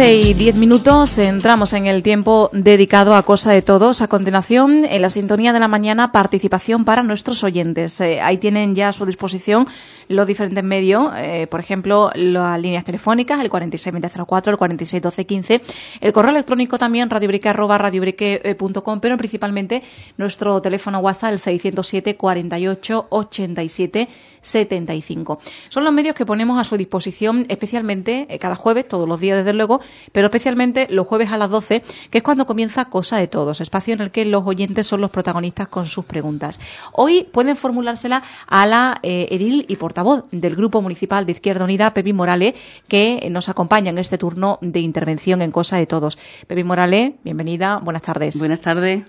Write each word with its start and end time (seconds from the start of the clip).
12 0.00 0.14
y 0.14 0.32
10 0.32 0.56
minutos, 0.56 1.18
entramos 1.18 1.74
en 1.74 1.86
el 1.86 2.02
tiempo 2.02 2.48
dedicado 2.54 3.14
a 3.14 3.22
Cosa 3.22 3.52
de 3.52 3.60
Todos. 3.60 4.00
A 4.00 4.08
continuación, 4.08 4.86
en 4.86 5.02
la 5.02 5.10
sintonía 5.10 5.52
de 5.52 5.60
la 5.60 5.68
mañana, 5.68 6.10
participación 6.10 6.86
para 6.86 7.02
nuestros 7.02 7.44
oyentes. 7.44 8.00
Eh, 8.00 8.18
ahí 8.22 8.38
tienen 8.38 8.74
ya 8.74 8.88
a 8.88 8.92
su 8.94 9.04
disposición 9.04 9.68
los 10.10 10.26
diferentes 10.26 10.64
medios, 10.64 11.12
eh, 11.16 11.46
por 11.46 11.60
ejemplo, 11.60 12.10
las 12.14 12.60
líneas 12.60 12.84
telefónicas, 12.84 13.40
el 13.40 13.48
462004, 13.48 14.50
el 14.50 14.58
461215, 14.58 15.60
el 16.00 16.12
correo 16.12 16.32
electrónico 16.32 16.78
también, 16.78 17.08
radiobrique.com, 17.08 19.00
pero 19.00 19.16
principalmente 19.16 19.84
nuestro 20.16 20.60
teléfono 20.60 20.98
WhatsApp, 20.98 21.32
el 21.32 21.38
607 21.38 22.16
48 22.16 23.06
87 23.08 24.08
75. 24.42 25.38
Son 25.68 25.84
los 25.84 25.92
medios 25.92 26.16
que 26.16 26.26
ponemos 26.26 26.58
a 26.58 26.64
su 26.64 26.76
disposición 26.76 27.46
especialmente 27.48 28.26
eh, 28.28 28.38
cada 28.40 28.56
jueves, 28.56 28.88
todos 28.88 29.08
los 29.08 29.20
días 29.20 29.38
desde 29.38 29.52
luego, 29.52 29.80
pero 30.12 30.26
especialmente 30.26 30.86
los 30.90 31.06
jueves 31.06 31.30
a 31.30 31.36
las 31.36 31.50
12, 31.50 31.82
que 32.10 32.18
es 32.18 32.24
cuando 32.24 32.46
comienza 32.46 32.86
Cosa 32.86 33.16
de 33.16 33.28
Todos, 33.28 33.60
espacio 33.60 33.94
en 33.94 34.00
el 34.00 34.10
que 34.10 34.24
los 34.24 34.46
oyentes 34.46 34.86
son 34.86 35.00
los 35.00 35.10
protagonistas 35.10 35.68
con 35.68 35.86
sus 35.86 36.04
preguntas. 36.04 36.60
Hoy 36.92 37.24
pueden 37.24 37.56
formulársela 37.56 38.22
a 38.46 38.66
la 38.66 38.98
eh, 39.02 39.28
edil 39.30 39.64
y 39.68 39.76
portavoz 39.76 40.24
del 40.30 40.56
Grupo 40.56 40.82
Municipal 40.82 41.26
de 41.26 41.32
Izquierda 41.32 41.64
Unida, 41.64 41.94
Pepi 41.94 42.12
Morales, 42.12 42.54
que 42.88 43.26
nos 43.30 43.48
acompaña 43.48 43.90
en 43.90 43.98
este 43.98 44.18
turno 44.18 44.58
de 44.60 44.80
intervención 44.80 45.42
en 45.42 45.50
Cosa 45.50 45.76
de 45.76 45.86
Todos. 45.86 46.18
Pepi 46.46 46.64
Morales, 46.64 47.12
bienvenida, 47.24 47.78
buenas 47.78 48.02
tardes. 48.02 48.38
Buenas 48.38 48.60
tardes. 48.60 49.04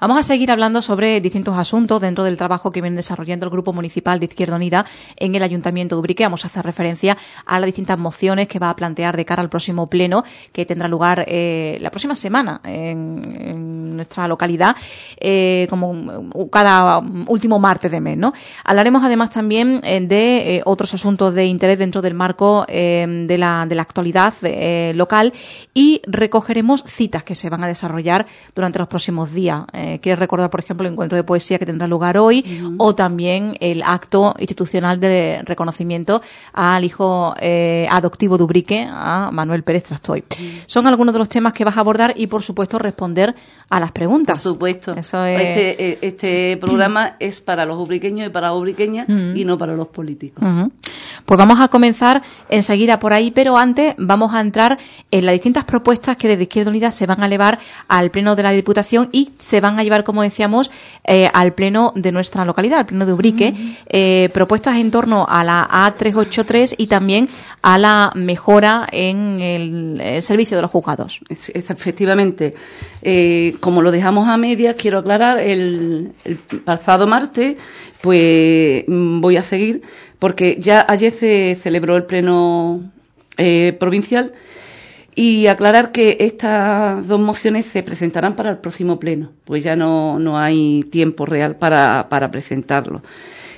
Vamos 0.00 0.18
a 0.18 0.22
seguir 0.22 0.50
hablando 0.50 0.82
sobre 0.82 1.20
distintos 1.20 1.56
asuntos 1.56 2.00
dentro 2.00 2.24
del 2.24 2.36
trabajo 2.36 2.70
que 2.70 2.80
viene 2.80 2.96
desarrollando 2.96 3.46
el 3.46 3.50
Grupo 3.50 3.72
Municipal 3.72 4.20
de 4.20 4.26
Izquierda 4.26 4.56
Unida 4.56 4.84
en 5.16 5.34
el 5.34 5.42
Ayuntamiento 5.42 5.96
de 5.96 6.00
Ubrique. 6.00 6.24
Vamos 6.24 6.44
a 6.44 6.48
hacer 6.48 6.64
referencia 6.64 7.16
a 7.46 7.58
las 7.58 7.66
distintas 7.66 7.98
mociones 7.98 8.48
que 8.48 8.58
va 8.58 8.70
a 8.70 8.76
plantear 8.76 9.16
de 9.16 9.24
cara 9.24 9.42
al 9.42 9.48
próximo 9.48 9.86
pleno 9.86 10.13
que 10.52 10.66
tendrá 10.66 10.88
lugar 10.88 11.24
eh, 11.26 11.78
la 11.80 11.90
próxima 11.90 12.14
semana 12.14 12.60
en, 12.64 13.74
nuestra 13.94 14.26
localidad, 14.26 14.74
eh, 15.18 15.68
como 15.70 16.48
cada 16.50 16.98
último 17.28 17.60
martes 17.60 17.92
de 17.92 18.00
mes. 18.00 18.18
¿no? 18.18 18.32
Hablaremos 18.64 19.04
además 19.04 19.30
también 19.30 19.80
eh, 19.84 20.00
de 20.00 20.62
otros 20.64 20.92
asuntos 20.94 21.32
de 21.32 21.46
interés 21.46 21.78
dentro 21.78 22.02
del 22.02 22.12
marco 22.14 22.64
de, 22.66 23.36
la, 23.38 23.66
de 23.68 23.74
la 23.74 23.82
actualidad 23.82 24.34
local 24.94 25.32
y 25.72 26.02
recogeremos 26.06 26.82
citas 26.86 27.22
que 27.22 27.36
se 27.36 27.48
van 27.50 27.62
a 27.62 27.68
desarrollar 27.68 28.26
durante 28.54 28.80
los 28.80 28.88
próximos 28.88 29.32
días. 29.32 29.62
Quiero 30.00 30.18
recordar, 30.18 30.50
por 30.50 30.60
ejemplo, 30.60 30.86
el 30.86 30.92
encuentro 30.92 31.16
de 31.16 31.22
poesía 31.22 31.58
que 31.58 31.66
tendrá 31.66 31.86
lugar 31.86 32.18
hoy 32.18 32.44
o 32.78 32.94
también 32.96 33.56
el 33.60 33.82
acto 33.84 34.34
institucional 34.38 34.98
de 34.98 35.42
reconocimiento 35.44 36.20
al 36.52 36.84
hijo 36.84 37.34
adoptivo 37.90 38.36
de 38.36 38.44
Ubrique, 38.44 38.88
a 38.90 39.30
Manuel 39.32 39.62
Pérez 39.62 39.84
Trastoy. 40.04 40.24
Son 40.66 40.86
algunos 40.86 41.12
de 41.14 41.18
los 41.18 41.28
temas 41.28 41.52
que 41.52 41.64
vas 41.64 41.76
a 41.76 41.80
abordar 41.80 42.14
y, 42.16 42.26
por 42.26 42.42
supuesto, 42.42 42.78
responder 42.78 43.34
a 43.70 43.80
las 43.80 43.92
preguntas. 43.92 44.42
Por 44.42 44.52
supuesto. 44.52 44.94
este, 44.94 45.92
eh, 45.92 45.98
este, 46.02 46.56
programa 46.58 47.16
es 47.18 47.40
para 47.40 47.64
los 47.64 47.78
ubriqueños 47.78 48.26
y 48.26 48.30
para 48.30 48.48
las 48.48 48.56
ubriqueñas 48.56 49.08
y 49.08 49.44
no 49.44 49.56
para 49.56 49.74
los 49.74 49.88
políticos. 49.88 50.44
Pues 51.24 51.38
vamos 51.38 51.58
a 51.60 51.68
comenzar 51.68 52.22
enseguida 52.48 52.98
por 52.98 53.12
ahí, 53.12 53.30
pero 53.30 53.56
antes 53.56 53.94
vamos 53.98 54.34
a 54.34 54.40
entrar 54.40 54.78
en 55.10 55.26
las 55.26 55.32
distintas 55.32 55.64
propuestas 55.64 56.16
que 56.16 56.28
desde 56.28 56.42
Izquierda 56.42 56.70
Unida 56.70 56.90
se 56.90 57.06
van 57.06 57.22
a 57.22 57.26
elevar 57.26 57.58
al 57.88 58.10
Pleno 58.10 58.36
de 58.36 58.42
la 58.42 58.50
Diputación 58.50 59.08
y 59.10 59.30
se 59.38 59.60
van 59.60 59.78
a 59.78 59.82
llevar, 59.82 60.04
como 60.04 60.22
decíamos, 60.22 60.70
eh, 61.04 61.30
al 61.32 61.54
Pleno 61.54 61.92
de 61.96 62.12
nuestra 62.12 62.44
localidad, 62.44 62.80
al 62.80 62.86
Pleno 62.86 63.06
de 63.06 63.12
Ubrique, 63.12 63.54
eh, 63.86 64.28
propuestas 64.34 64.76
en 64.76 64.90
torno 64.90 65.26
a 65.28 65.42
la 65.44 65.66
A383 65.66 66.74
y 66.76 66.86
también 66.86 67.28
a 67.62 67.78
la 67.78 68.12
mejora 68.14 68.86
en 68.92 69.40
el, 69.40 69.93
servicio 70.20 70.56
de 70.56 70.62
los 70.62 70.70
juzgados. 70.70 71.20
Efectivamente. 71.28 72.54
Eh, 73.02 73.54
como 73.60 73.82
lo 73.82 73.90
dejamos 73.90 74.28
a 74.28 74.36
medias, 74.36 74.76
quiero 74.76 74.98
aclarar, 74.98 75.38
el, 75.38 76.12
pasado 76.64 77.06
martes, 77.06 77.56
pues 78.00 78.84
mm, 78.86 79.20
voy 79.20 79.36
a 79.36 79.42
seguir, 79.42 79.82
porque 80.18 80.56
ya 80.58 80.84
ayer 80.88 81.12
se 81.12 81.56
celebró 81.60 81.96
el 81.96 82.04
pleno 82.04 82.80
eh, 83.36 83.76
provincial 83.78 84.32
y 85.14 85.46
aclarar 85.46 85.92
que 85.92 86.16
estas 86.20 87.06
dos 87.06 87.20
mociones 87.20 87.66
se 87.66 87.82
presentarán 87.82 88.34
para 88.34 88.50
el 88.50 88.58
próximo 88.58 88.98
pleno, 88.98 89.30
pues 89.44 89.62
ya 89.62 89.76
no, 89.76 90.18
no 90.18 90.38
hay 90.38 90.82
tiempo 90.90 91.24
real 91.24 91.56
para, 91.56 92.08
para 92.08 92.30
presentarlo. 92.30 93.02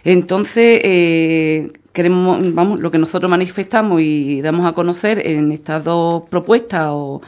Entonces, 0.04 0.80
eh, 0.84 1.68
queremos, 1.96 2.52
vamos, 2.52 2.78
lo 2.78 2.90
que 2.90 2.98
nosotros 2.98 3.30
manifestamos 3.30 4.02
y 4.02 4.42
damos 4.42 4.66
a 4.66 4.74
conocer 4.74 5.26
en 5.26 5.50
estas 5.50 5.82
dos 5.82 6.24
propuestas 6.28 6.88
o, 6.90 7.22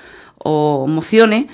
mociones 0.86 1.46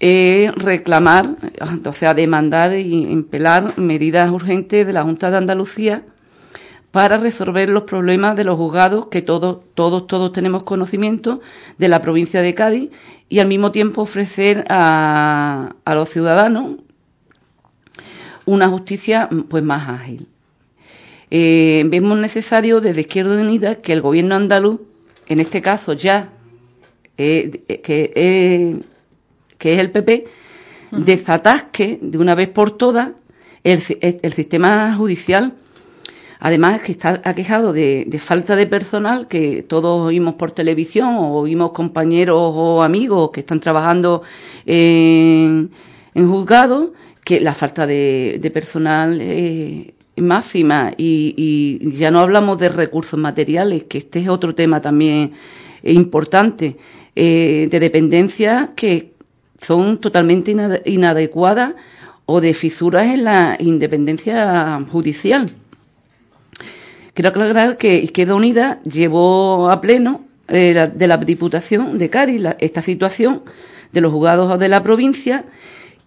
es 0.00 0.54
reclamar, 0.54 1.36
o 1.84 1.92
sea, 1.92 2.14
demandar 2.14 2.78
y 2.78 3.12
empelar 3.12 3.78
medidas 3.78 4.30
urgentes 4.30 4.86
de 4.86 4.92
la 4.94 5.02
Junta 5.02 5.30
de 5.30 5.36
Andalucía 5.36 6.04
para 6.92 7.18
resolver 7.18 7.68
los 7.68 7.82
problemas 7.82 8.36
de 8.36 8.44
los 8.44 8.56
juzgados 8.56 9.08
que 9.08 9.20
todos, 9.20 9.58
todos, 9.74 10.06
todos 10.06 10.32
tenemos 10.32 10.62
conocimiento 10.62 11.42
de 11.76 11.88
la 11.88 12.00
provincia 12.00 12.40
de 12.40 12.54
Cádiz 12.54 12.90
y 13.28 13.40
al 13.40 13.48
mismo 13.48 13.70
tiempo 13.70 14.00
ofrecer 14.00 14.64
a, 14.70 15.74
a 15.84 15.94
los 15.94 16.08
ciudadanos 16.08 16.76
una 18.46 18.68
justicia 18.68 19.28
pues 19.48 19.62
más 19.62 19.88
ágil 19.90 20.28
eh, 21.30 21.84
vemos 21.86 22.18
necesario 22.18 22.80
desde 22.80 23.02
Izquierda 23.02 23.40
Unida 23.40 23.76
que 23.76 23.92
el 23.92 24.00
gobierno 24.00 24.34
andaluz, 24.34 24.80
en 25.26 25.40
este 25.40 25.60
caso 25.60 25.92
ya, 25.92 26.32
eh, 27.18 27.62
que, 27.82 28.12
eh, 28.14 28.80
que 29.58 29.74
es 29.74 29.80
el 29.80 29.90
PP, 29.90 30.26
desatasque 30.92 31.98
de 32.00 32.18
una 32.18 32.34
vez 32.34 32.48
por 32.48 32.76
todas 32.76 33.10
el, 33.64 33.82
el 34.00 34.32
sistema 34.32 34.94
judicial. 34.96 35.54
Además, 36.38 36.82
que 36.82 36.92
está 36.92 37.22
aquejado 37.24 37.72
de, 37.72 38.04
de, 38.06 38.18
falta 38.18 38.56
de 38.56 38.66
personal, 38.66 39.26
que 39.26 39.62
todos 39.62 40.06
oímos 40.06 40.34
por 40.34 40.50
televisión 40.50 41.16
o 41.16 41.32
oímos 41.32 41.72
compañeros 41.72 42.38
o 42.38 42.82
amigos 42.82 43.30
que 43.30 43.40
están 43.40 43.58
trabajando 43.58 44.22
en, 44.66 45.70
en 46.14 46.30
juzgados, 46.30 46.90
que 47.24 47.40
la 47.40 47.54
falta 47.54 47.86
de, 47.86 48.38
de 48.40 48.50
personal 48.50 49.18
eh, 49.20 49.94
máxima 50.16 50.92
y, 50.96 51.78
ya 51.96 52.10
no 52.10 52.20
hablamos 52.20 52.58
de 52.58 52.68
recursos 52.68 53.18
materiales, 53.18 53.84
que 53.84 53.98
este 53.98 54.20
es 54.20 54.28
otro 54.28 54.54
tema 54.54 54.80
también 54.80 55.32
importante, 55.82 56.76
eh, 57.14 57.68
de 57.70 57.80
dependencias 57.80 58.70
que 58.74 59.12
son 59.60 59.98
totalmente 59.98 60.54
inadecuadas 60.84 61.74
o 62.26 62.40
de 62.40 62.54
fisuras 62.54 63.06
en 63.06 63.24
la 63.24 63.56
independencia 63.58 64.78
judicial. 64.90 65.50
Quiero 67.14 67.30
aclarar 67.30 67.78
que 67.78 67.98
Izquierda 67.98 68.34
Unida 68.34 68.82
llevó 68.82 69.70
a 69.70 69.80
pleno 69.80 70.26
eh, 70.48 70.90
de 70.94 71.06
la 71.06 71.16
Diputación 71.16 71.98
de 71.98 72.10
Cádiz 72.10 72.42
esta 72.58 72.82
situación 72.82 73.42
de 73.92 74.00
los 74.00 74.12
juzgados 74.12 74.58
de 74.58 74.68
la 74.68 74.82
provincia 74.82 75.44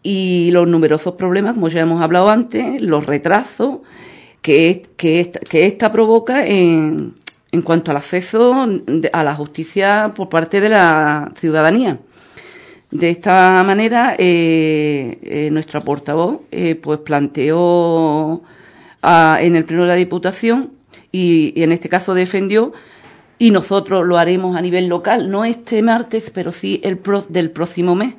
y 0.03 0.51
los 0.51 0.67
numerosos 0.67 1.15
problemas, 1.15 1.53
como 1.53 1.67
ya 1.67 1.81
hemos 1.81 2.01
hablado 2.01 2.29
antes, 2.29 2.81
los 2.81 3.05
retrasos 3.05 3.79
que, 4.41 4.83
que, 4.95 5.31
esta 5.51 5.91
provoca 5.91 6.45
en, 6.45 7.15
en 7.51 7.61
cuanto 7.61 7.91
al 7.91 7.97
acceso 7.97 8.67
a 9.13 9.23
la 9.23 9.35
justicia 9.35 10.13
por 10.15 10.29
parte 10.29 10.61
de 10.61 10.69
la 10.69 11.31
ciudadanía. 11.35 11.99
De 12.91 13.09
esta 13.11 13.63
manera, 13.63 14.15
eh, 14.17 15.19
eh, 15.21 15.49
nuestra 15.51 15.81
portavoz 15.81 16.39
eh, 16.51 16.75
pues 16.75 16.99
planteó 16.99 18.41
en 19.03 19.55
el 19.55 19.63
pleno 19.63 19.83
de 19.83 19.89
la 19.89 19.95
Diputación 19.95 20.71
y, 21.11 21.53
y, 21.55 21.63
en 21.63 21.71
este 21.71 21.87
caso 21.87 22.13
defendió 22.13 22.73
y 23.37 23.51
nosotros 23.51 24.05
lo 24.05 24.17
haremos 24.17 24.57
a 24.57 24.61
nivel 24.61 24.87
local, 24.87 25.29
no 25.29 25.45
este 25.45 25.81
martes, 25.83 26.31
pero 26.33 26.51
sí 26.51 26.81
el 26.83 26.97
pro, 26.97 27.21
del 27.29 27.51
próximo 27.51 27.95
mes 27.95 28.15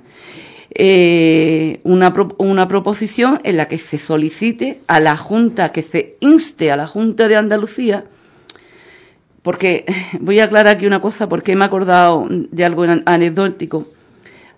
eh, 0.73 1.81
una, 1.83 2.15
una 2.39 2.69
proposición 2.69 3.41
en 3.45 3.57
la 3.57 3.67
que 3.67 3.79
se 3.79 3.99
solicite 3.99 4.81
a 4.87 5.01
la 5.01 5.17
Junta, 5.17 5.73
que 5.73 5.83
se 5.83 6.17
inste 6.21 6.71
a 6.71 6.77
la 6.77 6.87
Junta 6.87 7.29
de 7.29 7.37
Andalucía, 7.37 8.05
porque 9.43 9.85
voy 10.21 10.41
a 10.41 10.45
aclarar 10.45 10.77
aquí 10.77 10.87
una 10.87 11.01
cosa, 11.01 11.29
porque 11.29 11.57
me 11.57 11.65
he 11.65 11.67
acordado 11.67 12.27
de 12.29 12.65
algo 12.65 12.85
anecdótico. 13.05 13.87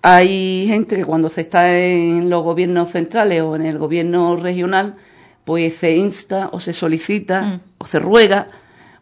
Hay 0.02 0.66
gente 0.66 0.96
que 0.96 1.04
cuando 1.04 1.28
se 1.28 1.42
está 1.42 1.78
en 1.78 2.28
los 2.28 2.42
gobiernos 2.42 2.90
centrales 2.90 3.40
o 3.42 3.54
en 3.54 3.66
el 3.66 3.78
gobierno 3.78 4.36
regional, 4.36 4.96
pues 5.44 5.74
se 5.76 5.96
insta 5.96 6.48
o 6.52 6.60
se 6.60 6.72
solicita 6.72 7.42
mm. 7.42 7.60
o 7.78 7.84
se 7.84 8.00
ruega. 8.00 8.48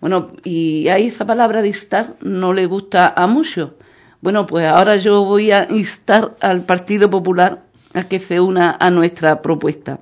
Bueno, 0.01 0.29
y 0.45 0.89
ahí 0.89 1.07
esa 1.07 1.27
palabra 1.27 1.63
de 1.63 1.69
instar 1.69 2.17
no 2.21 2.53
le 2.53 2.67
gusta 2.67 3.13
a 3.17 3.27
muchos. 3.27 3.73
Bueno, 4.21 4.45
pues 4.47 4.67
ahora 4.67 4.97
yo 4.97 5.25
voy 5.25 5.51
a 5.51 5.67
instar 5.71 6.37
al 6.41 6.63
Partido 6.63 7.09
Popular 7.09 7.63
a 7.95 8.05
que 8.05 8.21
se 8.21 8.39
una 8.39 8.77
a 8.79 8.91
nuestra 8.91 9.41
propuesta. 9.41 9.99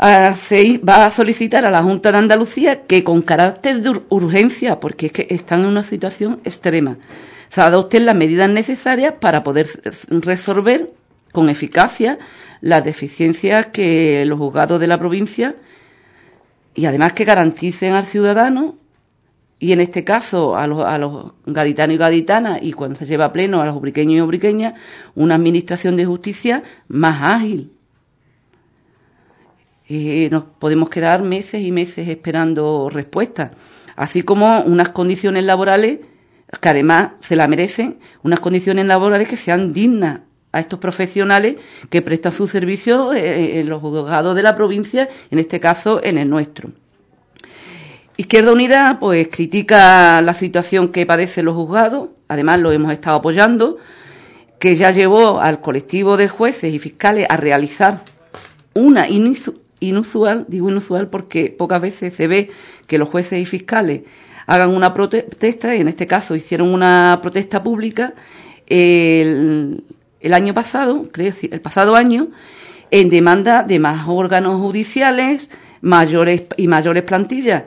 va 0.00 1.06
a 1.06 1.10
solicitar 1.10 1.66
a 1.66 1.70
la 1.70 1.82
Junta 1.82 2.12
de 2.12 2.18
Andalucía 2.18 2.82
que 2.86 3.04
con 3.04 3.20
carácter 3.20 3.82
de 3.82 4.00
urgencia, 4.08 4.80
porque 4.80 5.06
es 5.06 5.12
que 5.12 5.26
están 5.28 5.60
en 5.60 5.66
una 5.66 5.82
situación 5.82 6.40
extrema, 6.44 6.96
se 7.50 7.60
adopten 7.60 8.06
las 8.06 8.16
medidas 8.16 8.48
necesarias 8.48 9.14
para 9.20 9.42
poder 9.42 9.68
resolver 10.08 10.92
con 11.32 11.50
eficacia 11.50 12.18
las 12.62 12.82
deficiencias 12.82 13.66
que 13.66 14.24
los 14.24 14.38
juzgados 14.38 14.80
de 14.80 14.86
la 14.86 14.98
provincia 14.98 15.56
y 16.74 16.86
además 16.86 17.12
que 17.12 17.26
garanticen 17.26 17.92
al 17.92 18.06
ciudadano 18.06 18.76
y 19.58 19.72
en 19.72 19.80
este 19.80 20.04
caso 20.04 20.56
a 20.56 20.66
los, 20.66 20.84
a 20.84 20.98
los 20.98 21.32
gaditanos 21.46 21.94
y 21.94 21.98
gaditanas 21.98 22.58
y 22.62 22.72
cuando 22.72 22.98
se 22.98 23.06
lleva 23.06 23.26
a 23.26 23.32
pleno 23.32 23.62
a 23.62 23.66
los 23.66 23.76
ubriqueños 23.76 24.16
y 24.16 24.20
ubriqueñas 24.20 24.74
una 25.14 25.34
administración 25.34 25.96
de 25.96 26.04
justicia 26.04 26.62
más 26.88 27.22
ágil. 27.22 27.72
Eh, 29.88 30.28
nos 30.30 30.44
podemos 30.58 30.90
quedar 30.90 31.22
meses 31.22 31.62
y 31.62 31.72
meses 31.72 32.08
esperando 32.08 32.90
respuestas, 32.90 33.52
así 33.94 34.22
como 34.22 34.60
unas 34.62 34.90
condiciones 34.90 35.44
laborales 35.44 36.00
que 36.60 36.68
además 36.68 37.12
se 37.20 37.36
la 37.36 37.48
merecen, 37.48 37.98
unas 38.22 38.40
condiciones 38.40 38.86
laborales 38.86 39.28
que 39.28 39.36
sean 39.36 39.72
dignas 39.72 40.20
a 40.52 40.60
estos 40.60 40.78
profesionales 40.78 41.56
que 41.88 42.02
prestan 42.02 42.32
su 42.32 42.48
servicio 42.48 43.12
eh, 43.12 43.60
en 43.60 43.68
los 43.68 43.80
juzgados 43.80 44.34
de 44.34 44.42
la 44.42 44.54
provincia, 44.54 45.08
en 45.30 45.38
este 45.38 45.60
caso 45.60 46.02
en 46.02 46.18
el 46.18 46.28
nuestro. 46.28 46.70
Izquierda 48.18 48.52
Unida 48.52 48.96
pues 48.98 49.28
critica 49.28 50.22
la 50.22 50.32
situación 50.32 50.88
que 50.88 51.04
padecen 51.04 51.44
los 51.44 51.54
juzgados, 51.54 52.08
además 52.28 52.60
lo 52.60 52.72
hemos 52.72 52.90
estado 52.90 53.16
apoyando, 53.16 53.76
que 54.58 54.74
ya 54.74 54.90
llevó 54.90 55.38
al 55.38 55.60
colectivo 55.60 56.16
de 56.16 56.26
jueces 56.26 56.72
y 56.72 56.78
fiscales 56.78 57.26
a 57.28 57.36
realizar 57.36 58.04
una 58.72 59.06
inusual, 59.08 60.46
digo 60.48 60.70
inusual 60.70 61.08
porque 61.08 61.54
pocas 61.56 61.82
veces 61.82 62.14
se 62.14 62.26
ve 62.26 62.50
que 62.86 62.96
los 62.96 63.10
jueces 63.10 63.38
y 63.38 63.44
fiscales 63.44 64.02
hagan 64.46 64.70
una 64.70 64.94
protesta, 64.94 65.76
y 65.76 65.82
en 65.82 65.88
este 65.88 66.06
caso 66.06 66.34
hicieron 66.34 66.72
una 66.72 67.18
protesta 67.20 67.62
pública 67.62 68.14
el, 68.66 69.84
el 70.20 70.32
año 70.32 70.54
pasado, 70.54 71.02
creo, 71.12 71.34
el 71.50 71.60
pasado 71.60 71.94
año, 71.94 72.28
en 72.90 73.10
demanda 73.10 73.62
de 73.62 73.78
más 73.78 74.08
órganos 74.08 74.58
judiciales 74.58 75.50
mayores 75.82 76.46
y 76.56 76.66
mayores 76.66 77.02
plantillas 77.02 77.64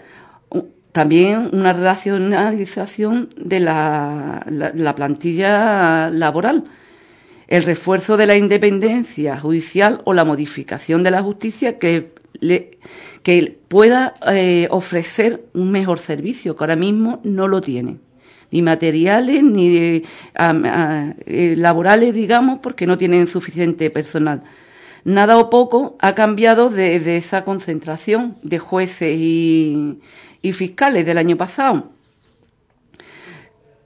también 0.92 1.50
una 1.54 1.74
racionalización 1.74 3.30
de 3.38 3.60
la, 3.60 4.44
la, 4.48 4.96
plantilla 4.96 6.10
laboral, 6.10 6.66
el 7.48 7.64
refuerzo 7.64 8.18
de 8.18 8.26
la 8.26 8.36
independencia 8.36 9.40
judicial 9.40 10.02
o 10.06 10.14
la 10.14 10.26
modificación 10.26 11.04
de 11.04 11.12
la 11.12 11.22
justicia 11.22 11.78
que, 11.78 12.12
que 13.24 13.60
pueda 13.68 14.16
eh, 14.28 14.68
ofrecer 14.72 15.46
un 15.54 15.72
mejor 15.72 16.00
servicio, 16.00 16.56
que 16.56 16.64
ahora 16.64 16.76
mismo 16.76 17.22
no 17.24 17.48
lo 17.48 17.62
tiene. 17.62 17.98
Ni 18.52 18.64
materiales, 18.64 19.44
ni 19.44 20.02
eh, 20.36 21.56
laborales, 21.56 22.16
digamos, 22.16 22.60
porque 22.60 22.88
no 22.88 22.98
tienen 22.98 23.28
suficiente 23.28 23.92
personal. 23.92 24.42
Nada 25.04 25.38
o 25.38 25.50
poco 25.50 25.98
ha 26.00 26.16
cambiado 26.16 26.70
desde 26.70 27.18
esa 27.18 27.44
concentración 27.44 28.38
de 28.44 28.60
jueces 28.60 29.16
y, 29.18 30.00
y 30.42 30.54
fiscales 30.54 31.06
del 31.06 31.18
año 31.18 31.38
pasado. 31.38 31.90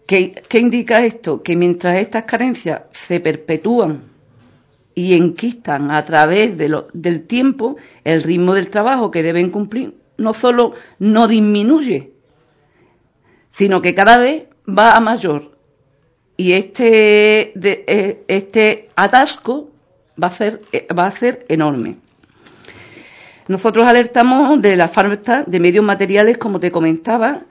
¿Qué, 0.05 0.59
indica 0.59 1.03
esto? 1.03 1.41
Que 1.41 1.55
mientras 1.55 1.95
estas 1.95 2.23
carencias 2.23 2.81
se 2.91 3.19
perpetúan 3.19 4.03
y 4.93 5.15
enquistan 5.15 5.89
a 5.91 6.03
través 6.05 6.57
de 6.57 6.83
del 6.93 7.23
tiempo, 7.23 7.77
el 8.03 8.21
ritmo 8.21 8.53
del 8.53 8.69
trabajo 8.69 9.09
que 9.09 9.23
deben 9.23 9.49
cumplir 9.49 9.95
no 10.17 10.33
solo 10.33 10.73
no 10.99 11.27
disminuye, 11.27 12.11
sino 13.53 13.81
que 13.81 13.95
cada 13.95 14.17
vez 14.17 14.43
va 14.67 14.95
a 14.95 14.99
mayor. 14.99 15.57
Y 16.37 16.53
este, 16.53 17.53
e, 17.59 18.23
este 18.27 18.89
atasco 18.95 19.69
va 20.21 20.27
a, 20.27 20.31
ser, 20.31 20.61
va 20.97 21.07
a 21.07 21.11
ser 21.11 21.45
enorme. 21.49 21.97
Nosotros 23.47 23.85
alertamos 23.85 24.61
de 24.61 24.75
la 24.75 24.87
falta 24.87 25.43
de 25.45 25.59
medios 25.59 25.83
materiales, 25.83 26.37
como 26.37 26.59
te 26.59 26.71
comentaba, 26.71 27.41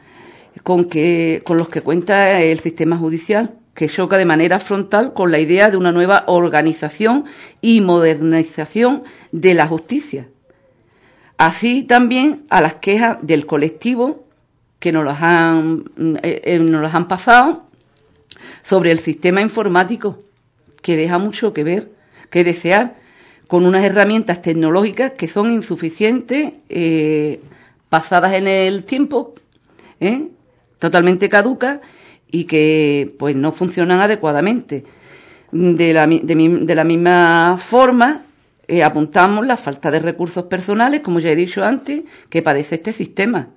con, 0.63 0.87
que, 0.87 1.43
con 1.45 1.59
los 1.59 1.69
que 1.69 1.83
cuenta 1.83 2.41
el 2.41 2.61
sistema 2.61 2.97
judicial, 2.97 3.55
que 3.75 3.89
choca 3.89 4.19
de 4.19 4.25
manera 4.25 4.59
frontal 4.59 5.13
con 5.13 5.31
la 5.31 5.39
idea 5.39 5.71
de 5.71 5.77
una 5.77 5.93
nueva 5.93 6.25
organización 6.27 7.25
y 7.61 7.81
modernización 7.81 9.05
de 9.33 9.55
la 9.55 9.67
justicia. 9.67 10.29
Así 11.39 11.83
también 11.83 12.45
a 12.51 12.61
las 12.61 12.75
quejas 12.75 13.19
del 13.23 13.47
colectivo 13.47 14.27
que 14.79 14.93
nos 14.93 15.05
las 15.05 15.23
han, 15.23 15.85
eh, 16.23 16.43
eh, 16.45 16.59
nos 16.59 16.83
las 16.83 16.95
han 16.95 17.09
pasado 17.09 17.65
sobre 18.63 18.91
el 18.91 18.99
sistema 18.99 19.41
informático, 19.41 20.23
que 20.83 20.97
deja 20.97 21.19
mucho 21.19 21.53
que 21.53 21.65
ver, 21.65 21.91
que 22.31 22.45
desear, 22.45 22.97
con 23.53 23.67
unas 23.67 23.85
herramientas 23.85 24.41
tecnológicas 24.41 25.13
que 25.13 25.29
son 25.29 25.53
insuficientes, 25.53 26.55
eh, 26.71 27.39
pasadas 27.91 28.33
en 28.33 28.49
el 28.49 28.85
tiempo, 28.85 29.35
¿eh? 30.01 30.29
totalmente 30.79 31.29
caducas 31.29 31.81
y 32.31 32.45
que 32.45 33.15
pues 33.19 33.37
no 33.37 33.53
funcionan 33.53 34.01
adecuadamente. 34.01 34.87
De 35.51 35.93
la, 35.93 36.07
misma 36.85 37.59
forma, 37.59 38.23
eh, 38.69 38.83
apuntamos 38.83 39.47
la 39.47 39.59
falta 39.59 39.91
de 39.91 39.99
recursos 39.99 40.45
personales, 40.45 41.03
como 41.03 41.21
ya 41.21 41.29
he 41.29 41.37
dicho 41.37 41.63
antes, 41.63 42.05
que 42.31 42.41
padece 42.41 42.77
este 42.77 42.95
sistema. 42.95 43.51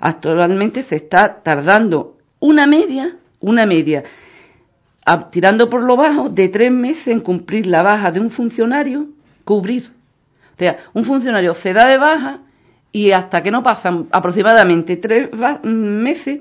Actualmente 0.00 0.82
se 0.82 0.96
está 0.96 1.42
tardando 1.42 2.16
una 2.40 2.66
media, 2.66 3.18
una 3.40 3.66
media, 3.66 4.02
tirando 5.30 5.68
por 5.68 5.82
lo 5.82 5.96
bajo, 5.96 6.30
de 6.30 6.48
tres 6.48 6.72
meses 6.72 7.08
en 7.08 7.20
cumplir 7.20 7.66
la 7.66 7.82
baja 7.82 8.10
de 8.10 8.20
un 8.20 8.30
funcionario 8.30 9.08
cubrir. 9.44 9.90
O 10.54 10.58
sea, 10.58 10.78
un 10.92 11.04
funcionario 11.04 11.54
se 11.54 11.72
da 11.72 11.86
de 11.86 11.98
baja 11.98 12.40
y 12.92 13.12
hasta 13.12 13.42
que 13.42 13.50
no 13.50 13.62
pasan 13.62 14.08
aproximadamente 14.12 14.96
tres 14.96 15.30
meses 15.62 16.40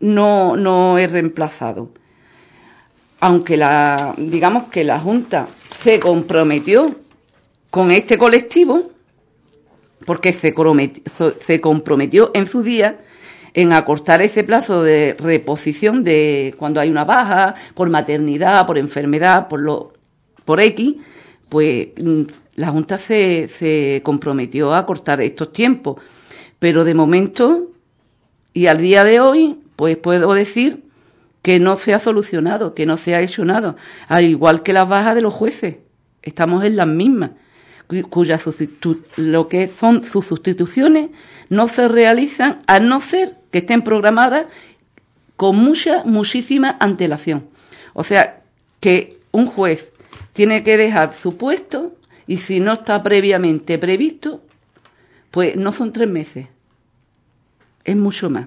no, 0.00 0.56
no 0.56 0.98
es 0.98 1.12
reemplazado. 1.12 1.90
Aunque 3.20 3.56
la, 3.56 4.14
digamos 4.18 4.64
que 4.64 4.84
la 4.84 5.00
Junta 5.00 5.48
se 5.74 6.00
comprometió 6.00 6.96
con 7.70 7.90
este 7.90 8.18
colectivo, 8.18 8.90
porque 10.04 10.32
se 10.32 10.54
se 11.38 11.60
comprometió 11.60 12.30
en 12.34 12.46
su 12.46 12.62
día 12.62 12.98
en 13.56 13.72
acortar 13.72 14.20
ese 14.20 14.44
plazo 14.44 14.82
de 14.82 15.16
reposición 15.18 16.04
de 16.04 16.54
cuando 16.58 16.78
hay 16.78 16.90
una 16.90 17.04
baja 17.04 17.54
por 17.74 17.88
maternidad, 17.88 18.66
por 18.66 18.76
enfermedad, 18.76 19.48
por 19.48 19.60
lo 19.60 19.94
por 20.44 20.60
X, 20.60 20.96
pues 21.48 21.88
mm, 22.02 22.22
la 22.56 22.68
Junta 22.68 22.98
se, 22.98 23.48
se 23.48 24.00
comprometió 24.02 24.74
a 24.74 24.86
cortar 24.86 25.20
estos 25.20 25.52
tiempos. 25.52 26.02
Pero 26.58 26.84
de 26.84 26.94
momento, 26.94 27.70
y 28.52 28.66
al 28.66 28.78
día 28.78 29.04
de 29.04 29.20
hoy, 29.20 29.58
pues 29.76 29.96
puedo 29.96 30.32
decir 30.32 30.84
que 31.42 31.60
no 31.60 31.76
se 31.76 31.94
ha 31.94 32.00
solucionado, 32.00 32.74
que 32.74 32.86
no 32.86 32.96
se 32.96 33.14
ha 33.14 33.20
hecho 33.20 33.44
nada, 33.44 33.76
al 34.08 34.24
igual 34.24 34.62
que 34.62 34.72
las 34.72 34.88
bajas 34.88 35.14
de 35.14 35.20
los 35.20 35.32
jueces. 35.32 35.76
Estamos 36.22 36.64
en 36.64 36.74
las 36.74 36.88
mismas, 36.88 37.30
cuya 38.10 38.40
lo 39.16 39.48
que 39.48 39.68
son 39.68 40.02
sus 40.02 40.26
sustituciones 40.26 41.10
no 41.48 41.68
se 41.68 41.86
realizan 41.86 42.62
a 42.66 42.80
no 42.80 43.00
ser 43.00 43.36
que 43.52 43.58
estén 43.58 43.82
programadas 43.82 44.46
con 45.36 45.56
mucha, 45.56 46.02
muchísima 46.04 46.76
antelación. 46.80 47.46
O 47.92 48.02
sea, 48.02 48.40
que 48.80 49.20
un 49.30 49.46
juez 49.46 49.92
tiene 50.36 50.62
que 50.62 50.76
dejar 50.76 51.14
su 51.14 51.38
puesto 51.38 51.94
y 52.26 52.36
si 52.36 52.60
no 52.60 52.74
está 52.74 53.02
previamente 53.02 53.78
previsto, 53.78 54.42
pues 55.30 55.56
no 55.56 55.72
son 55.72 55.94
tres 55.94 56.10
meses, 56.10 56.48
es 57.82 57.96
mucho 57.96 58.28
más. 58.28 58.46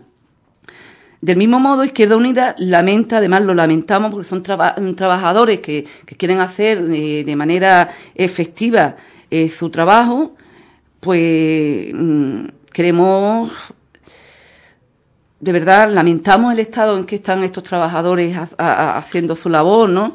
Del 1.20 1.38
mismo 1.38 1.60
modo, 1.60 1.84
Izquierda 1.84 2.16
Unida 2.16 2.54
lamenta, 2.60 3.18
además 3.18 3.42
lo 3.42 3.56
lamentamos 3.56 4.12
porque 4.12 4.30
son 4.30 4.44
trabajadores 4.44 5.62
que, 5.62 5.88
quieren 6.16 6.42
hacer 6.42 6.78
eh, 6.92 7.24
de 7.24 7.36
manera 7.36 7.90
efectiva 8.14 8.96
eh, 9.32 9.50
su 9.50 9.72
trabajo, 9.72 10.36
pues 11.00 11.92
mm, 11.92 12.46
queremos, 12.72 13.52
de 15.40 15.52
verdad, 15.52 15.90
lamentamos 15.92 16.54
el 16.54 16.60
estado 16.60 17.00
en 17.00 17.06
que 17.06 17.16
están 17.16 17.44
estos 17.44 17.64
trabajadores 17.64 18.38
haciendo 18.60 19.36
su 19.36 19.50
labor, 19.50 19.90
¿no? 19.90 20.14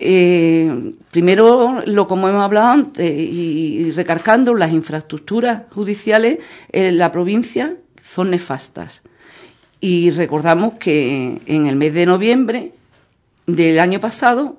Eh, 0.00 0.92
primero, 1.10 1.82
lo 1.86 2.06
como 2.06 2.28
hemos 2.28 2.42
hablado 2.42 2.68
antes, 2.68 3.10
y, 3.16 3.92
recargando, 3.92 4.54
las 4.54 4.72
infraestructuras 4.72 5.62
judiciales 5.70 6.38
en 6.72 6.98
la 6.98 7.12
provincia 7.12 7.76
son 8.02 8.30
nefastas. 8.30 9.02
Y 9.80 10.10
recordamos 10.10 10.74
que 10.74 11.40
en 11.46 11.66
el 11.66 11.76
mes 11.76 11.94
de 11.94 12.06
noviembre 12.06 12.72
del 13.46 13.78
año 13.78 14.00
pasado, 14.00 14.56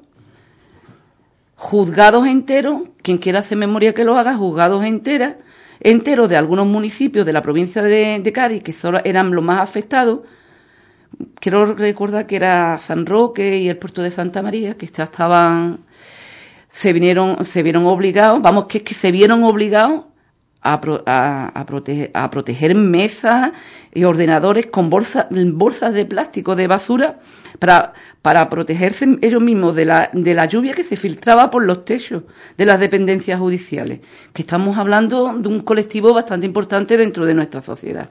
juzgados 1.55 2.27
enteros, 2.27 2.83
quien 3.01 3.17
quiera 3.17 3.39
hacer 3.39 3.57
memoria 3.57 3.93
que 3.93 4.03
lo 4.03 4.17
haga, 4.17 4.35
juzgados 4.35 4.85
enteras, 4.85 5.35
enteros 5.79 6.29
de 6.29 6.37
algunos 6.37 6.67
municipios 6.67 7.25
de 7.25 7.33
la 7.33 7.41
provincia 7.41 7.81
de, 7.81 8.19
de 8.19 8.33
Cádiz, 8.33 8.63
que 8.63 8.75
eran 9.03 9.31
los 9.31 9.43
más 9.43 9.59
afectados, 9.59 10.19
quiero 11.39 11.75
recordar 11.75 12.27
que 12.27 12.35
era 12.35 12.79
San 12.79 13.05
Roque 13.05 13.57
y 13.57 13.69
el 13.69 13.77
puerto 13.77 14.01
de 14.01 14.11
Santa 14.11 14.41
María, 14.41 14.75
que 14.77 14.85
estaban, 14.85 15.79
se 16.69 16.93
vinieron, 16.93 17.43
se 17.45 17.63
vieron 17.63 17.85
obligados, 17.85 18.41
vamos, 18.41 18.65
que 18.65 18.79
es 18.79 18.83
que 18.83 18.93
se 18.93 19.11
vieron 19.11 19.43
obligados 19.43 20.05
a, 20.61 20.73
a, 21.53 21.65
proteger, 21.65 22.11
a 22.13 22.29
proteger 22.31 22.73
mesas 22.73 23.51
y 23.93 24.03
ordenadores 24.03 24.65
con 24.65 24.89
bolsas, 24.89 25.27
bolsas 25.29 25.93
de 25.93 26.05
plástico 26.05 26.55
de 26.55 26.67
basura 26.67 27.19
para, 27.59 27.93
para 28.21 28.49
protegerse 28.49 29.17
ellos 29.21 29.41
mismos 29.41 29.75
de 29.75 29.85
la, 29.85 30.09
de 30.11 30.33
la 30.33 30.45
lluvia 30.45 30.73
que 30.73 30.83
se 30.83 30.95
filtraba 30.95 31.51
por 31.51 31.63
los 31.63 31.85
techos 31.85 32.23
de 32.57 32.65
las 32.65 32.79
dependencias 32.79 33.39
judiciales, 33.39 33.99
que 34.33 34.41
estamos 34.41 34.77
hablando 34.77 35.33
de 35.37 35.47
un 35.47 35.59
colectivo 35.59 36.13
bastante 36.13 36.47
importante 36.47 36.97
dentro 36.97 37.25
de 37.25 37.35
nuestra 37.35 37.61
sociedad. 37.61 38.09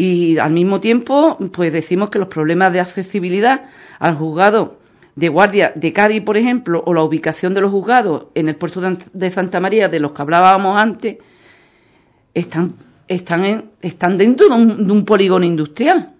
Y 0.00 0.38
al 0.38 0.52
mismo 0.52 0.80
tiempo, 0.80 1.36
pues 1.52 1.74
decimos 1.74 2.08
que 2.08 2.18
los 2.18 2.28
problemas 2.28 2.72
de 2.72 2.80
accesibilidad 2.80 3.66
al 3.98 4.16
juzgado 4.16 4.78
de 5.14 5.28
guardia 5.28 5.74
de 5.74 5.92
Cádiz, 5.92 6.22
por 6.22 6.38
ejemplo, 6.38 6.82
o 6.86 6.94
la 6.94 7.02
ubicación 7.02 7.52
de 7.52 7.60
los 7.60 7.70
juzgados 7.70 8.28
en 8.34 8.48
el 8.48 8.56
puerto 8.56 8.80
de 8.80 9.30
Santa 9.30 9.60
María, 9.60 9.90
de 9.90 10.00
los 10.00 10.12
que 10.12 10.22
hablábamos 10.22 10.78
antes, 10.78 11.18
están, 12.32 12.76
están, 13.08 13.72
están 13.82 14.16
dentro 14.16 14.48
de 14.48 14.54
un, 14.54 15.04
polígono 15.04 15.44
industrial. 15.44 16.14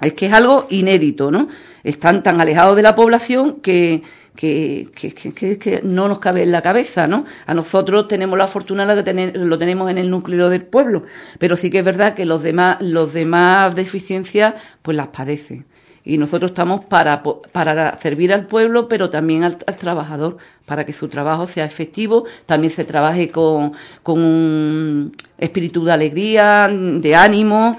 Es 0.00 0.14
que 0.14 0.24
es 0.24 0.32
algo 0.32 0.66
inédito, 0.70 1.30
¿no? 1.30 1.48
Están 1.82 2.22
tan 2.22 2.40
alejados 2.40 2.74
de 2.74 2.82
la 2.82 2.96
población 2.96 3.60
que, 3.60 4.02
que, 4.34 4.88
que, 4.94 5.80
no 5.84 6.08
nos 6.08 6.18
cabe 6.18 6.42
en 6.42 6.52
la 6.52 6.62
cabeza, 6.62 7.06
¿no? 7.06 7.24
A 7.46 7.54
nosotros 7.54 8.08
tenemos 8.08 8.38
la 8.38 8.46
fortuna 8.46 8.84
de 8.94 9.04
que 9.04 9.38
lo 9.38 9.58
tenemos 9.58 9.90
en 9.90 9.98
el 9.98 10.10
núcleo 10.10 10.48
del 10.48 10.62
pueblo, 10.62 11.04
pero 11.38 11.56
sí 11.56 11.70
que 11.70 11.78
es 11.78 11.84
verdad 11.84 12.14
que 12.14 12.24
los 12.24 12.42
demás, 12.42 12.78
los 12.80 13.12
demás 13.12 13.74
deficiencias, 13.74 14.54
pues 14.82 14.96
las 14.96 15.08
padecen. 15.08 15.66
Y 16.06 16.18
nosotros 16.18 16.50
estamos 16.50 16.84
para, 16.84 17.22
para 17.22 17.96
servir 17.96 18.32
al 18.32 18.46
pueblo, 18.46 18.88
pero 18.88 19.08
también 19.08 19.42
al, 19.42 19.56
trabajador, 19.56 20.36
para 20.66 20.84
que 20.84 20.92
su 20.92 21.08
trabajo 21.08 21.46
sea 21.46 21.64
efectivo, 21.64 22.24
también 22.44 22.70
se 22.70 22.84
trabaje 22.84 23.30
con, 23.30 23.72
con 24.02 24.20
un 24.20 25.16
espíritu 25.38 25.82
de 25.84 25.92
alegría, 25.92 26.68
de 26.68 27.14
ánimo. 27.14 27.78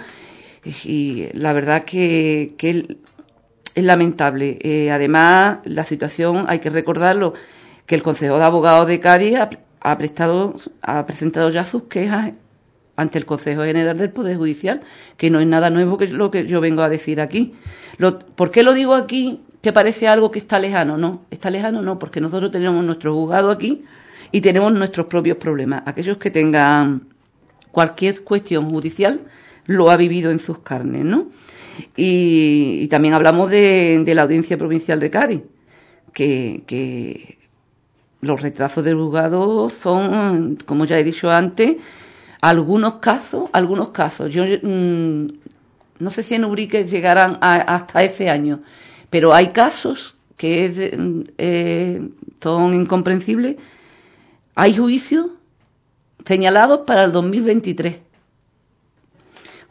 Y 0.85 1.27
la 1.33 1.53
verdad 1.53 1.85
que, 1.85 2.55
que 2.57 2.97
es 3.75 3.83
lamentable. 3.83 4.57
Eh, 4.61 4.91
además, 4.91 5.59
la 5.65 5.83
situación, 5.83 6.45
hay 6.47 6.59
que 6.59 6.69
recordarlo, 6.69 7.33
que 7.85 7.95
el 7.95 8.01
Consejo 8.01 8.37
de 8.37 8.43
Abogados 8.45 8.87
de 8.87 8.99
Cádiz 8.99 9.37
ha, 9.81 9.97
prestado, 9.97 10.55
ha 10.81 11.05
presentado 11.05 11.49
ya 11.49 11.63
sus 11.63 11.83
quejas 11.83 12.33
ante 12.95 13.17
el 13.17 13.25
Consejo 13.25 13.63
General 13.63 13.97
del 13.97 14.09
Poder 14.09 14.37
Judicial, 14.37 14.81
que 15.17 15.29
no 15.29 15.39
es 15.39 15.47
nada 15.47 15.69
nuevo 15.69 15.97
que 15.97 16.07
lo 16.07 16.31
que 16.31 16.47
yo 16.47 16.61
vengo 16.61 16.81
a 16.81 16.89
decir 16.89 17.19
aquí. 17.19 17.53
¿Por 18.35 18.51
qué 18.51 18.63
lo 18.63 18.73
digo 18.73 18.95
aquí? 18.95 19.41
Que 19.61 19.73
parece 19.73 20.07
algo 20.07 20.31
que 20.31 20.39
está 20.39 20.57
lejano, 20.57 20.97
no, 20.97 21.25
está 21.29 21.49
lejano 21.49 21.81
no, 21.81 21.99
porque 21.99 22.21
nosotros 22.21 22.51
tenemos 22.51 22.83
nuestro 22.83 23.13
juzgado 23.13 23.51
aquí 23.51 23.83
y 24.31 24.41
tenemos 24.41 24.71
nuestros 24.71 25.07
propios 25.07 25.37
problemas. 25.37 25.83
Aquellos 25.85 26.17
que 26.17 26.31
tengan 26.31 27.07
cualquier 27.71 28.23
cuestión 28.23 28.69
judicial 28.69 29.21
lo 29.65 29.89
ha 29.89 29.97
vivido 29.97 30.31
en 30.31 30.39
sus 30.39 30.59
carnes, 30.59 31.03
¿no? 31.03 31.27
Y, 31.95 32.87
también 32.87 33.13
hablamos 33.13 33.49
de, 33.49 34.03
la 34.13 34.23
Audiencia 34.23 34.57
Provincial 34.57 34.99
de 34.99 35.09
Cádiz, 35.09 35.41
que, 36.13 37.37
los 38.21 38.41
retrasos 38.41 38.83
del 38.83 38.95
juzgado 38.95 39.69
son, 39.69 40.57
como 40.65 40.85
ya 40.85 40.97
he 40.97 41.03
dicho 41.03 41.29
antes, 41.29 41.77
algunos 42.41 42.95
casos, 42.95 43.49
algunos 43.53 43.89
casos. 43.89 44.33
Yo 44.33 44.43
mm, 44.45 45.27
no 45.99 46.09
sé 46.09 46.23
si 46.23 46.33
en 46.33 46.45
Ubrique 46.45 46.85
llegarán 46.85 47.37
hasta 47.41 48.03
ese 48.03 48.29
año, 48.29 48.61
pero 49.11 49.33
hay 49.33 49.49
casos 49.49 50.15
que 50.37 51.23
eh, 51.37 52.09
son 52.41 52.73
incomprensibles. 52.73 53.57
Hay 54.55 54.75
juicios 54.75 55.27
señalados 56.25 56.81
para 56.81 57.03
el 57.03 57.11
2023. 57.11 57.97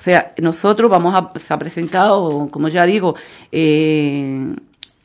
O 0.05 0.11
sea, 0.11 0.35
nosotros 0.37 0.91
vamos 0.91 1.15
a, 1.15 1.59
presentar, 1.59 2.11
como 2.51 2.69
ya 2.69 2.85
digo, 2.85 3.15
eh, 3.51 4.55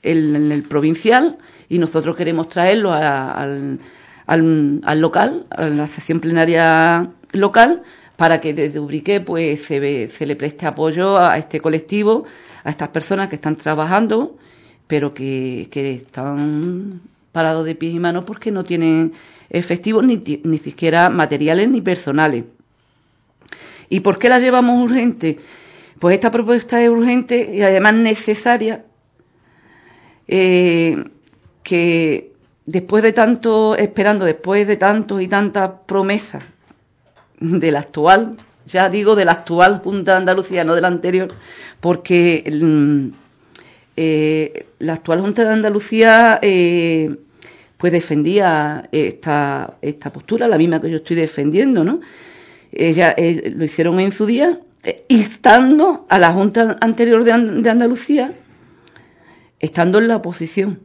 el, 0.03 0.65
provincial 0.67 1.37
y 1.69 1.77
nosotros 1.77 2.17
queremos 2.17 2.49
traerlo 2.49 2.91
al, 2.91 3.79
al, 4.27 4.99
local, 4.99 5.45
a 5.51 5.69
la 5.69 5.87
sesión 5.87 6.19
plenaria 6.19 7.11
local, 7.31 7.83
para 8.17 8.41
que 8.41 8.53
desde 8.53 8.77
Ubrique 8.81 9.21
pues, 9.21 9.61
se, 9.61 10.09
se 10.09 10.25
le 10.25 10.35
preste 10.35 10.65
apoyo 10.65 11.17
a 11.17 11.37
este 11.37 11.61
colectivo, 11.61 12.25
a 12.65 12.69
estas 12.69 12.89
personas 12.89 13.29
que 13.29 13.35
están 13.35 13.55
trabajando, 13.55 14.35
pero 14.85 15.13
que, 15.13 15.69
que 15.71 15.93
están 15.93 16.99
parados 17.31 17.63
de 17.63 17.75
pies 17.75 17.95
y 17.95 17.99
manos 17.99 18.25
porque 18.25 18.51
no 18.51 18.65
tienen 18.65 19.13
efectivos 19.49 20.03
ni, 20.03 20.21
ni 20.43 20.57
siquiera 20.57 21.09
materiales 21.09 21.69
ni 21.69 21.79
personales. 21.79 22.43
¿Y 23.89 24.01
por 24.01 24.19
qué 24.19 24.29
la 24.29 24.39
llevamos 24.39 24.81
urgente? 24.81 25.39
Pues 25.99 26.13
esta 26.13 26.31
propuesta 26.31 26.81
es 26.81 26.89
urgente 26.89 27.49
y 27.53 27.61
además 27.61 27.95
necesaria, 27.95 28.85
eh, 30.27 31.03
que 31.63 32.31
después 32.65 33.03
de 33.03 33.13
tanto, 33.13 33.75
esperando, 33.75 34.25
después 34.25 34.65
de 34.67 34.77
tantos 34.77 35.21
y 35.21 35.27
tantas 35.27 35.71
promesas 35.85 36.43
de 37.39 37.71
la 37.71 37.79
actual, 37.79 38.37
ya 38.65 38.89
digo 38.89 39.15
de 39.15 39.25
la 39.25 39.33
actual 39.33 39.81
Junta 39.83 40.13
de 40.13 40.17
Andalucía, 40.19 40.63
no 40.63 40.75
de 40.75 40.81
la 40.81 40.87
anterior, 40.87 41.27
porque 41.79 42.43
eh, 43.95 44.67
la 44.77 44.93
actual 44.93 45.21
Junta 45.21 45.43
de 45.43 45.49
Andalucía 45.49 46.39
eh, 46.41 47.15
pues 47.77 47.91
defendía 47.91 48.87
esta, 48.91 49.73
esta 49.81 50.11
postura, 50.13 50.47
la 50.47 50.57
misma 50.57 50.79
que 50.79 50.91
yo 50.91 50.97
estoy 50.97 51.15
defendiendo, 51.15 51.83
¿no? 51.83 51.99
Ella, 52.71 53.13
eh, 53.17 53.53
lo 53.55 53.65
hicieron 53.65 53.99
en 53.99 54.11
su 54.11 54.25
día, 54.25 54.59
eh, 54.83 55.05
instando 55.09 56.05
a 56.09 56.19
la 56.19 56.31
Junta 56.31 56.77
anterior 56.81 57.23
de, 57.23 57.31
Andalucía, 57.31 58.33
estando 59.59 59.99
en 59.99 60.07
la 60.07 60.17
oposición. 60.17 60.81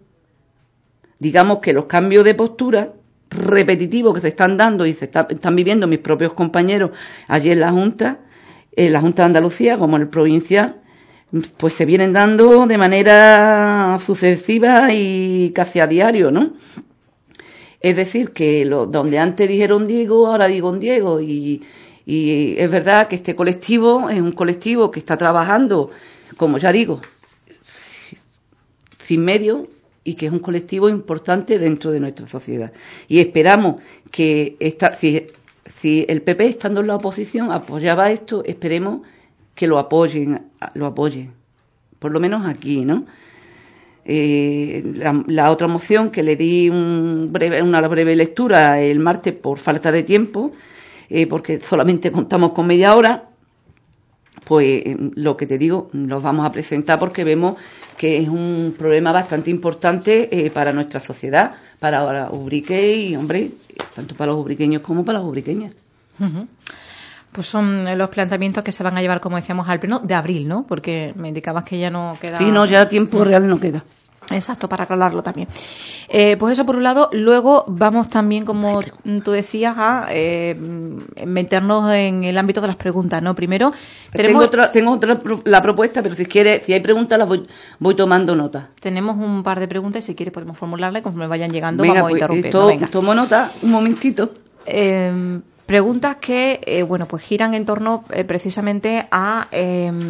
Digamos 1.18 1.60
que 1.60 1.72
los 1.72 1.86
cambios 1.86 2.24
de 2.24 2.34
postura 2.34 2.92
repetitivos 3.30 4.14
que 4.14 4.20
se 4.20 4.28
están 4.28 4.56
dando 4.56 4.86
y 4.86 4.94
se 4.94 5.06
están 5.06 5.56
viviendo 5.56 5.86
mis 5.86 5.98
propios 5.98 6.32
compañeros 6.32 6.90
allí 7.28 7.50
en 7.50 7.60
la 7.60 7.70
Junta, 7.70 8.18
en 8.72 8.92
la 8.92 9.00
Junta 9.00 9.22
de 9.22 9.26
Andalucía 9.26 9.76
como 9.78 9.96
en 9.96 10.02
el 10.02 10.08
provincial, 10.08 10.80
pues 11.56 11.74
se 11.74 11.84
vienen 11.84 12.12
dando 12.12 12.66
de 12.66 12.78
manera 12.78 13.98
sucesiva 14.04 14.92
y 14.92 15.52
casi 15.54 15.80
a 15.80 15.86
diario, 15.86 16.30
¿no? 16.30 16.52
Es 17.84 17.96
decir, 17.96 18.30
que 18.30 18.64
lo, 18.64 18.86
donde 18.86 19.18
antes 19.18 19.46
dijeron 19.46 19.86
Diego, 19.86 20.28
ahora 20.28 20.46
digo 20.46 20.72
Diego. 20.72 21.20
Y, 21.20 21.62
y 22.06 22.54
es 22.56 22.70
verdad 22.70 23.08
que 23.08 23.16
este 23.16 23.36
colectivo 23.36 24.08
es 24.08 24.22
un 24.22 24.32
colectivo 24.32 24.90
que 24.90 25.00
está 25.00 25.18
trabajando, 25.18 25.90
como 26.38 26.56
ya 26.56 26.72
digo, 26.72 27.02
sin 27.60 29.22
medio 29.22 29.68
y 30.02 30.14
que 30.14 30.24
es 30.24 30.32
un 30.32 30.38
colectivo 30.38 30.88
importante 30.88 31.58
dentro 31.58 31.90
de 31.90 32.00
nuestra 32.00 32.26
sociedad. 32.26 32.72
Y 33.06 33.20
esperamos 33.20 33.82
que 34.10 34.56
esta, 34.60 34.94
si, 34.94 35.26
si 35.66 36.06
el 36.08 36.22
PP 36.22 36.46
estando 36.46 36.80
en 36.80 36.86
la 36.86 36.96
oposición 36.96 37.52
apoyaba 37.52 38.10
esto, 38.10 38.42
esperemos 38.46 39.02
que 39.54 39.66
lo 39.66 39.78
apoyen, 39.78 40.40
lo 40.72 40.86
apoyen, 40.86 41.34
por 41.98 42.12
lo 42.12 42.18
menos 42.18 42.46
aquí, 42.46 42.86
¿no? 42.86 43.04
Eh, 44.06 44.82
la, 45.26 45.50
otra 45.50 45.66
moción 45.66 46.10
que 46.10 46.22
le 46.22 46.36
di 46.36 46.68
un 46.68 47.28
breve, 47.32 47.62
una 47.62 47.80
breve 47.88 48.14
lectura 48.14 48.80
el 48.80 49.00
martes 49.00 49.32
por 49.32 49.58
falta 49.58 49.90
de 49.90 50.02
tiempo, 50.02 50.52
eh, 51.08 51.26
porque 51.26 51.60
solamente 51.60 52.12
contamos 52.12 52.52
con 52.52 52.66
media 52.66 52.94
hora, 52.96 53.30
pues 54.44 54.84
lo 55.14 55.36
que 55.36 55.46
te 55.46 55.56
digo, 55.56 55.88
nos 55.92 56.22
vamos 56.22 56.44
a 56.44 56.52
presentar 56.52 56.98
porque 56.98 57.24
vemos 57.24 57.56
que 57.96 58.18
es 58.18 58.28
un 58.28 58.74
problema 58.76 59.10
bastante 59.12 59.50
importante 59.50 60.28
eh, 60.30 60.50
para 60.50 60.72
nuestra 60.72 61.00
sociedad, 61.00 61.52
para 61.78 62.30
Ubrique 62.30 62.96
y, 62.96 63.16
hombre, 63.16 63.52
tanto 63.94 64.14
para 64.14 64.32
los 64.32 64.40
ubriqueños 64.40 64.82
como 64.82 65.04
para 65.04 65.18
las 65.20 65.28
ubriqueñas. 65.28 65.72
Pues 67.34 67.48
son 67.48 67.98
los 67.98 68.08
planteamientos 68.10 68.62
que 68.62 68.70
se 68.70 68.84
van 68.84 68.96
a 68.96 69.02
llevar, 69.02 69.20
como 69.20 69.34
decíamos, 69.34 69.68
al 69.68 69.80
pleno 69.80 69.98
de 69.98 70.14
abril, 70.14 70.46
¿no? 70.46 70.64
Porque 70.68 71.12
me 71.16 71.26
indicabas 71.26 71.64
que 71.64 71.80
ya 71.80 71.90
no 71.90 72.16
queda. 72.20 72.38
Sí, 72.38 72.52
no, 72.52 72.64
ya 72.64 72.88
tiempo 72.88 73.24
real 73.24 73.48
no 73.48 73.58
queda. 73.58 73.82
Exacto, 74.30 74.68
para 74.68 74.84
aclararlo 74.84 75.22
también. 75.24 75.48
Eh, 76.08 76.36
pues 76.36 76.52
eso 76.52 76.64
por 76.64 76.76
un 76.76 76.84
lado. 76.84 77.10
Luego 77.12 77.64
vamos 77.66 78.08
también, 78.08 78.44
como 78.44 78.80
tú 79.24 79.32
decías, 79.32 79.74
a 79.76 80.06
eh, 80.10 80.54
meternos 81.26 81.92
en 81.92 82.22
el 82.22 82.38
ámbito 82.38 82.60
de 82.60 82.68
las 82.68 82.76
preguntas, 82.76 83.20
¿no? 83.20 83.34
Primero, 83.34 83.72
tenemos... 84.12 84.44
Tengo 84.44 84.44
otra, 84.44 84.70
tengo 84.70 84.92
otra 84.92 85.18
la 85.44 85.60
propuesta, 85.60 86.04
pero 86.04 86.14
si 86.14 86.26
quieres, 86.26 86.62
si 86.62 86.72
hay 86.72 86.80
preguntas, 86.80 87.18
las 87.18 87.26
voy, 87.26 87.48
voy 87.80 87.96
tomando 87.96 88.36
nota. 88.36 88.68
Tenemos 88.80 89.16
un 89.16 89.42
par 89.42 89.58
de 89.58 89.66
preguntas 89.66 90.04
y 90.04 90.06
si 90.06 90.14
quieres 90.14 90.32
podemos 90.32 90.56
formularlas 90.56 91.00
y 91.00 91.02
conforme 91.02 91.26
vayan 91.26 91.50
llegando 91.50 91.82
vamos 91.82 91.98
a 91.98 92.02
pues, 92.02 92.14
interrumpir. 92.14 92.88
tomo 92.90 93.12
nota, 93.12 93.50
un 93.62 93.72
momentito. 93.72 94.30
Eh, 94.66 95.40
Preguntas 95.66 96.16
que, 96.16 96.60
eh, 96.66 96.82
bueno, 96.82 97.06
pues 97.06 97.22
giran 97.22 97.54
en 97.54 97.64
torno 97.64 98.04
eh, 98.10 98.24
precisamente 98.24 99.06
a 99.10 99.46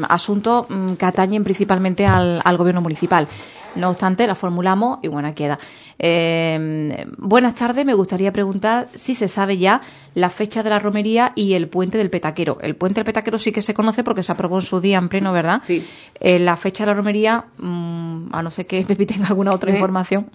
asuntos 0.08 0.66
mm, 0.68 0.94
que 0.94 1.06
atañen 1.06 1.44
principalmente 1.44 2.06
al, 2.06 2.40
al 2.44 2.56
gobierno 2.56 2.80
municipal. 2.80 3.28
No 3.76 3.90
obstante, 3.90 4.26
la 4.26 4.34
formulamos 4.34 4.98
y 5.02 5.08
bueno, 5.08 5.34
queda. 5.34 5.58
Eh, 5.98 7.06
buenas 7.18 7.54
tardes, 7.54 7.84
me 7.84 7.94
gustaría 7.94 8.32
preguntar 8.32 8.88
si 8.94 9.14
se 9.14 9.28
sabe 9.28 9.58
ya 9.58 9.80
la 10.14 10.30
fecha 10.30 10.62
de 10.62 10.70
la 10.70 10.78
romería 10.78 11.32
y 11.34 11.54
el 11.54 11.68
puente 11.68 11.98
del 11.98 12.10
Petaquero. 12.10 12.58
El 12.60 12.76
puente 12.76 12.96
del 12.96 13.04
Petaquero 13.04 13.38
sí 13.38 13.52
que 13.52 13.62
se 13.62 13.74
conoce 13.74 14.04
porque 14.04 14.22
se 14.22 14.32
aprobó 14.32 14.56
en 14.58 14.62
su 14.62 14.80
día 14.80 14.98
en 14.98 15.08
pleno, 15.08 15.32
¿verdad? 15.32 15.62
Sí. 15.66 15.84
Eh, 16.20 16.38
la 16.38 16.56
fecha 16.56 16.84
de 16.84 16.88
la 16.88 16.94
romería, 16.94 17.46
mm, 17.58 18.28
a 18.32 18.42
no 18.42 18.50
ser 18.50 18.66
que 18.66 18.82
Pepi 18.86 19.06
tenga 19.06 19.28
alguna 19.28 19.52
otra 19.52 19.70
información. 19.70 20.26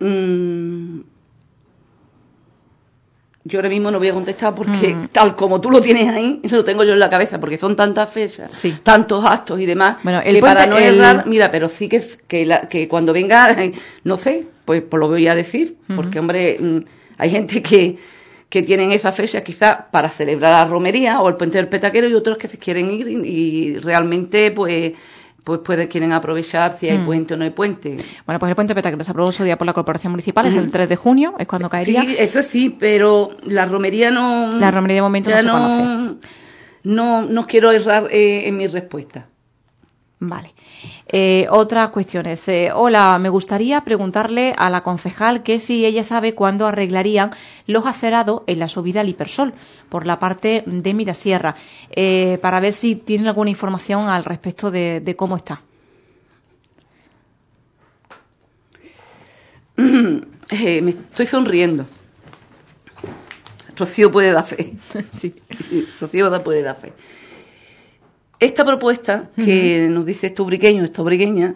Mm, 0.00 1.00
yo 3.44 3.58
ahora 3.58 3.68
mismo 3.68 3.90
no 3.90 3.98
voy 3.98 4.08
a 4.08 4.14
contestar 4.14 4.54
porque 4.54 4.94
mm. 4.94 5.08
tal 5.08 5.34
como 5.34 5.60
tú 5.60 5.70
lo 5.70 5.80
tienes 5.80 6.08
ahí, 6.08 6.40
eso 6.42 6.56
lo 6.56 6.64
tengo 6.64 6.84
yo 6.84 6.92
en 6.92 7.00
la 7.00 7.10
cabeza, 7.10 7.40
porque 7.40 7.58
son 7.58 7.74
tantas 7.74 8.10
fechas, 8.10 8.52
tantos 8.82 9.24
actos 9.24 9.60
y 9.60 9.66
demás, 9.66 9.96
bueno, 10.02 10.20
el 10.24 10.36
que 10.36 10.40
para 10.40 10.66
no 10.66 10.78
errar, 10.78 11.24
mira, 11.26 11.50
pero 11.50 11.68
sí 11.68 11.88
que, 11.88 12.02
que, 12.28 12.60
que 12.70 12.88
cuando 12.88 13.12
venga, 13.12 13.54
no 14.04 14.16
sé, 14.16 14.46
pues, 14.64 14.82
pues 14.82 15.00
lo 15.00 15.08
voy 15.08 15.26
a 15.26 15.34
decir, 15.34 15.76
porque 15.94 16.18
hombre, 16.18 16.56
mm, 16.60 16.78
hay 17.18 17.30
gente 17.30 17.62
que, 17.62 17.96
que 18.48 18.62
tienen 18.62 18.92
esa 18.92 19.10
fecha 19.12 19.42
quizás 19.42 19.76
para 19.90 20.08
celebrar 20.08 20.52
la 20.52 20.64
romería 20.64 21.20
o 21.20 21.28
el 21.28 21.36
puente 21.36 21.58
del 21.58 21.68
petaquero 21.68 22.08
y 22.08 22.14
otros 22.14 22.38
que 22.38 22.48
se 22.48 22.58
quieren 22.58 22.90
ir 22.90 23.08
y 23.08 23.78
realmente 23.78 24.50
pues 24.50 24.92
pues 25.44 25.60
puede, 25.60 25.88
quieren 25.88 26.12
aprovechar 26.12 26.76
si 26.78 26.88
hay 26.88 26.98
mm. 26.98 27.04
puente 27.04 27.34
o 27.34 27.36
no 27.36 27.44
hay 27.44 27.50
puente. 27.50 27.96
Bueno, 28.26 28.38
pues 28.38 28.50
el 28.50 28.54
puente 28.54 28.74
Peta 28.74 28.96
que 28.96 29.04
se 29.04 29.10
aprobó 29.10 29.32
su 29.32 29.44
día 29.44 29.58
por 29.58 29.66
la 29.66 29.72
Corporación 29.72 30.12
Municipal 30.12 30.46
es 30.46 30.56
el 30.56 30.70
3 30.70 30.88
de 30.88 30.96
junio, 30.96 31.34
es 31.38 31.46
cuando 31.46 31.68
caería. 31.68 32.02
Sí, 32.02 32.16
eso 32.18 32.42
sí, 32.42 32.70
pero 32.70 33.30
la 33.44 33.66
romería 33.66 34.10
no... 34.10 34.50
La 34.52 34.70
romería 34.70 34.96
de 34.96 35.02
momento 35.02 35.30
no 35.30 35.38
se 35.38 35.48
conoce. 35.48 36.26
No, 36.84 37.22
no 37.22 37.46
quiero 37.46 37.70
errar 37.70 38.08
eh, 38.10 38.48
en 38.48 38.56
mi 38.56 38.66
respuesta. 38.66 39.26
Vale. 40.24 40.54
Eh, 41.08 41.48
otras 41.50 41.90
cuestiones. 41.90 42.46
Eh, 42.46 42.70
hola, 42.72 43.18
me 43.18 43.28
gustaría 43.28 43.80
preguntarle 43.80 44.54
a 44.56 44.70
la 44.70 44.84
concejal 44.84 45.42
que 45.42 45.58
si 45.58 45.84
ella 45.84 46.04
sabe 46.04 46.36
cuándo 46.36 46.68
arreglarían 46.68 47.32
los 47.66 47.86
acerados 47.86 48.42
en 48.46 48.60
la 48.60 48.68
subida 48.68 49.00
al 49.00 49.08
hipersol 49.08 49.52
por 49.88 50.06
la 50.06 50.20
parte 50.20 50.62
de 50.64 50.94
Mirasierra, 50.94 51.56
eh, 51.90 52.38
para 52.40 52.60
ver 52.60 52.72
si 52.72 52.94
tienen 52.94 53.26
alguna 53.26 53.50
información 53.50 54.08
al 54.08 54.24
respecto 54.24 54.70
de, 54.70 55.14
cómo 55.18 55.34
está. 55.34 55.60
me 59.76 60.90
estoy 60.90 61.26
sonriendo. 61.26 61.84
Rocío 63.76 64.12
puede 64.12 64.30
dar 64.30 64.46
fe. 64.46 64.74
sí. 65.12 65.34
Rocío 66.00 66.44
puede 66.44 66.62
dar 66.62 66.76
fe. 66.76 66.92
Esta 68.42 68.64
propuesta 68.64 69.30
que 69.36 69.86
nos 69.88 70.04
dice 70.04 70.26
esto 70.26 70.44
briqueño, 70.44 70.82
esto 70.82 71.04
briqueña, 71.04 71.54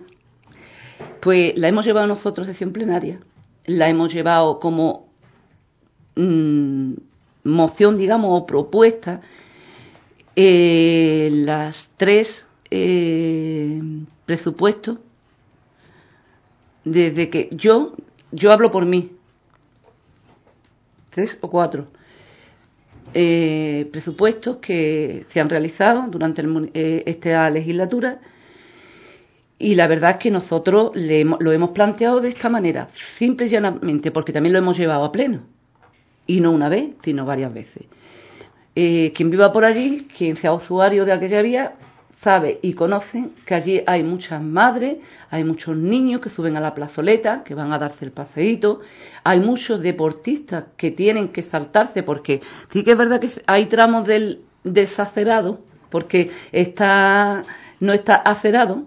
pues 1.19 1.59
la 1.59 1.67
hemos 1.67 1.85
llevado 1.85 2.07
nosotros 2.07 2.47
sesión 2.47 2.71
plenaria, 2.71 3.19
la 3.65 3.89
hemos 3.89 4.15
llevado 4.15 4.61
como 4.61 5.09
mm, 6.15 6.93
moción, 7.43 7.97
digamos, 7.97 8.41
o 8.41 8.47
propuesta, 8.47 9.21
eh, 10.37 11.29
las 11.33 11.91
tres 11.97 12.47
eh, 12.71 13.83
presupuestos, 14.25 14.99
desde 16.85 17.31
que 17.31 17.49
yo, 17.51 17.97
yo 18.31 18.53
hablo 18.53 18.71
por 18.71 18.87
mí, 18.87 19.11
tres 21.11 21.37
o 21.41 21.51
cuatro, 21.51 21.89
eh, 23.19 23.89
presupuestos 23.91 24.59
que 24.59 25.25
se 25.29 25.41
han 25.41 25.49
realizado 25.49 26.07
durante 26.09 26.45
eh, 26.75 27.03
esta 27.07 27.49
legislatura 27.49 28.21
y 29.59 29.75
la 29.75 29.87
verdad 29.87 30.11
es 30.11 30.17
que 30.19 30.31
nosotros 30.31 30.93
lo 30.95 31.53
hemos 31.53 31.71
planteado 31.71 32.21
de 32.21 32.29
esta 32.29 32.51
manera, 32.51 32.89
simple 33.17 33.47
y 33.47 33.49
llanamente, 33.49 34.11
porque 34.11 34.35
también 34.35 34.53
lo 34.53 34.59
hemos 34.59 34.77
llevado 34.77 35.03
a 35.03 35.13
pleno. 35.13 35.41
Y 36.27 36.41
no 36.41 36.51
una 36.51 36.69
vez, 36.69 36.91
sino 37.03 37.25
varias 37.25 37.55
veces. 37.55 37.85
Eh, 38.75 39.15
quien 39.15 39.31
viva 39.31 39.51
por 39.53 39.65
allí, 39.65 40.07
quien 40.15 40.37
sea 40.37 40.53
usuario 40.53 41.07
de 41.07 41.13
aquella 41.13 41.41
vía, 41.41 41.75
sabe 42.17 42.59
y 42.63 42.73
conoce 42.73 43.29
que 43.45 43.55
allí 43.55 43.83
hay 43.87 44.03
muchas 44.03 44.43
madres, 44.43 44.97
hay 45.31 45.45
muchos 45.45 45.77
niños 45.77 46.21
que 46.21 46.31
suben 46.31 46.57
a 46.57 46.61
la 46.61 46.75
plazoleta, 46.75 47.45
que 47.45 47.55
van 47.55 47.73
a 47.73 47.79
darse 47.79 48.05
el 48.05 48.11
paseíto, 48.11 48.81
hay 49.23 49.41
muchos 49.41 49.83
deportistas 49.83 50.65
que 50.77 50.91
tienen 50.91 51.29
que 51.29 51.43
saltarse 51.43 52.03
porque 52.03 52.41
sí 52.71 52.83
que 52.83 52.93
es 52.93 52.99
verdad 52.99 53.21
que 53.21 53.31
hay 53.47 53.67
tramos 53.67 54.07
del 54.07 54.41
desacerado, 54.65 55.61
porque 55.91 56.31
está 56.53 57.43
no 57.79 57.93
está 57.93 58.17
acerado, 58.17 58.85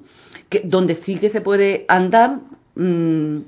que, 0.50 0.62
donde 0.66 0.96
sí 0.96 1.18
que 1.18 1.30
se 1.30 1.42
puede 1.42 1.86
andar, 1.88 2.40
mmm, 2.74 3.42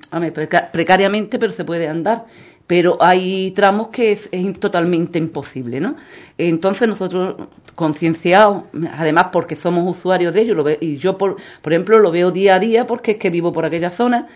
precariamente, 0.71 1.39
pero 1.39 1.51
se 1.51 1.65
puede 1.65 1.87
andar 1.87 2.25
pero 2.71 2.95
hay 3.01 3.51
tramos 3.51 3.89
que 3.89 4.13
es, 4.13 4.29
totalmente 4.57 5.19
imposible, 5.19 5.81
¿no? 5.81 5.97
Entonces 6.37 6.87
nosotros, 6.87 7.35
concienciados, 7.75 8.63
además 8.93 9.27
porque 9.33 9.57
somos 9.57 9.97
usuarios 9.97 10.33
de 10.33 10.39
ello, 10.43 10.55
lo 10.55 10.63
y 10.79 10.95
yo, 10.95 11.17
por, 11.17 11.35
ejemplo, 11.65 11.99
lo 11.99 12.11
veo 12.11 12.31
día 12.31 12.55
a 12.55 12.59
día 12.59 12.87
porque 12.87 13.11
es 13.11 13.17
que 13.17 13.29
vivo 13.29 13.51
por 13.51 13.65
aquella 13.65 13.89
zona, 13.89 14.29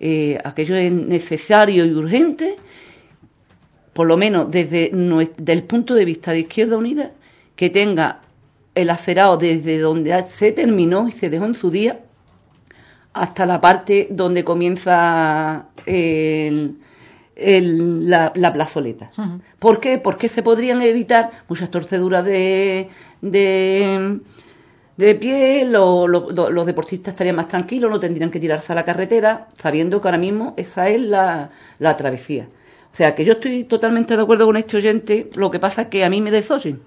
eh, 0.00 0.38
aquello 0.42 0.74
es 0.74 0.90
necesario 0.90 1.84
y 1.84 1.92
urgente, 1.92 2.56
por 3.92 4.06
lo 4.06 4.16
menos 4.16 4.50
desde 4.50 4.90
el 4.90 5.62
punto 5.64 5.92
de 5.92 6.06
vista 6.06 6.30
de 6.30 6.38
Izquierda 6.38 6.78
Unida, 6.78 7.12
que 7.56 7.68
tenga 7.68 8.22
el 8.74 8.88
acerado 8.88 9.36
desde 9.36 9.78
donde 9.78 10.18
se 10.30 10.52
terminó 10.52 11.08
y 11.08 11.12
se 11.12 11.28
dejó 11.28 11.44
en 11.44 11.54
su 11.54 11.70
día 11.70 12.00
hasta 13.12 13.44
la 13.44 13.60
parte 13.60 14.08
donde 14.10 14.44
comienza 14.44 15.66
el 15.84 16.78
la, 17.42 18.52
plazoleta. 18.52 19.10
¿Por 19.58 19.80
qué? 19.80 19.98
Porque 19.98 20.28
se 20.28 20.42
podrían 20.42 20.82
evitar 20.82 21.30
muchas 21.48 21.70
torceduras 21.70 22.24
de, 22.24 22.88
de, 23.20 24.20
de 24.96 25.14
pie, 25.14 25.64
los 25.64 26.66
deportistas 26.66 27.14
estarían 27.14 27.36
más 27.36 27.48
tranquilos, 27.48 27.90
no 27.90 28.00
tendrían 28.00 28.30
que 28.30 28.40
tirarse 28.40 28.72
a 28.72 28.76
la 28.76 28.84
carretera, 28.84 29.48
sabiendo 29.60 30.00
que 30.00 30.08
ahora 30.08 30.18
mismo 30.18 30.54
esa 30.56 30.88
es 30.88 31.00
la, 31.00 31.50
la 31.78 31.96
travesía. 31.96 32.48
O 32.92 32.96
sea, 32.96 33.14
que 33.14 33.24
yo 33.24 33.34
estoy 33.34 33.64
totalmente 33.64 34.16
de 34.16 34.22
acuerdo 34.22 34.46
con 34.46 34.56
este 34.56 34.76
oyente, 34.76 35.30
lo 35.34 35.50
que 35.50 35.58
pasa 35.58 35.82
es 35.82 35.88
que 35.88 36.04
a 36.04 36.10
mí 36.10 36.20
me 36.20 36.30
desoyen. 36.30 36.82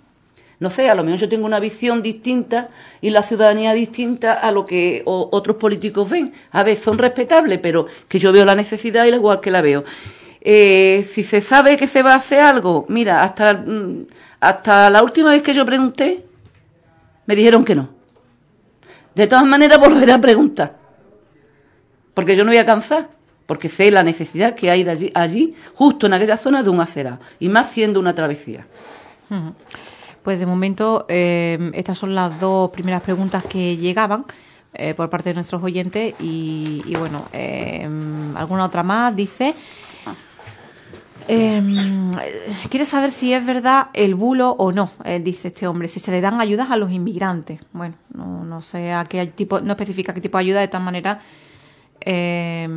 No 0.60 0.70
sé, 0.70 0.90
a 0.90 0.96
lo 0.96 1.04
mejor 1.04 1.20
yo 1.20 1.30
tengo 1.30 1.46
una 1.46 1.60
visión 1.60 2.02
distinta 2.02 2.70
y 3.02 3.10
la 3.10 3.24
ciudadanía 3.24 3.74
distinta 3.74 4.34
a 4.34 4.52
lo 4.52 4.66
que 4.66 5.02
otros 5.06 5.58
políticos 5.58 6.10
ven. 6.10 6.32
A 6.52 6.64
ver, 6.64 6.78
son 6.78 6.98
respetables, 6.98 7.60
pero 7.60 7.88
que 8.08 8.20
yo 8.20 8.32
veo 8.32 8.46
la 8.46 8.56
necesidad 8.56 9.06
y 9.06 9.10
igual 9.10 9.42
que 9.42 9.52
la 9.52 9.62
veo. 9.62 9.84
Eh, 10.48 11.10
si 11.12 11.24
se 11.24 11.42
sabe 11.42 11.76
que 11.76 11.88
se 11.88 12.04
va 12.04 12.14
a 12.14 12.18
hacer 12.18 12.40
algo, 12.40 12.86
mira, 12.88 13.24
hasta, 13.24 13.54
mm, 13.54 14.06
hasta 14.40 14.92
la 14.92 15.02
última 15.02 15.32
vez 15.32 15.42
que 15.42 15.56
yo 15.56 15.66
pregunté, 15.66 16.24
me 17.26 17.36
dijeron 17.36 17.66
que 17.66 17.74
no. 17.74 17.90
De 19.16 19.26
todas 19.26 19.44
maneras, 19.44 19.80
volveré 19.90 20.12
a 20.12 20.22
preguntar. 20.22 20.78
Porque 22.14 22.36
yo 22.36 22.44
no 22.44 22.52
voy 22.52 22.60
a 22.60 22.66
cansar. 22.66 23.10
Porque 23.48 23.70
sé 23.70 23.90
la 23.90 24.04
necesidad 24.04 24.54
que 24.54 24.70
hay 24.70 24.84
de 24.84 24.92
allí, 24.92 25.12
allí 25.16 25.56
justo 25.74 26.06
en 26.06 26.14
aquella 26.14 26.38
zona, 26.38 26.62
de 26.62 26.70
un 26.70 26.80
acerado. 26.80 27.18
Y 27.40 27.50
más 27.50 27.72
siendo 27.72 28.00
una 28.00 28.14
travesía. 28.14 28.68
Pues 30.22 30.40
de 30.40 30.46
momento, 30.46 31.08
eh, 31.10 31.72
estas 31.74 31.98
son 31.98 32.14
las 32.14 32.40
dos 32.40 32.70
primeras 32.70 33.02
preguntas 33.02 33.44
que 33.46 33.78
llegaban. 33.78 34.26
Eh, 34.78 34.94
por 34.94 35.10
parte 35.10 35.30
de 35.30 35.36
nuestros 35.36 35.64
oyentes 35.64 36.16
y, 36.20 36.84
y 36.86 36.96
bueno, 36.98 37.24
alguna 38.36 38.66
otra 38.66 38.84
más 38.84 39.16
dice 39.16 39.56
eh, 41.28 41.62
quiere 42.70 42.86
saber 42.86 43.12
si 43.12 43.34
es 43.34 43.46
verdad 43.46 43.88
el 43.94 44.16
bulo 44.16 44.52
o 44.52 44.72
no, 44.72 44.92
eh, 45.04 45.20
dice 45.20 45.50
este 45.50 45.68
hombre, 45.68 45.88
si 45.88 46.00
se 46.00 46.12
le 46.12 46.22
dan 46.22 46.40
ayudas 46.40 46.72
a 46.72 46.78
los 46.78 46.92
inmigrantes. 46.92 47.60
Bueno, 47.74 47.96
no, 48.14 48.44
no 48.44 48.62
sé 48.62 48.94
a 48.94 49.06
qué 49.06 49.26
tipo, 49.28 49.60
no 49.60 49.74
especifica 49.74 50.14
qué 50.14 50.22
tipo 50.22 50.38
de 50.38 50.44
ayuda, 50.44 50.60
de 50.62 50.68
tal 50.68 50.84
manera. 50.84 51.22
Eh, 52.02 52.68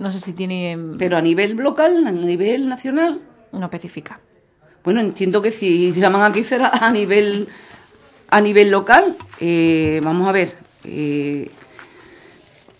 no 0.00 0.12
sé 0.12 0.20
si 0.20 0.32
tiene. 0.32 0.78
Pero 0.98 1.16
a 1.16 1.22
nivel 1.22 1.56
local, 1.56 2.06
a 2.06 2.10
nivel 2.10 2.68
nacional. 2.68 3.20
No 3.52 3.64
especifica. 3.64 4.20
Bueno, 4.82 5.00
entiendo 5.00 5.42
que 5.42 5.50
si 5.50 5.92
llaman 5.92 6.22
aquí 6.22 6.42
será 6.42 6.68
a 6.68 6.90
nivel 6.90 7.48
a 8.30 8.40
nivel 8.40 8.70
local. 8.70 9.16
Eh, 9.40 10.00
vamos 10.02 10.26
a 10.26 10.32
ver. 10.32 10.56
Eh, 10.84 11.50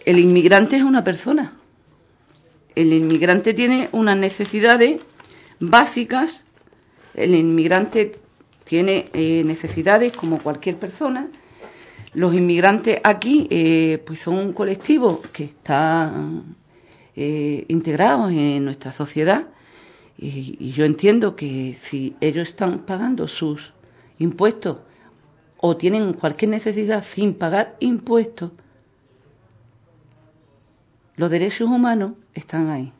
el 0.07 0.19
inmigrante 0.19 0.77
es 0.77 0.83
una 0.83 1.05
persona 1.05 1.60
el 2.75 2.93
inmigrante 2.93 3.55
tiene 3.55 3.89
unas 3.93 4.17
necesidades 4.17 5.01
básicas, 5.61 6.45
el 7.15 7.35
inmigrante 7.35 8.13
tiene 8.65 9.11
eh, 9.13 9.43
necesidades 9.45 10.17
como 10.17 10.39
cualquier 10.39 10.77
persona. 10.77 11.29
Los 12.15 12.35
inmigrantes 12.35 13.01
aquí 13.05 13.47
eh, 13.51 14.03
pues 14.05 14.21
son 14.21 14.37
un 14.37 14.53
colectivo 14.53 15.21
que 15.33 15.45
está 15.45 16.13
eh, 17.17 17.65
integrado 17.69 18.29
en 18.29 18.65
nuestra 18.65 18.93
sociedad 18.93 19.49
y, 20.17 20.73
yo 20.73 20.85
entiendo 20.85 21.35
que 21.35 21.77
si 21.81 22.15
ellos 22.21 22.49
están 22.49 22.81
pagando 22.81 23.27
sus 23.27 23.73
impuestos 24.19 24.79
o 25.57 25.77
tienen 25.77 26.13
cualquier 26.13 26.51
necesidad 26.51 27.03
sin 27.03 27.35
pagar 27.35 27.77
impuestos, 27.81 28.53
los 31.17 31.31
derechos 31.31 31.69
humanos 31.69 32.13
están 32.35 32.71
ahí. 32.71 32.93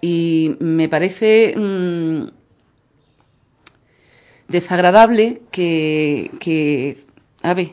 Y 0.00 0.56
me 0.60 0.88
parece 0.88 1.54
mm, 1.56 2.28
desagradable 4.48 5.42
que, 5.50 6.30
que, 6.40 7.04
a 7.42 7.54
ver, 7.54 7.72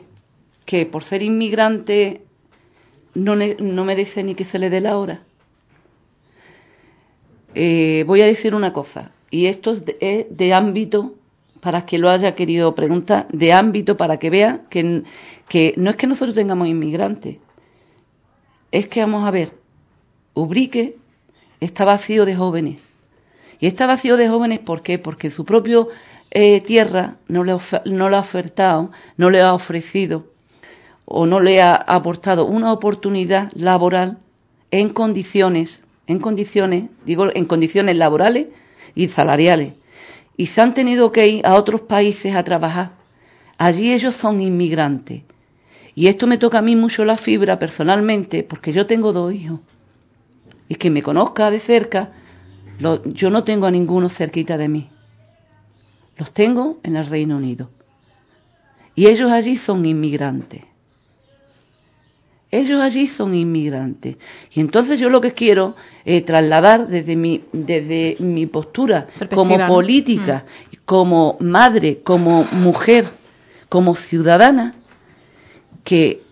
que 0.64 0.86
por 0.86 1.04
ser 1.04 1.22
inmigrante 1.22 2.22
no, 3.14 3.36
no 3.36 3.84
merece 3.84 4.22
ni 4.22 4.34
que 4.34 4.44
se 4.44 4.58
le 4.58 4.70
dé 4.70 4.80
la 4.80 4.96
hora. 4.96 5.22
Eh, 7.54 8.04
voy 8.06 8.22
a 8.22 8.26
decir 8.26 8.54
una 8.54 8.72
cosa, 8.72 9.12
y 9.30 9.46
esto 9.46 9.72
es 9.72 9.84
de, 9.84 10.54
ámbito, 10.54 11.14
para 11.60 11.84
que 11.84 11.98
lo 11.98 12.08
haya 12.08 12.34
querido 12.34 12.74
preguntar, 12.74 13.28
de 13.30 13.52
ámbito 13.52 13.96
para 13.96 14.18
que 14.18 14.30
vea 14.30 14.62
que, 14.70 15.02
que 15.48 15.74
no 15.76 15.90
es 15.90 15.96
que 15.96 16.06
nosotros 16.06 16.34
tengamos 16.34 16.68
inmigrantes, 16.68 17.36
es 18.72 18.88
que 18.88 19.00
vamos 19.00 19.26
a 19.26 19.30
ver, 19.30 19.52
Ubrique 20.34 20.96
está 21.60 21.84
vacío 21.84 22.24
de 22.24 22.34
jóvenes. 22.34 22.78
Y 23.60 23.66
está 23.68 23.86
vacío 23.86 24.16
de 24.16 24.28
jóvenes. 24.28 24.58
Porque 24.58 25.30
su 25.30 25.44
propio 25.44 25.88
eh, 26.30 26.60
tierra 26.60 27.16
no 27.28 27.44
le, 27.44 27.56
no 27.84 28.08
le 28.08 28.16
ha 28.16 28.20
ofertado, 28.20 28.90
no 29.16 29.30
le 29.30 29.40
ha 29.40 29.54
ofrecido 29.54 30.32
o 31.04 31.26
no 31.26 31.40
le 31.40 31.60
ha 31.60 31.74
aportado 31.74 32.46
una 32.46 32.72
oportunidad 32.72 33.52
laboral 33.54 34.18
en 34.70 34.88
condiciones, 34.88 35.82
en 36.06 36.18
condiciones, 36.18 36.88
digo, 37.04 37.26
en 37.34 37.44
condiciones 37.44 37.96
laborales 37.96 38.46
y 38.94 39.08
salariales. 39.08 39.74
Y 40.38 40.46
se 40.46 40.62
han 40.62 40.72
tenido 40.72 41.12
que 41.12 41.28
ir 41.28 41.46
a 41.46 41.54
otros 41.56 41.82
países 41.82 42.34
a 42.34 42.42
trabajar. 42.42 42.92
Allí 43.58 43.92
ellos 43.92 44.16
son 44.16 44.40
inmigrantes. 44.40 45.22
Y 45.94 46.06
esto 46.06 46.26
me 46.26 46.38
toca 46.38 46.58
a 46.58 46.62
mí 46.62 46.74
mucho 46.76 47.04
la 47.04 47.16
fibra 47.16 47.58
personalmente, 47.58 48.42
porque 48.42 48.72
yo 48.72 48.86
tengo 48.86 49.12
dos 49.12 49.32
hijos. 49.32 49.60
Y 50.68 50.76
que 50.76 50.90
me 50.90 51.02
conozca 51.02 51.50
de 51.50 51.60
cerca, 51.60 52.12
yo 52.78 53.30
no 53.30 53.44
tengo 53.44 53.66
a 53.66 53.70
ninguno 53.70 54.08
cerquita 54.08 54.56
de 54.56 54.68
mí. 54.68 54.88
Los 56.16 56.32
tengo 56.32 56.78
en 56.82 56.96
el 56.96 57.06
Reino 57.06 57.36
Unido. 57.36 57.70
Y 58.94 59.06
ellos 59.06 59.30
allí 59.30 59.56
son 59.56 59.84
inmigrantes. 59.84 60.62
Ellos 62.50 62.82
allí 62.82 63.06
son 63.06 63.34
inmigrantes. 63.34 64.16
Y 64.52 64.60
entonces 64.60 65.00
yo 65.00 65.08
lo 65.08 65.22
que 65.22 65.32
quiero 65.32 65.74
trasladar 66.26 66.86
desde 66.86 67.16
mi, 67.16 67.44
desde 67.52 68.16
mi 68.18 68.46
postura 68.46 69.06
como 69.34 69.66
política, 69.66 70.44
mm. 70.44 70.76
como 70.84 71.36
madre, 71.40 72.00
como 72.02 72.44
mujer, 72.52 73.06
como 73.70 73.94
ciudadana, 73.94 74.74
que 75.84 76.22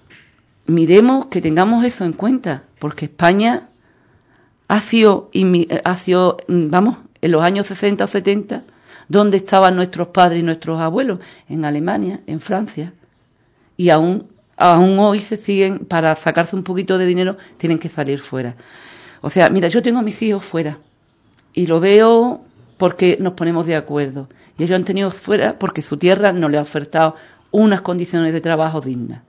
miremos, 0.66 1.26
que 1.26 1.40
tengamos 1.40 1.84
eso 1.84 2.04
en 2.04 2.12
cuenta, 2.12 2.64
porque 2.78 3.06
España 3.06 3.68
ha 4.68 4.80
sido, 4.80 5.30
ha 5.84 5.96
sido 5.96 6.38
vamos, 6.48 6.98
en 7.20 7.32
los 7.32 7.42
años 7.42 7.66
60 7.66 8.04
o 8.04 8.06
70, 8.06 8.64
donde 9.08 9.36
estaban 9.36 9.76
nuestros 9.76 10.08
padres 10.08 10.40
y 10.40 10.44
nuestros 10.44 10.80
abuelos, 10.80 11.18
en 11.48 11.64
Alemania, 11.64 12.20
en 12.26 12.40
Francia, 12.40 12.92
y 13.76 13.90
aún 13.90 14.28
aún 14.60 14.98
hoy 14.98 15.20
se 15.20 15.36
siguen, 15.36 15.80
para 15.80 16.14
sacarse 16.16 16.54
un 16.54 16.62
poquito 16.62 16.98
de 16.98 17.06
dinero, 17.06 17.36
tienen 17.56 17.78
que 17.78 17.88
salir 17.88 18.20
fuera. 18.20 18.54
O 19.22 19.30
sea, 19.30 19.48
mira, 19.48 19.68
yo 19.68 19.82
tengo 19.82 19.98
a 19.98 20.02
mis 20.02 20.20
hijos 20.22 20.44
fuera 20.44 20.78
y 21.54 21.66
lo 21.66 21.80
veo 21.80 22.42
porque 22.76 23.16
nos 23.18 23.32
ponemos 23.32 23.66
de 23.66 23.76
acuerdo. 23.76 24.28
Y 24.58 24.64
ellos 24.64 24.76
han 24.76 24.84
tenido 24.84 25.10
fuera 25.10 25.58
porque 25.58 25.80
su 25.80 25.96
tierra 25.96 26.32
no 26.32 26.48
le 26.50 26.58
ha 26.58 26.62
ofertado 26.62 27.16
unas 27.50 27.80
condiciones 27.80 28.34
de 28.34 28.40
trabajo 28.42 28.82
dignas. 28.82 29.22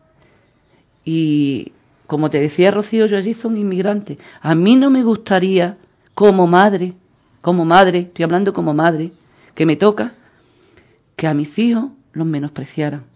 Y 1.04 1.72
como 2.08 2.30
te 2.30 2.40
decía 2.40 2.72
Rocío, 2.72 3.06
yo 3.06 3.18
allí 3.18 3.34
son 3.34 3.58
inmigrantes. 3.58 4.18
A 4.42 4.56
mí 4.56 4.76
no 4.76 4.90
me 4.90 5.04
gustaría, 5.04 5.78
como 6.14 6.48
madre, 6.48 6.94
como 7.42 7.66
madre, 7.66 8.00
estoy 8.00 8.24
hablando 8.24 8.54
como 8.54 8.74
madre, 8.74 9.12
que 9.56 9.66
me 9.66 9.76
toca, 9.76 10.14
que 11.16 11.28
a 11.28 11.34
mis 11.34 11.58
hijos 11.60 11.92
los 12.14 12.28
menospreciaran 12.28 13.12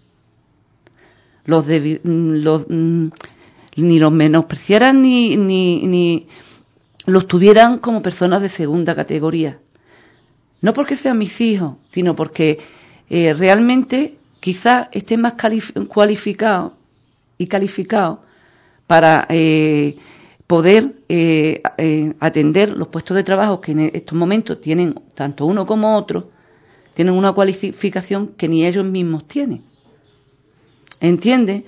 los, 1.46 1.66
los 2.04 2.66
mm, 2.70 3.08
ni 3.78 4.00
los 4.00 4.12
menospreciaran 4.12 5.02
ni, 5.02 5.38
ni, 5.38 5.86
ni 5.86 6.28
los 7.06 7.28
tuvieran 7.28 7.78
como 7.78 8.02
personas 8.02 8.42
de 8.42 8.50
segunda 8.50 8.96
categoría. 8.96 9.60
No 10.62 10.74
porque 10.74 10.98
sean 10.98 11.18
mis 11.18 11.40
hijos, 11.42 11.76
sino 11.92 12.16
porque 12.16 12.60
eh, 13.10 13.34
realmente 13.34 14.18
quizás 14.40 14.90
estén 14.92 15.22
más 15.22 15.34
cualificados 15.88 16.74
y 17.38 17.48
calificados 17.48 18.20
para 18.88 19.26
eh, 19.30 19.98
poder 20.48 20.96
eh, 21.10 21.62
atender 22.20 22.70
los 22.70 22.90
puestos 22.90 23.16
de 23.16 23.24
trabajo 23.24 23.62
que 23.62 23.72
en 23.72 23.80
estos 23.94 24.18
momentos 24.18 24.62
tienen 24.62 25.00
tanto 25.14 25.46
uno 25.46 25.66
como 25.66 25.96
otro, 25.96 26.30
tienen 26.94 27.14
una 27.14 27.34
cualificación 27.34 28.30
que 28.38 28.48
ni 28.48 28.66
ellos 28.66 28.86
mismos 28.86 29.28
tienen. 29.28 29.64
¿Entiende? 31.00 31.66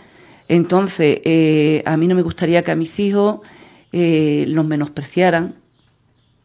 Entonces, 0.47 1.19
eh, 1.23 1.84
a 1.86 1.97
mí 1.97 2.08
no 2.08 2.15
me 2.15 2.21
gustaría 2.21 2.63
que 2.63 2.71
a 2.71 2.75
mis 2.75 2.97
hijos 2.99 3.39
eh, 3.91 4.45
los 4.47 4.65
menospreciaran 4.65 5.56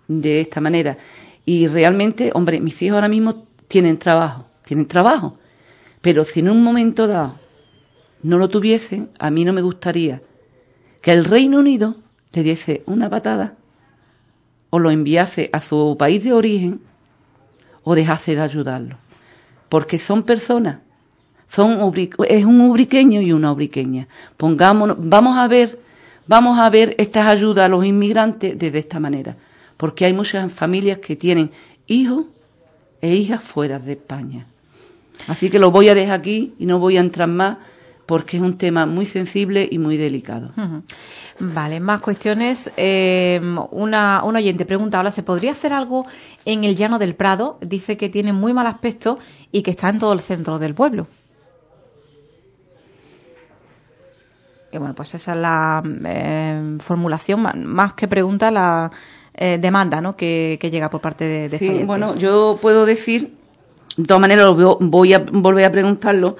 de 0.09 0.41
esta 0.41 0.61
manera. 0.61 0.99
Y 1.45 1.69
realmente, 1.69 2.33
hombre, 2.35 2.61
mis 2.61 2.81
hijos 2.83 2.97
ahora 2.97 3.09
mismo 3.09 3.47
tienen 3.69 3.99
trabajo, 3.99 4.47
tienen 4.65 4.87
trabajo. 4.87 5.39
Pero 6.01 6.25
si 6.25 6.41
en 6.41 6.51
un 6.51 6.63
momento 6.63 7.07
dado 7.07 7.39
no 8.23 8.39
lo 8.39 8.49
tuviesen, 8.49 9.11
a 9.19 9.31
mí 9.31 9.45
no 9.45 9.53
me 9.53 9.63
gustaría 9.63 10.23
que 11.01 11.13
el 11.13 11.25
Reino 11.25 11.59
Unido 11.59 11.97
le 12.33 12.43
diese 12.43 12.83
una 12.87 13.11
patada 13.11 13.57
o 14.71 14.79
lo 14.79 14.91
enviase 14.91 15.51
a 15.53 15.61
su 15.61 15.97
país 15.99 16.23
de 16.25 16.33
origen 16.33 16.81
o 17.83 17.95
dejase 17.95 18.35
de 18.35 18.41
ayudarlo. 18.41 18.97
Porque 19.69 19.99
son 19.99 20.23
personas 20.23 20.79
son 21.55 21.93
es 22.29 22.45
un 22.47 22.61
ubriqueño 22.63 23.21
y 23.21 23.33
una 23.33 23.53
ubriqueña. 23.53 24.09
Pongámonos, 24.39 24.97
vamos 24.99 25.37
a 25.37 25.47
ver, 25.49 25.79
vamos 26.27 26.59
a 26.59 26.71
ver 26.71 26.95
estas 26.97 27.27
ayudas 27.27 27.67
a 27.67 27.69
los 27.69 27.85
inmigrantes 27.85 28.59
desde 28.59 28.79
esta 28.79 28.99
manera, 28.99 29.37
porque 29.77 30.07
hay 30.07 30.15
muchas 30.15 30.51
familias 30.51 30.97
que 30.99 31.15
tienen 31.15 31.51
hijos 31.87 32.25
e 33.03 33.15
hijas 33.15 33.43
fuera 33.43 33.79
de 33.79 33.93
España. 33.93 34.47
Así 35.29 35.51
que 35.51 35.59
lo 35.59 35.71
voy 35.71 35.91
a 35.91 35.95
dejar 35.95 36.21
aquí 36.21 36.55
y 36.59 36.65
no 36.65 36.79
voy 36.79 36.97
a 36.97 37.01
entrar 37.01 37.29
más 37.29 37.59
porque 38.13 38.37
es 38.37 38.43
un 38.43 38.59
tema 38.59 38.85
muy 38.85 39.07
sensible 39.07 39.67
y 39.71 39.79
muy 39.79 39.97
delicado. 39.97 40.51
Vale, 41.41 41.81
más 41.81 42.03
cuestiones. 42.03 42.71
Eh, 42.77 43.41
una, 43.71 44.23
un 44.23 44.37
oyente 44.37 44.67
pregunta, 44.67 44.99
ahora, 44.99 45.11
¿se 45.11 45.23
podría 45.23 45.53
hacer 45.53 45.73
algo 45.73 46.05
en 46.45 46.65
el 46.65 46.77
llano 46.77 46.99
del 46.99 47.15
Prado? 47.15 47.57
Dice 47.63 47.97
que 47.97 48.11
tiene 48.11 48.35
muy 48.35 48.53
mal 48.53 48.67
aspecto 48.67 49.19
y 49.51 49.63
que 49.63 49.71
está 49.71 49.89
en 49.89 49.99
todo 49.99 50.13
el 50.13 50.21
centro 50.21 50.59
del 50.59 50.75
pueblo. 50.75 51.07
que 54.71 54.79
bueno, 54.79 54.95
pues 54.95 55.15
esa 55.15 55.33
es 55.33 55.39
la 55.39 55.83
eh, 56.05 56.77
formulación, 56.81 57.47
más 57.65 57.95
que 57.95 58.09
pregunta, 58.09 58.51
la 58.51 58.91
eh, 59.33 59.57
demanda 59.59 60.03
¿no? 60.03 60.17
que, 60.17 60.59
llega 60.61 60.91
por 60.91 61.01
parte 61.01 61.25
de, 61.25 61.49
de 61.49 61.59
Sí, 61.59 61.83
bueno, 61.85 62.15
yo 62.17 62.59
puedo 62.61 62.85
decir, 62.85 63.35
de 63.97 64.05
todas 64.05 64.21
maneras 64.21 64.55
voy 64.55 65.15
a 65.15 65.19
volver 65.19 65.65
a 65.65 65.73
preguntarlo, 65.73 66.37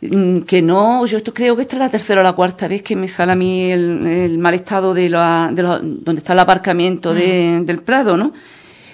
que 0.00 0.62
no, 0.62 1.04
yo 1.06 1.18
esto 1.18 1.34
creo 1.34 1.56
que 1.56 1.62
esta 1.62 1.76
es 1.76 1.80
la 1.80 1.90
tercera 1.90 2.20
o 2.20 2.24
la 2.24 2.32
cuarta 2.32 2.68
vez 2.68 2.82
que 2.82 2.94
me 2.94 3.08
sale 3.08 3.32
a 3.32 3.34
mí 3.34 3.72
el, 3.72 4.38
mal 4.38 4.54
estado 4.54 4.94
de, 4.94 5.08
la, 5.08 5.50
de 5.52 5.62
donde 5.62 6.18
está 6.18 6.34
el 6.34 6.38
aparcamiento 6.38 7.12
del 7.12 7.82
Prado, 7.82 8.16
¿no? 8.16 8.32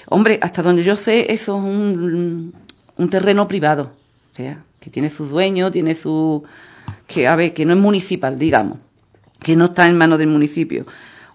Hombre, 0.09 0.39
hasta 0.41 0.63
donde 0.63 0.83
yo 0.83 0.97
sé, 0.97 1.33
eso 1.33 1.59
es 1.59 1.65
un, 1.65 2.55
un 2.97 3.11
terreno 3.11 3.47
privado, 3.47 3.93
o 4.33 4.37
sea, 4.37 4.63
que 4.81 4.91
tiene 4.91 5.11
su 5.11 5.27
dueño, 5.27 5.71
tiene 5.71 5.95
su 5.95 6.43
que, 7.07 7.27
a 7.27 7.37
ver, 7.37 7.53
que 7.53 7.67
no 7.67 7.75
es 7.75 7.79
municipal, 7.79 8.39
digamos, 8.39 8.79
que 9.41 9.57
no 9.57 9.67
está 9.67 9.87
en 9.89 9.99
manos 9.99 10.19
del 10.19 10.29
municipio. 10.29 10.87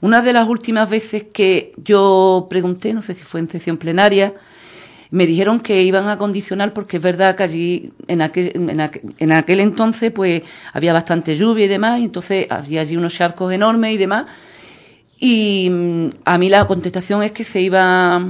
Una 0.01 0.21
de 0.21 0.34
las 0.34 0.47
últimas 0.47 0.89
veces 0.89 1.25
que 1.32 1.73
yo 1.77 2.47
pregunté, 2.49 2.93
no 2.93 3.01
sé 3.01 3.13
si 3.15 3.23
fue 3.23 3.39
en 3.39 3.49
sesión 3.49 3.77
plenaria, 3.77 4.34
me 5.12 5.26
dijeron 5.26 5.60
que 5.60 5.82
iban 5.84 6.08
a 6.08 6.17
condicionar 6.17 6.74
porque 6.74 6.98
es 6.98 7.04
verdad 7.04 7.36
que 7.36 7.43
allí, 7.43 7.93
en 8.08 8.22
aquel, 8.22 8.52
en 9.17 9.32
aquel, 9.32 9.60
entonces, 9.60 10.12
pues 10.12 10.43
había 10.72 10.93
bastante 10.93 11.36
lluvia 11.36 11.65
y 11.65 11.67
demás, 11.67 12.00
y 12.00 12.06
entonces 12.06 12.48
había 12.50 12.82
allí 12.82 12.95
unos 12.95 13.13
charcos 13.13 13.52
enormes 13.52 13.93
y 13.93 13.98
demás. 13.98 14.26
Y 15.19 15.69
mm, 15.69 16.10
a 16.26 16.38
mí 16.38 16.50
la 16.50 16.65
contestación 16.67 17.24
es 17.24 17.32
que 17.32 17.43
se 17.43 17.60
iba 17.62 18.22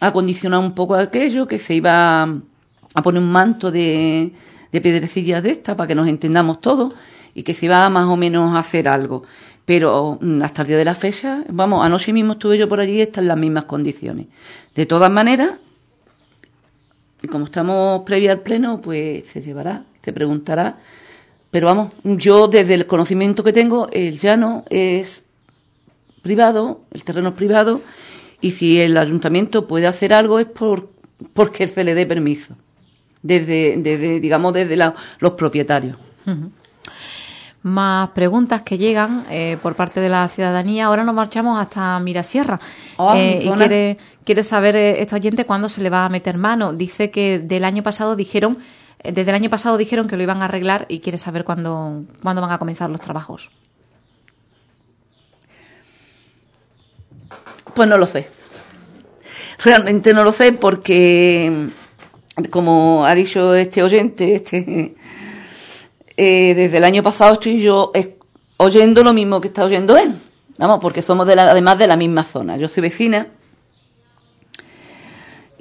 a 0.00 0.12
condicionar 0.12 0.60
un 0.60 0.74
poco 0.74 0.94
aquello, 0.94 1.46
que 1.46 1.58
se 1.58 1.74
iba 1.74 2.22
a 2.22 3.02
poner 3.02 3.22
un 3.22 3.30
manto 3.30 3.70
de, 3.70 4.32
de 4.70 4.80
piedrecillas 4.80 5.42
de 5.42 5.50
esta 5.50 5.76
para 5.76 5.88
que 5.88 5.94
nos 5.94 6.06
entendamos 6.06 6.60
todos 6.60 6.94
y 7.34 7.42
que 7.42 7.54
se 7.54 7.68
va 7.68 7.88
más 7.88 8.06
o 8.06 8.16
menos 8.16 8.54
a 8.54 8.60
hacer 8.60 8.88
algo. 8.88 9.22
pero 9.64 10.18
mm, 10.20 10.42
hasta 10.42 10.62
el 10.62 10.68
día 10.68 10.76
de 10.76 10.84
la 10.84 10.94
fecha, 10.94 11.42
vamos, 11.48 11.84
anoche 11.84 12.12
mismo 12.12 12.34
estuve 12.34 12.58
yo 12.58 12.68
por 12.68 12.78
allí 12.80 12.98
y 12.98 13.00
están 13.00 13.26
las 13.26 13.38
mismas 13.38 13.64
condiciones. 13.64 14.26
De 14.74 14.86
todas 14.86 15.10
maneras, 15.10 15.52
y 17.26 17.28
como 17.28 17.46
estamos 17.46 18.02
previa 18.02 18.30
al 18.30 18.40
pleno, 18.40 18.80
pues 18.80 19.26
se 19.26 19.42
llevará, 19.42 19.82
se 20.00 20.12
preguntará. 20.12 20.78
Pero 21.50 21.66
vamos, 21.66 21.92
yo 22.04 22.46
desde 22.46 22.74
el 22.74 22.86
conocimiento 22.86 23.42
que 23.42 23.52
tengo, 23.52 23.88
el 23.90 24.16
llano 24.16 24.64
es 24.70 25.24
privado, 26.22 26.82
el 26.92 27.02
terreno 27.02 27.30
es 27.30 27.34
privado, 27.34 27.80
y 28.40 28.52
si 28.52 28.80
el 28.80 28.96
ayuntamiento 28.96 29.66
puede 29.66 29.88
hacer 29.88 30.14
algo 30.14 30.38
es 30.38 30.46
por, 30.46 30.88
porque 31.34 31.66
se 31.66 31.82
le 31.82 31.96
dé 31.96 32.06
permiso, 32.06 32.54
desde, 33.22 33.76
desde 33.78 34.20
digamos, 34.20 34.52
desde 34.52 34.76
los 34.76 35.32
propietarios 35.32 35.96
más 37.66 38.10
preguntas 38.10 38.62
que 38.62 38.78
llegan 38.78 39.26
eh, 39.28 39.58
por 39.60 39.74
parte 39.74 39.98
de 40.00 40.08
la 40.08 40.28
ciudadanía. 40.28 40.86
Ahora 40.86 41.02
nos 41.02 41.16
marchamos 41.16 41.60
hasta 41.60 41.98
Mirasierra. 41.98 42.60
Oh, 42.96 43.12
eh, 43.14 43.42
y 43.42 43.50
quiere, 43.50 43.98
quiere 44.24 44.44
saber 44.44 44.76
eh, 44.76 45.02
este 45.02 45.16
oyente 45.16 45.44
cuándo 45.44 45.68
se 45.68 45.82
le 45.82 45.90
va 45.90 46.04
a 46.04 46.08
meter 46.08 46.38
mano. 46.38 46.72
Dice 46.72 47.10
que 47.10 47.40
del 47.40 47.64
año 47.64 47.82
pasado 47.82 48.14
dijeron, 48.14 48.58
desde 49.02 49.28
el 49.28 49.34
año 49.34 49.50
pasado 49.50 49.76
dijeron 49.78 50.06
que 50.06 50.16
lo 50.16 50.22
iban 50.22 50.42
a 50.42 50.44
arreglar 50.44 50.86
y 50.88 51.00
quiere 51.00 51.18
saber 51.18 51.42
cuándo, 51.42 52.04
cuándo 52.22 52.40
van 52.40 52.52
a 52.52 52.58
comenzar 52.58 52.88
los 52.88 53.00
trabajos. 53.00 53.50
Pues 57.74 57.88
no 57.88 57.98
lo 57.98 58.06
sé. 58.06 58.28
Realmente 59.64 60.14
no 60.14 60.22
lo 60.22 60.30
sé 60.30 60.52
porque, 60.52 61.66
como 62.50 63.04
ha 63.04 63.14
dicho 63.16 63.56
este 63.56 63.82
oyente, 63.82 64.36
este 64.36 64.94
eh, 66.16 66.54
desde 66.54 66.78
el 66.78 66.84
año 66.84 67.02
pasado 67.02 67.34
estoy 67.34 67.60
yo 67.60 67.92
oyendo 68.56 69.02
lo 69.02 69.12
mismo 69.12 69.40
que 69.40 69.48
está 69.48 69.64
oyendo 69.64 69.96
él. 69.96 70.14
Vamos, 70.58 70.78
porque 70.80 71.02
somos 71.02 71.26
de 71.26 71.36
la, 71.36 71.50
además 71.50 71.78
de 71.78 71.86
la 71.86 71.96
misma 71.96 72.22
zona. 72.24 72.56
Yo 72.56 72.68
soy 72.68 72.82
vecina. 72.82 73.28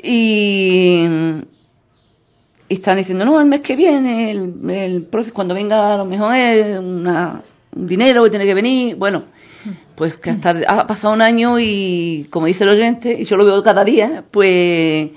Y, 0.02 1.06
están 2.70 2.98
diciendo, 2.98 3.26
no, 3.26 3.39
el 3.39 3.48
mes 3.48 3.62
que 3.62 3.76
viene, 3.76 4.32
el, 4.32 4.70
el 4.70 5.08
cuando 5.34 5.54
venga 5.54 5.94
a 5.94 5.98
lo 5.98 6.06
mejor 6.06 6.36
es 6.36 6.80
una, 6.80 7.41
un 7.76 7.88
dinero 7.88 8.24
que 8.24 8.30
tiene 8.30 8.46
que 8.46 8.54
venir. 8.54 8.96
Bueno, 8.96 9.24
pues 9.96 10.15
que 10.15 10.30
hasta 10.30 10.62
ha 10.68 10.88
pasado 10.88 11.13
un 11.13 11.22
año 11.22 11.60
y, 11.60 12.28
como 12.30 12.46
dice 12.46 12.63
el 12.63 12.72
oyente, 12.72 13.15
y 13.20 13.26
yo 13.26 13.38
lo 13.38 13.46
veo 13.46 13.62
cada 13.63 13.84
día, 13.84 14.24
pues 14.32 15.12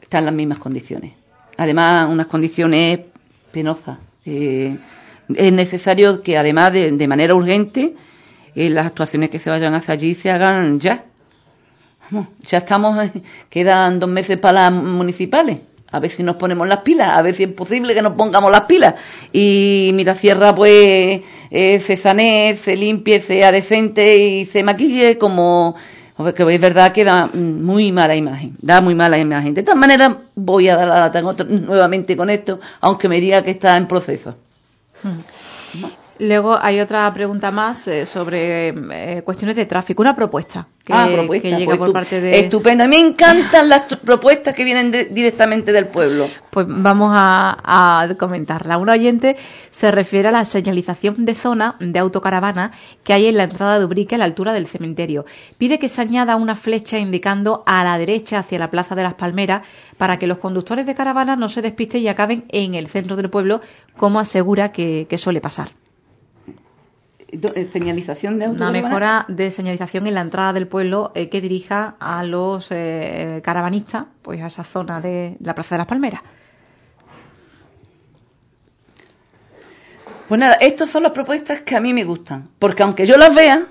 están 0.00 0.24
las 0.24 0.34
mismas 0.34 0.58
condiciones. 0.58 1.12
Además, 1.56 2.08
unas 2.10 2.26
condiciones 2.26 3.00
penosas. 3.52 3.98
Eh, 4.24 4.76
es 5.34 5.52
necesario 5.52 6.22
que 6.22 6.38
además 6.38 6.72
de, 6.72 7.08
manera 7.08 7.34
urgente 7.34 7.94
eh, 8.54 8.70
las 8.70 8.86
actuaciones 8.86 9.30
que 9.30 9.38
se 9.38 9.50
vayan 9.50 9.74
hacia 9.74 9.94
allí 9.94 10.14
se 10.14 10.30
hagan 10.30 10.80
ya. 10.80 11.04
ya 12.42 12.58
estamos, 12.58 13.04
eh, 13.04 13.12
quedan 13.48 14.00
dos 14.00 14.08
meses 14.08 14.38
para 14.38 14.70
las 14.70 14.72
municipales. 14.72 15.60
A 15.90 16.00
ver 16.00 16.10
si 16.10 16.22
nos 16.22 16.36
ponemos 16.36 16.68
las 16.68 16.80
pilas, 16.80 17.16
a 17.16 17.22
ver 17.22 17.34
si 17.34 17.44
es 17.44 17.52
posible 17.52 17.94
que 17.94 18.02
nos 18.02 18.12
pongamos 18.12 18.50
las 18.50 18.62
pilas. 18.62 18.94
Y 19.32 19.90
mira, 19.94 20.14
cierra 20.14 20.54
pues 20.54 21.22
se 21.50 21.96
sane, 21.96 22.56
se 22.56 22.76
limpie, 22.76 23.20
sea 23.20 23.50
decente 23.50 24.18
y 24.18 24.44
se 24.44 24.62
maquille 24.62 25.16
como 25.16 25.76
que 26.34 26.54
es 26.54 26.60
verdad 26.60 26.92
que 26.92 27.04
da 27.04 27.26
muy 27.32 27.92
mala 27.92 28.16
imagen, 28.16 28.56
da 28.60 28.80
muy 28.80 28.94
mala 28.94 29.18
imagen. 29.18 29.54
De 29.54 29.62
todas 29.62 29.78
maneras, 29.78 30.16
voy 30.34 30.68
a 30.68 30.76
dar 30.76 30.88
la 30.88 31.10
data 31.10 31.44
nuevamente 31.44 32.16
con 32.16 32.28
esto, 32.28 32.58
aunque 32.80 33.08
me 33.08 33.20
diga 33.20 33.42
que 33.42 33.52
está 33.52 33.76
en 33.76 33.86
proceso. 33.86 34.34
Hmm. 35.02 35.84
Luego 36.20 36.58
hay 36.60 36.80
otra 36.80 37.12
pregunta 37.14 37.50
más 37.50 37.86
eh, 37.86 38.04
sobre 38.04 38.68
eh, 38.68 39.22
cuestiones 39.22 39.56
de 39.56 39.66
tráfico, 39.66 40.02
una 40.02 40.16
propuesta 40.16 40.66
que, 40.84 40.92
ah, 40.92 41.08
propuesta. 41.12 41.48
llega 41.48 41.64
pues 41.64 41.78
por 41.78 41.92
parte 41.92 42.20
de... 42.20 42.40
Estupendo, 42.40 42.88
me 42.88 42.98
encantan 42.98 43.68
las 43.68 43.82
propuestas 43.96 44.54
que 44.54 44.64
vienen 44.64 44.90
directamente 44.90 45.70
del 45.70 45.86
pueblo. 45.86 46.28
Pues 46.50 46.66
vamos 46.68 47.12
a, 47.14 48.08
comentarla. 48.18 48.78
Un 48.78 48.88
oyente 48.88 49.36
se 49.70 49.90
refiere 49.92 50.28
a 50.28 50.32
la 50.32 50.44
señalización 50.44 51.24
de 51.24 51.34
zona 51.34 51.76
de 51.78 51.98
autocaravana 51.98 52.72
que 53.04 53.12
hay 53.12 53.26
en 53.26 53.36
la 53.36 53.44
entrada 53.44 53.78
de 53.78 53.84
Ubrique 53.84 54.16
a 54.16 54.18
la 54.18 54.24
altura 54.24 54.52
del 54.52 54.66
cementerio. 54.66 55.24
Pide 55.56 55.78
que 55.78 55.88
se 55.88 56.00
añada 56.00 56.34
una 56.36 56.56
flecha 56.56 56.98
indicando 56.98 57.62
a 57.66 57.84
la 57.84 57.96
derecha 57.96 58.40
hacia 58.40 58.58
la 58.58 58.70
Plaza 58.70 58.96
de 58.96 59.04
las 59.04 59.14
Palmeras 59.14 59.62
para 59.98 60.18
que 60.18 60.26
los 60.26 60.38
conductores 60.38 60.86
de 60.86 60.94
caravana 60.94 61.36
no 61.36 61.48
se 61.48 61.62
despisten 61.62 62.02
y 62.02 62.08
acaben 62.08 62.44
en 62.48 62.74
el 62.74 62.88
centro 62.88 63.14
del 63.14 63.30
pueblo, 63.30 63.60
como 63.96 64.18
asegura 64.18 64.72
que 64.72 65.06
suele 65.18 65.40
pasar. 65.40 65.70
Eh, 67.30 67.68
señalización 67.70 68.38
de 68.38 68.48
Una 68.48 68.70
mejora 68.70 69.26
de 69.28 69.50
señalización 69.50 70.06
en 70.06 70.14
la 70.14 70.22
entrada 70.22 70.54
del 70.54 70.66
pueblo 70.66 71.12
eh, 71.14 71.28
que 71.28 71.42
dirija 71.42 71.96
a 72.00 72.24
los 72.24 72.68
eh, 72.70 73.42
caravanistas 73.44 74.06
pues 74.22 74.40
a 74.40 74.46
esa 74.46 74.64
zona 74.64 74.98
de, 75.02 75.36
la 75.40 75.54
Plaza 75.54 75.74
de 75.74 75.78
las 75.78 75.86
Palmeras. 75.86 76.22
Pues 80.26 80.40
nada, 80.40 80.54
estas 80.54 80.90
son 80.90 81.02
las 81.02 81.12
propuestas 81.12 81.60
que 81.62 81.76
a 81.76 81.80
mí 81.80 81.92
me 81.92 82.04
gustan, 82.04 82.48
porque 82.58 82.82
aunque 82.82 83.06
yo 83.06 83.18
las 83.18 83.34
vea 83.34 83.66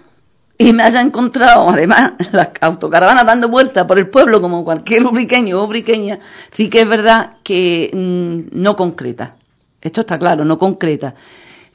y 0.60 0.72
me 0.74 0.84
haya 0.84 1.02
encontrado 1.02 1.68
además 1.70 2.14
las 2.32 2.50
autocaravanas 2.62 3.26
dando 3.26 3.50
vueltas 3.50 3.86
por 3.86 3.98
el 3.98 4.08
pueblo 4.08 4.40
como 4.40 4.64
cualquier 4.64 5.04
ubriqueño 5.04 5.60
o 5.60 5.64
ubriqueña, 5.64 6.20
sí 6.52 6.70
que 6.70 6.82
es 6.82 6.88
verdad 6.88 7.38
que 7.44 7.90
mm, 7.92 8.62
no 8.62 8.76
concreta. 8.76 9.36
Esto 9.82 10.02
está 10.02 10.20
claro, 10.20 10.46
no 10.46 10.60
concreta. 10.60 11.16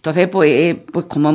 Entonces, 0.02 0.26
pues, 0.26 0.50
eh, 0.50 0.84
pues 0.92 1.06
como 1.06 1.30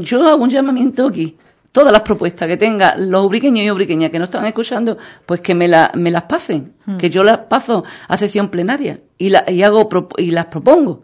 yo 0.00 0.28
hago 0.28 0.42
un 0.42 0.50
llamamiento 0.50 1.06
aquí. 1.06 1.36
Todas 1.70 1.92
las 1.92 2.02
propuestas 2.02 2.48
que 2.48 2.56
tengan 2.56 3.10
los 3.10 3.24
ubriqueños 3.24 3.64
y 3.64 3.70
ubriqueñas 3.70 4.10
que 4.10 4.18
no 4.18 4.24
están 4.24 4.44
escuchando, 4.46 4.98
pues 5.24 5.40
que 5.40 5.54
me, 5.54 5.68
me 5.94 6.10
las 6.10 6.22
pasen, 6.22 6.72
hmm. 6.86 6.96
que 6.96 7.10
yo 7.10 7.22
las 7.22 7.38
paso 7.38 7.84
a 8.08 8.18
sesión 8.18 8.48
plenaria 8.48 9.00
y, 9.18 9.28
la, 9.28 9.44
y, 9.46 9.62
hago, 9.62 9.88
y 10.16 10.30
las 10.32 10.46
propongo. 10.46 11.02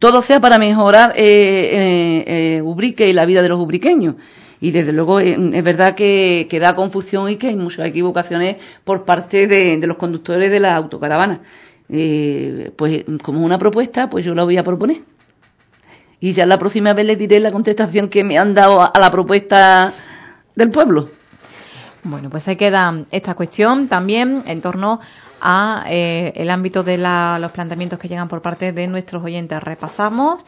Todo 0.00 0.22
sea 0.22 0.40
para 0.40 0.58
mejorar 0.58 1.12
eh, 1.14 1.22
eh, 1.22 2.24
eh, 2.56 2.62
Ubrique 2.62 3.06
y 3.06 3.12
la 3.12 3.26
vida 3.26 3.42
de 3.42 3.50
los 3.50 3.60
ubriqueños. 3.60 4.16
Y 4.60 4.70
desde 4.70 4.92
luego 4.92 5.20
es 5.20 5.62
verdad 5.62 5.94
que, 5.94 6.46
que, 6.48 6.58
da 6.58 6.74
confusión 6.74 7.28
y 7.28 7.36
que 7.36 7.48
hay 7.48 7.56
muchas 7.56 7.86
equivocaciones 7.86 8.56
por 8.84 9.04
parte 9.04 9.46
de, 9.46 9.76
de 9.76 9.86
los 9.86 9.96
conductores 9.96 10.50
de 10.50 10.58
las 10.58 10.72
autocaravanas. 10.72 11.40
Eh, 11.94 12.72
pues 12.74 13.04
como 13.22 13.44
una 13.44 13.58
propuesta, 13.58 14.08
pues 14.08 14.24
yo 14.24 14.34
la 14.34 14.44
voy 14.44 14.56
a 14.56 14.64
proponer. 14.64 15.02
Y 16.20 16.32
ya 16.32 16.46
la 16.46 16.58
próxima 16.58 16.94
vez 16.94 17.04
le 17.04 17.16
diré 17.16 17.38
la 17.38 17.52
contestación 17.52 18.08
que 18.08 18.24
me 18.24 18.38
han 18.38 18.54
dado 18.54 18.80
a, 18.80 18.98
la 18.98 19.10
propuesta 19.10 19.92
del 20.54 20.70
pueblo. 20.70 21.10
Bueno, 22.04 22.30
pues 22.30 22.48
ahí 22.48 22.56
queda 22.56 23.04
esta 23.10 23.34
cuestión 23.34 23.88
también 23.88 24.42
en 24.46 24.62
torno 24.62 25.00
a 25.42 25.84
eh, 25.86 26.32
el 26.36 26.48
ámbito 26.48 26.82
de 26.82 26.96
los 26.96 27.52
planteamientos 27.52 27.98
que 27.98 28.08
llegan 28.08 28.28
por 28.28 28.40
parte 28.40 28.72
de 28.72 28.86
nuestros 28.86 29.22
oyentes. 29.22 29.62
Repasamos 29.62 30.42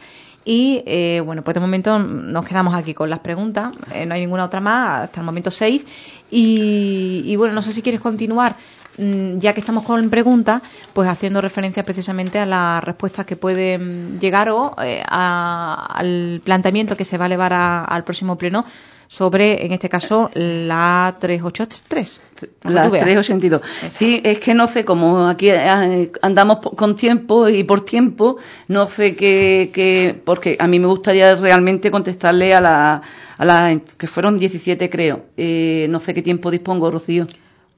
y 0.45 0.81
eh, 0.87 1.21
bueno, 1.23 1.43
pues 1.43 1.53
de 1.53 1.59
momento 1.59 1.99
nos 1.99 2.45
quedamos 2.45 2.73
aquí 2.73 2.95
con 2.95 3.11
las 3.11 3.19
preguntas. 3.19 3.71
no 4.07 4.13
hay 4.15 4.21
ninguna 4.21 4.45
otra 4.45 4.61
más, 4.61 5.03
hasta 5.03 5.19
el 5.19 5.25
momento 5.27 5.51
seis. 5.51 5.85
Y, 6.31 7.21
y 7.23 7.35
bueno, 7.35 7.53
no 7.53 7.61
sé 7.61 7.71
si 7.71 7.83
quieres 7.83 8.01
continuar 8.01 8.55
ya 8.97 9.53
que 9.53 9.59
estamos 9.59 9.83
con 9.83 10.09
preguntas, 10.09 10.61
pues 10.93 11.09
haciendo 11.09 11.41
referencia 11.41 11.83
precisamente 11.83 12.39
a 12.39 12.45
las 12.45 12.83
respuestas 12.83 13.25
que 13.25 13.35
pueden 13.35 14.19
llegar 14.19 14.49
o 14.49 14.75
eh, 14.81 15.03
al 15.05 16.41
planteamiento 16.43 16.95
que 16.95 17.05
se 17.05 17.17
va 17.17 17.25
a 17.25 17.27
elevar 17.27 17.53
al 17.53 18.03
próximo 18.03 18.37
pleno 18.37 18.65
sobre, 19.07 19.65
en 19.65 19.71
este 19.71 19.87
caso, 19.87 20.31
la 20.33 21.15
383. 21.19 22.21
La 22.63 22.89
382. 22.89 23.61
Sí, 23.89 24.21
es 24.23 24.39
que 24.39 24.53
no 24.53 24.67
sé, 24.67 24.83
como 24.83 25.27
aquí 25.27 25.49
eh, 25.49 26.11
andamos 26.21 26.59
con 26.75 26.95
tiempo 26.95 27.47
y 27.47 27.63
por 27.63 27.81
tiempo, 27.85 28.37
no 28.67 28.85
sé 28.85 29.15
qué, 29.15 30.19
porque 30.25 30.57
a 30.59 30.67
mí 30.67 30.79
me 30.79 30.87
gustaría 30.87 31.35
realmente 31.35 31.91
contestarle 31.91 32.53
a 32.53 32.61
la, 32.61 33.01
a 33.37 33.45
la 33.45 33.79
que 33.97 34.07
fueron 34.07 34.39
17 34.39 34.89
creo. 34.89 35.25
Eh, 35.37 35.87
no 35.89 35.99
sé 35.99 36.13
qué 36.13 36.21
tiempo 36.21 36.49
dispongo, 36.51 36.89
Rocío. 36.91 37.27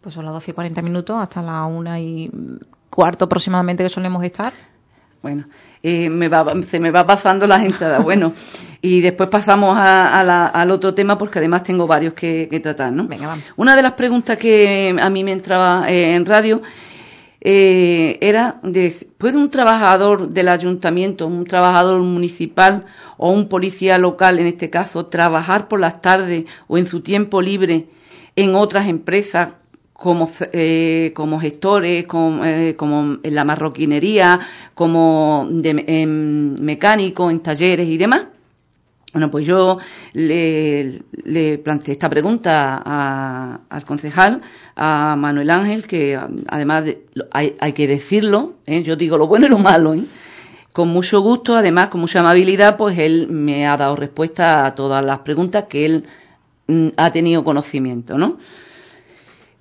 Pues 0.08 0.16
son 0.16 0.24
las 0.24 0.36
12 0.36 0.52
y 0.52 0.54
40 0.54 0.82
minutos 0.84 1.18
hasta 1.22 1.42
la 1.42 1.66
una 1.66 2.00
y 2.00 2.32
cuarto 2.90 3.26
aproximadamente 3.26 3.84
que 3.84 3.90
solemos 3.90 4.24
estar. 4.24 4.54
Bueno, 5.22 5.44
eh, 5.84 6.10
me 6.10 6.30
va, 6.30 6.46
se 6.64 6.80
me 6.80 6.92
va 6.92 7.06
pasando 7.06 7.46
la 7.46 7.62
entradas. 7.62 8.02
Bueno, 8.02 8.32
y 8.82 9.02
después 9.02 9.28
pasamos 9.28 9.78
al 9.78 10.72
otro 10.72 10.94
tema 10.94 11.18
porque 11.18 11.40
además 11.40 11.64
tengo 11.64 11.86
varios 11.88 12.14
que, 12.14 12.48
tratar, 12.64 12.94
¿no? 12.94 13.06
Venga, 13.06 13.28
vamos. 13.28 13.44
Una 13.58 13.76
de 13.76 13.82
las 13.82 13.92
preguntas 13.92 14.38
que 14.38 14.96
a 14.98 15.10
mí 15.10 15.26
me 15.26 15.34
entraba 15.34 15.92
eh, 15.92 16.16
en 16.16 16.26
radio 16.26 16.62
eh, 17.42 18.18
era 18.22 18.62
de, 18.64 19.10
¿puede 19.18 19.36
un 19.36 19.50
trabajador 19.50 20.30
del 20.30 20.48
ayuntamiento, 20.48 21.28
un 21.28 21.44
trabajador 21.44 22.00
municipal 22.00 22.86
o 23.18 23.34
un 23.34 23.50
policía 23.50 23.98
local, 23.98 24.40
en 24.40 24.48
este 24.48 24.70
caso, 24.70 25.08
trabajar 25.08 25.68
por 25.68 25.82
las 25.82 26.02
tardes 26.02 26.46
o 26.70 26.78
en 26.78 26.86
su 26.86 27.02
tiempo 27.02 27.42
libre 27.42 27.90
en 28.38 28.56
otras 28.56 28.88
empresas 28.88 29.50
como, 29.98 30.30
eh, 30.54 31.12
como 31.16 31.40
gestores, 31.40 32.06
como, 32.06 32.46
eh, 32.46 32.76
como, 32.78 33.18
en 33.24 33.36
la 33.36 33.44
marroquinería, 33.44 34.40
como 34.74 35.48
de, 35.50 35.84
en 35.88 36.64
mecánico, 36.64 37.30
en 37.30 37.40
talleres 37.42 37.88
y 37.88 37.98
demás. 37.98 38.26
Bueno, 39.14 39.32
pues 39.32 39.48
yo 39.48 39.80
le, 40.14 41.02
planteé 41.64 41.94
esta 41.94 42.10
pregunta 42.10 42.78
al 43.70 43.86
concejal, 43.86 44.42
a 44.76 45.16
Manuel 45.18 45.50
Ángel, 45.50 45.88
que 45.88 46.20
además 46.48 46.84
hay, 47.32 47.74
que 47.74 47.88
decirlo, 47.88 48.58
¿eh? 48.68 48.84
yo 48.84 48.96
digo 48.96 49.18
lo 49.18 49.26
bueno 49.26 49.48
y 49.48 49.50
lo 49.50 49.58
malo, 49.58 49.96
¿eh? 49.96 50.04
con 50.74 50.90
mucho 50.90 51.22
gusto, 51.22 51.56
además 51.56 51.88
con 51.88 52.02
mucha 52.02 52.20
amabilidad, 52.20 52.78
pues 52.78 53.00
él 53.00 53.28
me 53.30 53.66
ha 53.66 53.78
dado 53.78 53.96
respuesta 53.96 54.68
a 54.68 54.76
todas 54.76 55.04
las 55.04 55.20
preguntas 55.20 55.64
que 55.68 55.86
él 55.86 56.06
mm, 56.68 56.90
ha 56.98 57.12
tenido 57.12 57.44
conocimiento, 57.44 58.20
¿no? 58.20 58.38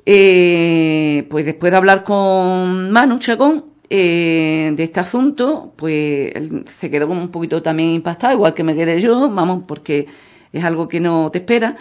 Eh, 0.09 1.27
pues 1.29 1.45
después 1.45 1.73
de 1.73 1.77
hablar 1.77 2.05
con 2.05 2.93
Manu 2.93 3.19
Chacón, 3.19 3.65
eh, 3.91 4.73
de 4.77 4.85
este 4.85 5.01
asunto, 5.01 5.73
pues 5.75 6.33
se 6.79 6.91
quedó 6.91 7.09
un 7.09 7.31
poquito 7.31 7.61
también 7.61 7.91
impactado, 7.91 8.35
igual 8.35 8.55
que 8.55 8.63
me 8.63 8.77
quedé 8.77 9.01
yo, 9.01 9.29
vamos, 9.29 9.65
porque 9.67 10.07
es 10.53 10.65
algo 10.65 10.87
que 10.89 11.01
no 11.01 11.31
te 11.33 11.39
espera. 11.39 11.77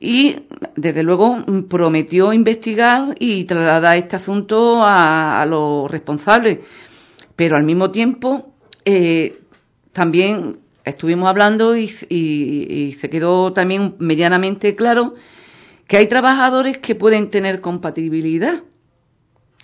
Y 0.00 0.36
desde 0.74 1.02
luego 1.02 1.44
prometió 1.68 2.32
investigar 2.32 3.14
y 3.18 3.44
trasladar 3.44 3.96
este 3.98 4.16
asunto 4.16 4.80
a, 4.82 5.44
los 5.46 5.90
responsables. 5.90 6.60
Pero 7.34 7.56
al 7.56 7.64
mismo 7.64 7.90
tiempo, 7.90 8.54
eh, 8.86 9.38
también 9.92 10.60
estuvimos 10.84 11.28
hablando 11.28 11.76
y 11.76 11.88
se 11.88 13.10
quedó 13.10 13.52
también 13.52 13.96
medianamente 13.98 14.74
claro 14.74 15.14
que 15.86 15.96
hay 15.96 16.06
trabajadores 16.06 16.78
que 16.78 16.94
pueden 16.94 17.30
tener 17.30 17.60
compatibilidad 17.60 18.62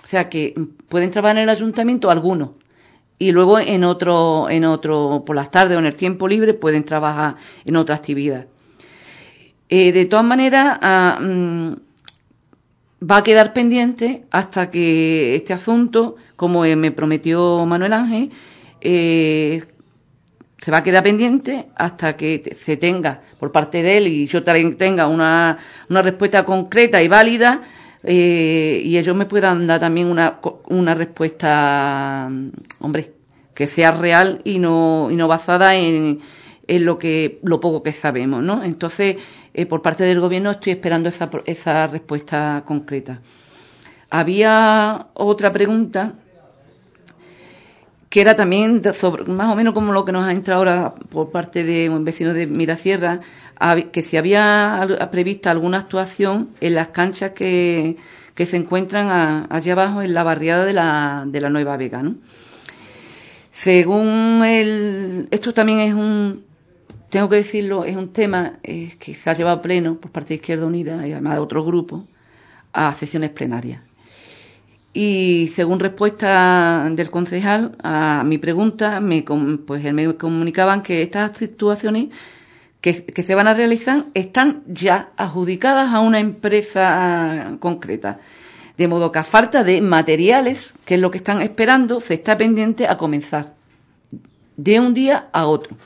o 0.02 0.06
sea 0.06 0.28
que 0.28 0.54
pueden 0.88 1.10
trabajar 1.10 1.36
en 1.36 1.44
el 1.44 1.48
ayuntamiento 1.48 2.10
algunos 2.10 2.50
y 3.22 3.30
luego 3.30 3.60
en 3.60 3.84
otro, 3.84 4.50
en 4.50 4.64
otro, 4.64 5.22
por 5.24 5.36
las 5.36 5.50
tardes 5.50 5.76
o 5.76 5.78
en 5.78 5.86
el 5.86 5.94
tiempo 5.94 6.26
libre 6.26 6.54
pueden 6.54 6.82
trabajar 6.82 7.36
en 7.64 7.76
otra 7.76 7.94
actividad. 7.94 8.46
Eh, 9.68 9.92
de 9.92 10.06
todas 10.06 10.24
maneras, 10.24 10.76
ah, 10.82 11.20
mm, 11.20 11.72
va 13.08 13.18
a 13.18 13.22
quedar 13.22 13.52
pendiente 13.52 14.24
hasta 14.32 14.72
que 14.72 15.36
este 15.36 15.52
asunto, 15.52 16.16
como 16.34 16.62
me 16.62 16.90
prometió 16.90 17.64
Manuel 17.64 17.92
Ángel, 17.92 18.30
eh, 18.80 19.62
se 20.62 20.70
va 20.70 20.78
a 20.78 20.84
quedar 20.84 21.02
pendiente 21.02 21.66
hasta 21.74 22.16
que 22.16 22.56
se 22.56 22.76
tenga 22.76 23.20
por 23.40 23.50
parte 23.50 23.82
de 23.82 23.98
él 23.98 24.06
y 24.06 24.26
yo 24.28 24.44
tenga 24.44 25.08
una, 25.08 25.58
una 25.88 26.02
respuesta 26.02 26.44
concreta 26.44 27.02
y 27.02 27.08
válida 27.08 27.62
eh, 28.04 28.80
y 28.84 28.96
ellos 28.96 29.16
me 29.16 29.26
puedan 29.26 29.66
dar 29.66 29.80
también 29.80 30.06
una, 30.06 30.38
una 30.68 30.94
respuesta, 30.94 32.30
hombre, 32.78 33.12
que 33.54 33.66
sea 33.66 33.90
real 33.90 34.40
y 34.44 34.60
no, 34.60 35.08
y 35.10 35.16
no 35.16 35.26
basada 35.26 35.74
en, 35.74 36.20
en 36.68 36.84
lo 36.84 36.96
que 36.96 37.40
lo 37.42 37.58
poco 37.58 37.82
que 37.82 37.92
sabemos, 37.92 38.42
¿no? 38.42 38.62
Entonces, 38.62 39.16
eh, 39.54 39.66
por 39.66 39.82
parte 39.82 40.04
del 40.04 40.20
gobierno 40.20 40.52
estoy 40.52 40.74
esperando 40.74 41.08
esa, 41.08 41.28
esa 41.44 41.88
respuesta 41.88 42.62
concreta. 42.64 43.20
Había 44.10 45.08
otra 45.14 45.52
pregunta 45.52 46.14
que 48.12 48.20
era 48.20 48.36
también 48.36 48.82
más 49.28 49.50
o 49.50 49.56
menos 49.56 49.72
como 49.72 49.90
lo 49.90 50.04
que 50.04 50.12
nos 50.12 50.24
ha 50.24 50.32
entrado 50.32 50.58
ahora 50.58 50.94
por 50.94 51.30
parte 51.30 51.64
de 51.64 51.88
un 51.88 52.04
vecino 52.04 52.34
de 52.34 52.46
Mirasierra, 52.46 53.20
que 53.90 54.02
si 54.02 54.18
había 54.18 54.86
prevista 55.10 55.50
alguna 55.50 55.78
actuación 55.78 56.50
en 56.60 56.74
las 56.74 56.88
canchas 56.88 57.30
que, 57.30 57.96
se 58.36 58.56
encuentran 58.58 59.46
allá 59.48 59.72
abajo 59.72 60.02
en 60.02 60.12
la 60.12 60.24
barriada 60.24 60.66
de 60.66 60.74
la, 60.74 61.24
de 61.26 61.40
la 61.40 61.48
Nueva 61.48 61.78
Vega. 61.78 62.02
¿no? 62.02 62.16
Según 63.50 64.42
el, 64.44 65.28
esto 65.30 65.54
también 65.54 65.78
es 65.78 65.94
un, 65.94 66.44
tengo 67.08 67.30
que 67.30 67.36
decirlo, 67.36 67.86
es 67.86 67.96
un 67.96 68.12
tema 68.12 68.58
que 68.62 69.14
se 69.14 69.30
ha 69.30 69.32
llevado 69.32 69.62
pleno 69.62 69.96
por 69.96 70.10
parte 70.10 70.28
de 70.28 70.34
Izquierda 70.34 70.66
Unida 70.66 71.06
y 71.06 71.12
además 71.12 71.32
de 71.32 71.40
otros 71.40 71.64
grupos 71.64 72.02
a 72.74 72.92
sesiones 72.92 73.30
plenarias. 73.30 73.80
Y 74.94 75.50
según 75.54 75.80
respuesta 75.80 76.86
del 76.90 77.10
concejal 77.10 77.76
a 77.82 78.24
mi 78.26 78.36
pregunta, 78.36 79.00
me, 79.00 79.24
pues 79.66 79.90
me 79.92 80.14
comunicaban 80.16 80.82
que 80.82 81.02
estas 81.02 81.36
situaciones 81.36 82.08
que, 82.82 83.22
se 83.22 83.34
van 83.34 83.46
a 83.46 83.54
realizar 83.54 84.06
están 84.12 84.64
ya 84.66 85.12
adjudicadas 85.16 85.94
a 85.94 86.00
una 86.00 86.18
empresa 86.18 87.56
concreta. 87.60 88.18
De 88.76 88.88
modo 88.88 89.12
que 89.12 89.20
a 89.20 89.24
falta 89.24 89.62
de 89.62 89.80
materiales, 89.80 90.74
que 90.84 90.96
es 90.96 91.00
lo 91.00 91.10
que 91.10 91.18
están 91.18 91.40
esperando, 91.40 92.00
se 92.00 92.14
está 92.14 92.36
pendiente 92.36 92.86
a 92.86 92.96
comenzar 92.96 93.54
de 94.56 94.80
un 94.80 94.92
día 94.92 95.28
a 95.32 95.46
otro. 95.46 95.76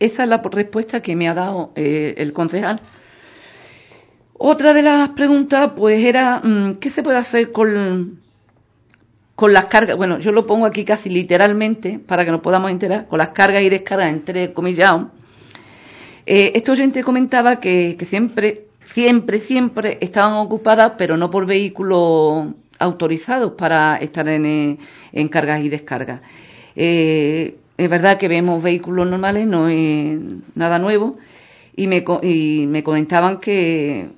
Esa 0.00 0.24
es 0.24 0.28
la 0.28 0.38
respuesta 0.38 1.00
que 1.00 1.14
me 1.14 1.28
ha 1.28 1.34
dado 1.34 1.72
eh, 1.76 2.14
el 2.18 2.32
concejal. 2.32 2.80
Otra 4.36 4.72
de 4.72 4.82
las 4.82 5.10
preguntas, 5.10 5.72
pues, 5.76 6.04
era 6.04 6.40
mm, 6.42 6.74
¿qué 6.76 6.90
se 6.90 7.02
puede 7.02 7.18
hacer 7.18 7.52
con, 7.52 8.20
con 9.34 9.52
las 9.52 9.66
cargas, 9.66 9.96
bueno, 9.96 10.18
yo 10.18 10.32
lo 10.32 10.46
pongo 10.46 10.66
aquí 10.66 10.84
casi 10.84 11.10
literalmente 11.10 11.98
para 11.98 12.24
que 12.24 12.30
nos 12.30 12.40
podamos 12.40 12.70
enterar, 12.70 13.06
con 13.08 13.18
las 13.18 13.30
cargas 13.30 13.62
y 13.62 13.68
descargas 13.68 14.12
entre 14.12 14.52
comillas. 14.52 15.02
Eh, 16.26 16.52
este 16.54 16.70
oyente 16.70 17.02
comentaba 17.02 17.60
que, 17.60 17.96
siempre, 18.08 18.66
siempre, 18.92 19.40
siempre 19.40 19.98
estaban 20.00 20.34
ocupadas, 20.34 20.92
pero 20.96 21.16
no 21.16 21.30
por 21.30 21.46
vehículos 21.46 22.46
autorizados 22.78 23.52
para 23.52 23.96
estar 23.96 24.28
en, 24.28 24.46
eh, 24.46 24.78
en 25.12 25.28
cargas 25.28 25.60
y 25.62 25.68
descargas. 25.68 26.20
Eh, 26.76 27.56
es 27.76 27.90
verdad 27.90 28.18
que 28.18 28.28
vemos 28.28 28.62
vehículos 28.62 29.08
normales, 29.08 29.46
no 29.46 29.68
es 29.68 30.18
nada 30.54 30.78
nuevo, 30.78 31.18
y 31.76 31.88
me, 31.88 32.04
y 32.22 32.66
me 32.68 32.84
comentaban 32.84 33.40
que, 33.40 34.10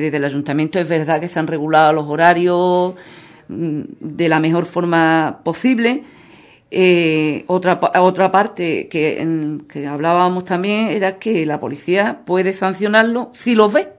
desde 0.00 0.16
el 0.16 0.24
ayuntamiento 0.24 0.78
es 0.78 0.88
verdad 0.88 1.20
que 1.20 1.28
se 1.28 1.38
han 1.38 1.46
regulado 1.46 1.92
los 1.92 2.06
horarios, 2.06 2.94
Mm, 3.52 3.82
de 4.00 4.28
la 4.28 4.40
mejor 4.40 4.66
forma 4.66 5.40
posible. 5.44 6.04
Eh, 6.70 7.44
otra, 7.48 7.78
otra 8.00 8.30
parte 8.30 8.88
que, 8.88 9.86
hablábamos 9.86 10.44
también 10.44 10.88
era 10.88 11.18
que 11.18 11.44
la 11.44 11.60
policía 11.60 12.22
puede 12.24 12.54
sancionarlo 12.54 13.30
si 13.34 13.54
los 13.54 13.72
ve, 13.72 13.92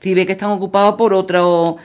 si 0.00 0.14
ve 0.14 0.26
que 0.26 0.32
están 0.32 0.50
ocupados 0.50 0.96
por 0.96 1.14
otro, 1.14 1.76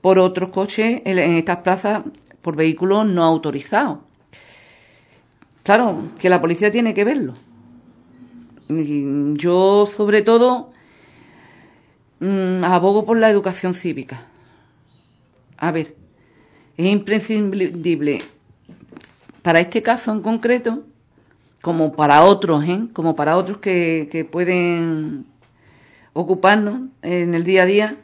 por 0.00 0.18
otros 0.18 0.48
coches 0.50 1.02
en, 1.04 1.18
estas 1.18 1.58
plazas 1.58 2.02
por 2.40 2.56
vehículos 2.56 3.06
no 3.06 3.24
autorizados. 3.24 3.98
Claro, 5.62 6.12
que 6.18 6.28
la 6.30 6.40
policía 6.40 6.70
tiene 6.70 6.94
que 6.94 7.04
verlo. 7.04 7.34
yo, 8.68 9.86
sobre 9.86 10.22
todo, 10.22 10.70
mm, 12.20 12.64
abogo 12.64 13.04
por 13.04 13.18
la 13.18 13.30
educación 13.30 13.74
cívica. 13.74 14.26
A 15.56 15.70
ver, 15.72 15.96
es 16.76 16.86
imprescindible 16.86 18.22
para 19.42 19.60
este 19.60 19.82
caso 19.82 20.10
en 20.10 20.22
concreto, 20.22 20.84
como 21.60 21.92
para 21.94 22.24
otros, 22.24 22.64
¿eh? 22.64 22.86
como 22.94 23.14
para 23.14 23.36
otros 23.36 23.58
que, 23.58 24.08
que 24.10 24.24
pueden 24.24 25.26
ocuparnos 26.14 26.88
en 27.02 27.34
el 27.34 27.44
día 27.44 27.64
a 27.64 27.66
día, 27.66 27.96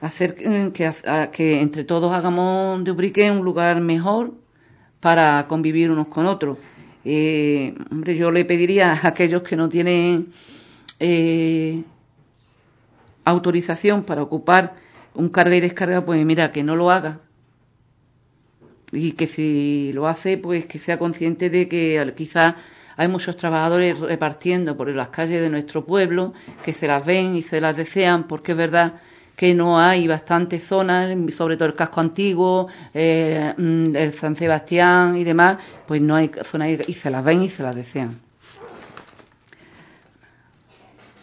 hacer 0.00 0.34
que, 0.34 0.92
que 1.32 1.60
entre 1.60 1.84
todos 1.84 2.12
hagamos 2.12 2.82
de 2.82 2.90
Ubrique 2.90 3.30
un 3.30 3.44
lugar 3.44 3.80
mejor 3.80 4.34
para 4.98 5.46
convivir 5.46 5.90
unos 5.90 6.08
con 6.08 6.26
otros. 6.26 6.58
Eh, 7.04 7.74
hombre, 7.92 8.16
yo 8.16 8.30
le 8.30 8.44
pediría 8.44 8.92
a 8.92 9.08
aquellos 9.08 9.42
que 9.42 9.56
no 9.56 9.68
tienen 9.68 10.32
eh, 10.98 11.84
autorización 13.24 14.04
para 14.04 14.22
ocupar 14.22 14.74
un 15.14 15.28
carga 15.28 15.56
y 15.56 15.60
descarga, 15.60 16.04
pues 16.04 16.24
mira, 16.24 16.52
que 16.52 16.62
no 16.62 16.76
lo 16.76 16.90
haga, 16.90 17.20
y 18.92 19.12
que 19.12 19.26
si 19.26 19.92
lo 19.92 20.06
hace, 20.06 20.38
pues 20.38 20.66
que 20.66 20.78
sea 20.78 20.98
consciente 20.98 21.50
de 21.50 21.68
que 21.68 22.12
quizás 22.16 22.54
hay 22.96 23.08
muchos 23.08 23.36
trabajadores 23.36 23.98
repartiendo 23.98 24.76
por 24.76 24.88
las 24.94 25.08
calles 25.08 25.40
de 25.40 25.50
nuestro 25.50 25.84
pueblo 25.84 26.32
que 26.64 26.72
se 26.72 26.86
las 26.86 27.04
ven 27.04 27.34
y 27.34 27.42
se 27.42 27.60
las 27.60 27.76
desean, 27.76 28.24
porque 28.24 28.52
es 28.52 28.58
verdad 28.58 28.94
que 29.36 29.52
no 29.52 29.80
hay 29.80 30.06
bastantes 30.06 30.64
zonas, 30.64 31.12
sobre 31.36 31.56
todo 31.56 31.68
el 31.68 31.74
casco 31.74 32.00
antiguo, 32.00 32.68
eh, 32.92 33.52
mm, 33.56 33.96
el 33.96 34.12
San 34.12 34.36
Sebastián 34.36 35.16
y 35.16 35.24
demás, 35.24 35.58
pues 35.86 36.00
no 36.00 36.14
hay 36.14 36.30
zonas 36.44 36.70
y 36.86 36.94
se 36.94 37.10
las 37.10 37.24
ven 37.24 37.42
y 37.42 37.48
se 37.48 37.62
las 37.64 37.74
desean. 37.74 38.20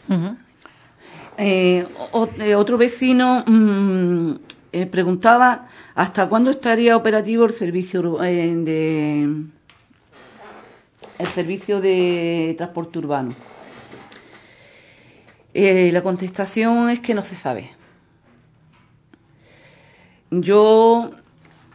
Eh, 0.10 0.36
eh, 1.38 1.86
otro 2.12 2.78
vecino 2.78 3.44
mm, 3.46 4.34
preguntaba 4.90 5.68
¿Hasta 5.94 6.30
cuándo 6.30 6.52
estaría 6.52 6.96
operativo 6.96 7.46
el 7.46 7.52
servicio 7.52 8.24
eh, 8.24 8.56
de 8.56 9.24
el 11.20 11.28
servicio 11.28 11.82
de 11.82 12.56
transporte 12.58 12.98
urbano? 13.00 13.36
Eh, 15.54 15.92
la 15.92 16.02
contestación 16.02 16.90
es 16.90 17.02
que 17.02 17.14
no 17.14 17.22
se 17.22 17.36
sabe. 17.36 17.72
Yo 20.32 21.12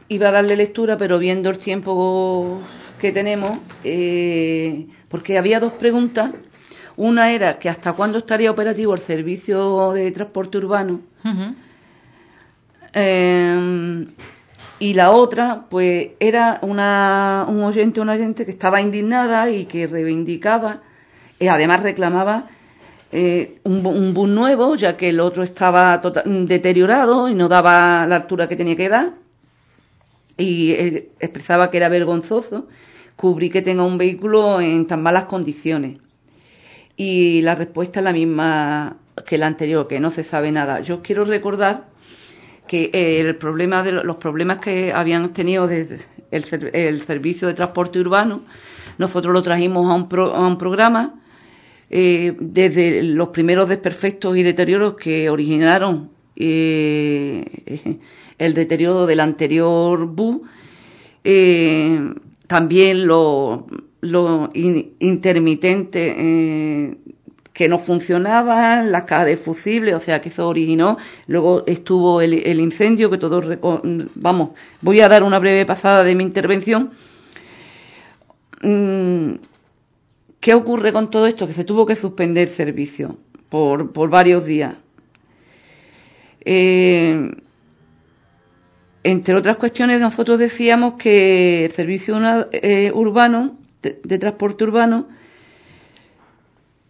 iba 0.09 0.29
a 0.31 0.33
darle 0.33 0.57
lectura, 0.57 0.97
pero 0.97 1.19
viendo 1.19 1.51
el 1.51 1.59
tiempo 1.59 2.61
que 2.99 3.13
tenemos, 3.13 3.59
eh, 3.85 4.87
porque 5.09 5.37
había 5.37 5.61
dos 5.61 5.75
preguntas. 5.75 6.33
Una 6.97 7.31
era 7.31 7.59
que 7.59 7.69
hasta 7.69 7.93
cuándo 7.93 8.19
estaría 8.19 8.51
operativo 8.51 8.95
el 8.95 9.01
servicio 9.01 9.93
de 9.93 10.11
transporte 10.13 10.59
urbano. 10.59 11.01
Eh, 12.95 14.07
y 14.79 14.95
la 14.95 15.11
otra, 15.11 15.67
pues, 15.71 16.09
era 16.21 16.59
una, 16.63 17.47
un 17.49 17.63
oyente, 17.63 18.01
un 18.01 18.09
oyente 18.11 18.45
que 18.45 18.51
estaba 18.51 18.81
indignada 18.81 19.51
y 19.51 19.65
que 19.65 19.87
reivindicaba, 19.87 20.83
y 21.39 21.49
además 21.49 21.83
reclamaba 21.83 22.49
eh, 23.13 23.59
un, 23.65 23.85
un, 23.87 24.13
bus 24.13 24.29
nuevo, 24.29 24.75
ya 24.77 24.97
que 24.97 25.11
el 25.11 25.21
otro 25.21 25.43
estaba 25.43 26.01
tota-, 26.03 26.25
deteriorado 26.25 27.29
y 27.29 27.35
no 27.35 27.49
daba 27.49 28.07
la 28.07 28.17
altura 28.17 28.49
que 28.49 28.57
tenía 28.57 28.77
que 28.77 28.89
dar. 28.89 29.15
Y 30.39 30.73
expresaba 30.73 31.71
que 31.71 31.79
era 31.79 31.89
vergonzoso 31.89 32.69
cubrir 33.17 33.51
que 33.51 33.63
tenga 33.63 33.83
un 33.85 33.97
vehículo 33.97 34.61
en 34.61 34.87
tan 34.87 35.03
malas 35.03 35.25
condiciones. 35.25 35.99
Y 36.97 37.43
la 37.43 37.55
respuesta 37.55 38.01
es 38.01 38.05
la 38.05 38.13
misma 38.13 38.97
que 39.27 39.39
la 39.39 39.47
anterior, 39.47 39.87
que 39.89 40.01
no 40.01 40.11
se 40.11 40.25
sabe 40.25 40.53
nada. 40.53 40.81
Yo 40.81 41.03
quiero 41.03 41.25
recordar 41.25 41.89
que 42.67 42.91
el 42.93 43.37
problema 43.37 43.83
de 43.83 43.93
los 43.93 44.17
problemas 44.17 44.59
que 44.59 44.93
habían 44.93 45.33
tenido 45.33 45.67
desde 45.67 46.01
el, 46.31 47.01
servicio 47.03 47.49
de 47.49 47.55
transporte 47.55 48.01
urbano, 48.01 48.43
nosotros 48.99 49.33
lo 49.33 49.43
trajimos 49.43 49.89
a 49.91 49.95
un, 49.95 50.09
pro, 50.09 50.35
a 50.35 50.47
un 50.47 50.59
programa 50.59 51.15
eh, 51.89 52.35
desde 52.41 53.03
los 53.03 53.29
primeros 53.29 53.69
desperfectos 53.69 54.37
y 54.37 54.43
deterioros 54.43 54.95
que 54.95 55.31
originaron 55.31 56.11
eh, 56.35 57.99
el 58.39 58.55
deterioro 58.55 59.07
del 59.07 59.21
anterior 59.21 60.07
bus, 60.07 60.41
eh, 61.23 62.13
también 62.47 63.07
lo, 63.07 63.67
lo 64.11 64.51
in, 64.55 64.95
intermitente 64.99 66.15
eh, 66.19 66.99
que 67.53 67.69
no 67.69 67.79
funcionaban, 67.79 68.93
las 68.93 69.05
cajas 69.05 69.27
de 69.27 69.37
fusibles, 69.37 69.95
o 69.95 70.01
sea 70.01 70.21
que 70.21 70.29
eso 70.29 70.49
originó. 70.49 70.99
Luego 71.27 71.65
estuvo 71.67 72.21
el, 72.21 72.61
incendio 72.61 73.11
que 73.11 73.19
todos, 73.19 73.45
vamos, 74.15 74.51
voy 74.83 75.01
a 75.01 75.09
dar 75.09 75.23
una 75.23 75.39
breve 75.39 75.65
pasada 75.65 76.05
de 76.05 76.15
mi 76.15 76.23
intervención. 76.23 76.91
Mm, 78.63 79.37
¿Qué 80.41 80.55
ocurre 80.55 80.93
con 80.93 81.11
todo 81.11 81.27
esto? 81.27 81.47
Que 81.47 81.53
se 81.53 81.65
tuvo 81.65 81.87
que 81.87 81.97
suspender 81.97 82.49
servicio 82.49 83.17
por, 83.49 83.93
por 83.93 84.11
varios 84.11 84.45
días. 84.45 84.75
Eh, 86.45 87.31
entre 89.03 89.35
otras 89.35 89.57
cuestiones, 89.57 90.01
nosotros 90.01 90.39
decíamos 90.39 90.95
que 90.95 91.67
el 91.67 91.73
servicio 91.73 92.19
eh, 92.51 92.91
urbano, 92.93 93.57
de, 94.03 94.19
transporte 94.19 94.65
urbano, 94.65 95.09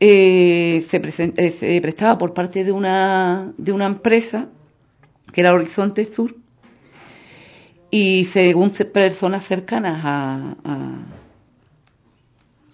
eh, 0.00 0.84
se, 0.88 1.00
present, 1.00 1.38
eh, 1.38 1.52
se, 1.52 1.80
prestaba 1.80 2.18
por 2.18 2.34
parte 2.34 2.64
de 2.64 2.72
una, 2.72 3.52
de 3.56 3.72
una 3.72 3.86
empresa, 3.86 4.48
que 5.32 5.40
era 5.40 5.52
Horizonte 5.52 6.04
Sur, 6.04 6.36
y 7.90 8.24
según 8.26 8.70
personas 8.70 9.44
cercanas 9.44 10.02
a, 10.04 10.54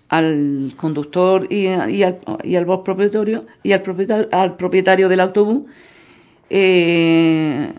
al 0.08 0.74
conductor 0.76 1.46
y, 1.48 1.68
y, 1.68 2.02
al, 2.02 2.18
y 2.44 2.56
al 2.56 2.66
propietario 2.82 3.46
y 3.62 3.72
al 3.72 3.82
propietario, 3.82 4.28
al 4.30 4.56
propietario 4.56 5.08
del 5.08 5.20
autobús 5.20 5.62
eh, 6.50 7.72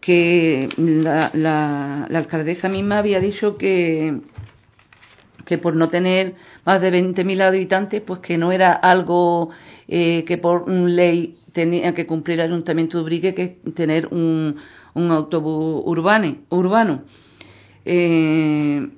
que 0.00 0.68
la, 0.76 1.30
la, 1.32 2.06
la, 2.08 2.18
alcaldesa 2.18 2.68
misma 2.68 2.98
había 2.98 3.18
dicho 3.18 3.56
que 3.56 4.20
que 5.44 5.58
por 5.58 5.76
no 5.76 5.88
tener 5.88 6.34
más 6.64 6.80
de 6.80 6.90
20.000 6.90 7.42
habitantes, 7.42 8.00
pues 8.00 8.20
que 8.20 8.38
no 8.38 8.52
era 8.52 8.72
algo 8.72 9.50
eh, 9.88 10.24
que 10.26 10.38
por 10.38 10.68
ley 10.68 11.36
tenía 11.52 11.94
que 11.94 12.06
cumplir 12.06 12.40
el 12.40 12.46
Ayuntamiento 12.46 12.98
de 12.98 13.04
Ubrique, 13.04 13.34
que 13.34 13.58
tener 13.74 14.08
un, 14.08 14.56
un 14.94 15.10
autobús 15.10 15.82
urbane, 15.86 16.40
urbano. 16.50 17.02
Eh, 17.84 18.88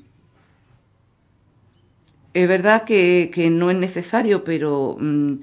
es 2.34 2.48
verdad 2.48 2.84
que, 2.84 3.30
que 3.32 3.50
no 3.50 3.70
es 3.70 3.76
necesario, 3.78 4.44
pero 4.44 4.96
mmm, 5.00 5.36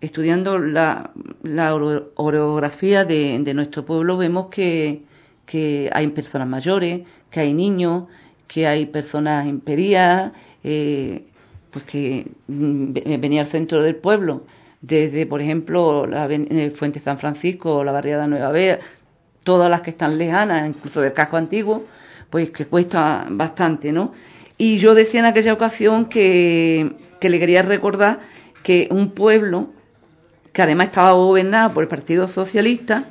estudiando 0.00 0.58
la, 0.58 1.12
la 1.42 1.74
orografía 1.74 3.04
de, 3.04 3.38
de, 3.38 3.54
nuestro 3.54 3.84
pueblo 3.84 4.16
vemos 4.16 4.48
que, 4.48 5.02
que, 5.46 5.88
hay 5.92 6.08
personas 6.08 6.48
mayores, 6.48 7.02
que 7.30 7.40
hay 7.40 7.54
niños, 7.54 8.04
que 8.52 8.66
hay 8.66 8.86
personas 8.86 9.46
imperias, 9.46 10.32
eh, 10.62 11.24
pues 11.70 11.84
que 11.84 12.26
mmm, 12.48 12.92
venía 13.18 13.40
al 13.40 13.46
centro 13.46 13.82
del 13.82 13.96
pueblo, 13.96 14.44
desde, 14.82 15.24
por 15.26 15.40
ejemplo, 15.40 16.06
la 16.06 16.26
eh, 16.30 16.70
Fuente 16.74 17.00
San 17.00 17.18
Francisco, 17.18 17.82
la 17.82 17.92
barriada 17.92 18.26
Nueva 18.26 18.50
Vega, 18.50 18.80
todas 19.42 19.70
las 19.70 19.80
que 19.80 19.90
están 19.90 20.18
lejanas, 20.18 20.68
incluso 20.68 21.00
del 21.00 21.14
casco 21.14 21.38
antiguo, 21.38 21.84
pues 22.28 22.50
que 22.50 22.66
cuesta 22.66 23.26
bastante, 23.30 23.90
¿no? 23.90 24.12
Y 24.58 24.78
yo 24.78 24.94
decía 24.94 25.20
en 25.20 25.26
aquella 25.26 25.54
ocasión 25.54 26.06
que, 26.06 26.92
que 27.20 27.30
le 27.30 27.38
quería 27.38 27.62
recordar 27.62 28.20
que 28.62 28.88
un 28.90 29.12
pueblo 29.12 29.70
que 30.52 30.60
además 30.60 30.88
estaba 30.88 31.12
gobernado 31.12 31.72
por 31.72 31.84
el 31.84 31.88
Partido 31.88 32.28
Socialista, 32.28 33.06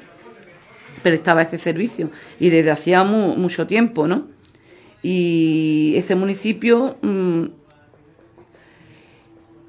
pero 1.01 1.15
estaba 1.15 1.41
ese 1.41 1.57
servicio, 1.57 2.11
y 2.39 2.49
desde 2.49 2.69
hacía 2.69 3.03
mu 3.03 3.35
mucho 3.37 3.65
tiempo, 3.65 4.07
¿no? 4.07 4.27
Y 5.03 5.93
ese 5.95 6.15
municipio 6.15 6.97
mmm, 7.01 7.45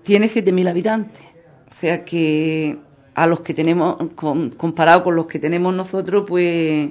tiene 0.02 0.26
7.000 0.26 0.68
habitantes, 0.68 1.22
o 1.70 1.80
sea 1.80 2.04
que 2.04 2.78
a 3.14 3.26
los 3.26 3.40
que 3.40 3.54
tenemos, 3.54 3.96
comparado 4.56 5.04
con 5.04 5.16
los 5.16 5.26
que 5.26 5.38
tenemos 5.38 5.74
nosotros, 5.74 6.24
pues, 6.26 6.90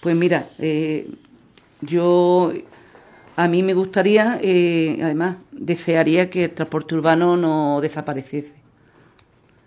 pues 0.00 0.16
mira, 0.16 0.50
eh, 0.58 1.10
yo 1.80 2.52
a 3.36 3.48
mí 3.48 3.62
me 3.62 3.74
gustaría, 3.74 4.38
eh, 4.42 4.98
además, 5.02 5.36
desearía 5.52 6.30
que 6.30 6.44
el 6.44 6.50
transporte 6.50 6.94
urbano 6.94 7.36
no 7.36 7.80
desapareciese. 7.80 8.54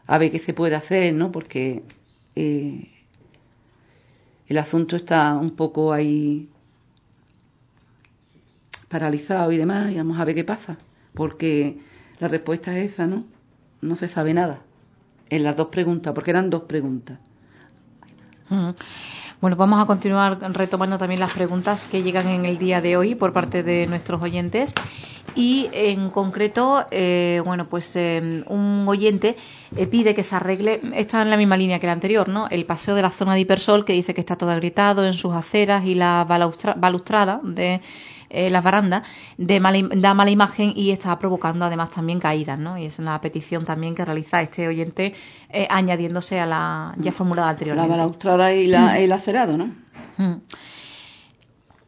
A 0.07 0.18
ver 0.18 0.32
qué 0.32 0.39
se 0.39 0.53
puede 0.53 0.76
hacer, 0.76 1.14
¿no? 1.14 1.32
Porque 1.32 1.84
eh, 2.36 2.89
el 4.47 4.57
asunto 4.57 4.95
está 4.95 5.36
un 5.36 5.51
poco 5.51 5.93
ahí 5.93 6.49
paralizado 8.92 9.52
y 9.52 9.58
demás, 9.58 9.92
y 9.92 9.98
vamos 9.98 10.20
a 10.20 10.26
ver 10.26 10.36
qué 10.36 10.44
pasa. 10.44 10.78
Porque 11.14 11.78
la 12.20 12.28
respuesta 12.28 12.78
es 12.78 12.92
esa, 12.92 13.08
¿no? 13.08 13.24
No 13.82 13.96
se 13.96 14.08
sabe 14.08 14.34
nada. 14.34 14.60
En 15.30 15.44
las 15.44 15.56
dos 15.56 15.68
preguntas, 15.68 16.14
porque 16.14 16.32
eran 16.32 16.50
dos 16.50 16.64
preguntas. 16.64 17.18
Bueno, 19.39 19.56
vamos 19.56 19.82
a 19.82 19.86
continuar 19.86 20.39
retomando 20.54 20.98
también 20.98 21.22
las 21.22 21.32
preguntas 21.32 21.86
que 21.86 22.04
llegan 22.04 22.28
en 22.28 22.46
el 22.46 22.58
día 22.58 22.82
de 22.82 22.98
hoy 22.98 23.16
por 23.16 23.32
parte 23.32 23.64
de 23.64 23.88
nuestros 23.88 24.22
oyentes. 24.22 24.74
Y 25.34 25.70
en 25.72 26.10
concreto, 26.10 26.86
eh, 26.92 27.42
bueno, 27.46 27.68
pues 27.70 27.96
eh, 27.96 28.44
un 28.48 28.86
oyente 28.88 29.38
eh, 29.78 29.88
pide 29.88 30.14
que 30.14 30.24
se 30.24 30.36
arregle, 30.36 30.82
está 30.94 31.22
en 31.22 31.30
la 31.30 31.38
misma 31.38 31.56
línea 31.56 31.80
que 31.80 31.88
la 31.88 31.94
anterior, 31.94 32.28
¿no? 32.28 32.50
El 32.50 32.66
paseo 32.66 32.96
de 32.96 33.02
la 33.02 33.12
zona 33.12 33.34
de 33.34 33.39
Hipersol, 33.39 33.86
que 33.86 33.94
dice 33.94 34.14
que 34.14 34.20
está 34.20 34.36
todo 34.36 34.52
agrietado 34.52 35.06
en 35.06 35.14
sus 35.14 35.34
aceras 35.34 35.86
y 35.86 35.96
la 35.96 36.26
balustra 36.28 36.74
balustrada 36.78 37.39
de 37.44 37.80
eh, 38.32 38.50
las 38.50 38.64
barandas 38.64 39.04
de 39.38 39.60
mala, 39.60 39.80
da 39.96 40.14
mala 40.14 40.32
imagen 40.32 40.74
y 40.76 40.92
está 40.92 41.18
provocando 41.20 41.66
además 41.66 41.92
también 41.92 42.20
caídas, 42.20 42.58
¿no? 42.58 42.78
Y 42.78 42.86
es 42.86 43.00
una 43.00 43.20
petición 43.22 43.66
también 43.66 43.94
que 43.96 44.06
realiza 44.06 44.42
este 44.42 44.68
oyente 44.68 45.14
eh, 45.50 45.68
añadiéndose 45.70 46.40
a 46.40 46.46
la 46.46 46.96
ya 46.98 47.12
formulada 47.12 47.50
anteriormente. 47.50 47.90
La 47.90 47.96
balaustrada 47.98 48.54
y 48.54 48.68
la, 48.68 49.00
el 49.00 49.12
acerado, 49.12 49.58
¿no? 49.58 49.66
Mm. 50.18 50.36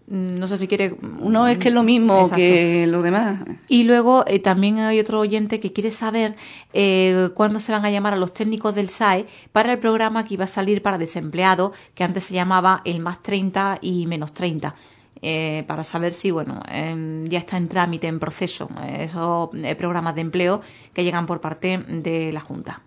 No 0.06 0.48
sé 0.48 0.58
si 0.58 0.68
quiere. 0.68 0.96
No, 1.02 1.48
es 1.48 1.58
que 1.58 1.70
es 1.70 1.74
lo 1.74 1.82
mismo 1.82 2.16
Exacto. 2.16 2.36
que 2.36 2.86
lo 2.88 3.02
demás. 3.02 3.40
Y 3.70 3.84
luego 3.84 4.26
eh, 4.28 4.40
también 4.40 4.80
hay 4.80 5.00
otro 5.00 5.22
oyente 5.22 5.62
que 5.62 5.72
quiere 5.72 5.92
saber 5.92 6.36
eh, 6.74 7.30
cuándo 7.34 7.62
se 7.62 7.72
van 7.72 7.86
a 7.86 7.90
llamar 7.90 8.14
a 8.14 8.18
los 8.18 8.34
técnicos 8.34 8.76
del 8.76 8.90
SAE 8.90 9.26
para 9.54 9.72
el 9.72 9.80
programa 9.80 10.26
que 10.26 10.34
iba 10.34 10.44
a 10.44 10.48
salir 10.48 10.82
para 10.82 10.98
desempleados, 10.98 11.72
que 11.96 12.04
antes 12.04 12.26
se 12.26 12.34
llamaba 12.34 12.82
el 12.84 13.00
más 13.00 13.24
30 13.24 13.80
y 13.82 14.06
menos 14.06 14.34
30 14.34 14.76
eh, 15.24 15.64
para 15.68 15.84
saber 15.84 16.14
si 16.14 16.32
bueno 16.32 16.62
eh, 16.70 17.26
ya 17.28 17.40
está 17.40 17.58
en 17.58 17.68
trámite, 17.68 18.08
en 18.08 18.20
proceso, 18.20 18.70
eh, 18.84 19.06
esos 19.06 19.50
programas 19.78 20.16
de 20.16 20.22
empleo 20.22 20.62
que 20.94 21.04
llegan 21.04 21.26
por 21.26 21.42
parte 21.42 21.78
de 21.78 22.32
la 22.32 22.42
Junta. 22.42 22.82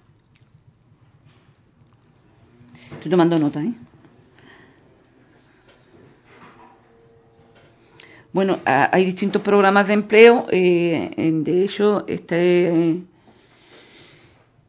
Estoy 2.93 3.11
tomando 3.11 3.37
nota, 3.39 3.63
¿eh? 3.63 3.73
Bueno, 8.37 8.59
hay 8.67 9.07
distintos 9.07 9.41
programas 9.41 9.87
de 9.87 9.95
empleo. 9.95 10.47
Eh, 10.51 11.11
de 11.17 11.65
hecho, 11.65 12.05
este, 12.07 13.03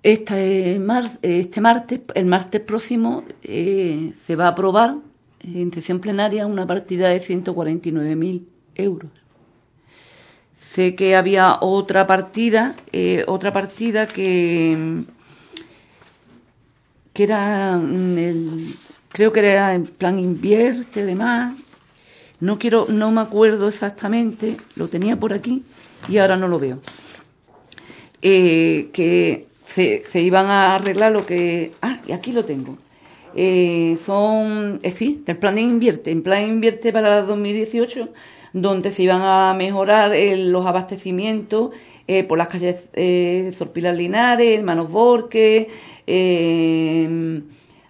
este, 0.03 0.79
este 1.21 1.61
martes, 1.61 1.99
el 2.15 2.25
martes 2.27 2.61
próximo, 2.61 3.25
eh, 3.43 4.13
se 4.25 4.37
va 4.37 4.45
a 4.45 4.49
aprobar 4.51 4.95
en 5.47 5.73
sesión 5.73 5.99
plenaria 5.99 6.45
una 6.45 6.67
partida 6.67 7.09
de 7.09 7.21
149.000 7.21 8.45
euros 8.75 9.11
sé 10.57 10.95
que 10.95 11.15
había 11.15 11.57
otra 11.61 12.05
partida, 12.05 12.75
eh, 12.91 13.23
otra 13.27 13.51
partida 13.51 14.07
que 14.07 15.05
que 17.13 17.23
era 17.23 17.73
el, 17.73 18.75
creo 19.09 19.33
que 19.33 19.39
era 19.39 19.73
en 19.73 19.85
plan 19.85 20.19
invierte, 20.19 21.03
demás. 21.03 21.59
No 22.39 22.59
quiero, 22.59 22.85
no 22.89 23.09
me 23.11 23.21
acuerdo 23.21 23.67
exactamente, 23.67 24.55
lo 24.75 24.87
tenía 24.87 25.15
por 25.17 25.33
aquí 25.33 25.63
y 26.07 26.19
ahora 26.19 26.37
no 26.37 26.47
lo 26.47 26.59
veo. 26.59 26.79
Eh, 28.21 28.89
que 28.93 29.47
se, 29.65 30.21
iban 30.21 30.45
a 30.45 30.75
arreglar 30.75 31.11
lo 31.11 31.25
que. 31.25 31.73
Ah, 31.81 31.99
y 32.05 32.11
aquí 32.11 32.31
lo 32.31 32.45
tengo. 32.45 32.77
Eh, 33.39 33.99
son, 34.03 34.79
es 34.81 34.93
decir, 34.93 35.23
del 35.23 35.37
plan 35.37 35.53
de 35.53 35.61
invierte, 35.61 36.09
en 36.09 36.23
plan 36.23 36.41
invierte 36.41 36.91
para 36.91 37.21
2018, 37.21 38.09
donde 38.51 38.91
se 38.91 39.03
iban 39.03 39.21
a 39.21 39.53
mejorar 39.55 40.11
los 40.37 40.65
abastecimientos 40.65 41.69
eh, 42.07 42.23
por 42.23 42.39
las 42.39 42.47
calles 42.47 42.89
eh, 42.93 43.53
Zorpilar 43.55 43.93
Linares, 43.93 44.63
Manos 44.63 44.89
Borque, 44.89 45.69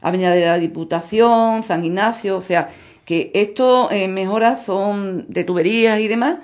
Avenida 0.02 0.32
de 0.32 0.42
la 0.42 0.60
Diputación, 0.60 1.64
San 1.64 1.86
Ignacio, 1.86 2.36
o 2.36 2.42
sea, 2.42 2.68
que 3.06 3.32
estos 3.34 3.90
mejoras 4.10 4.66
son 4.66 5.28
de 5.30 5.46
tuberías 5.46 6.02
y 6.02 6.10
demás, 6.10 6.40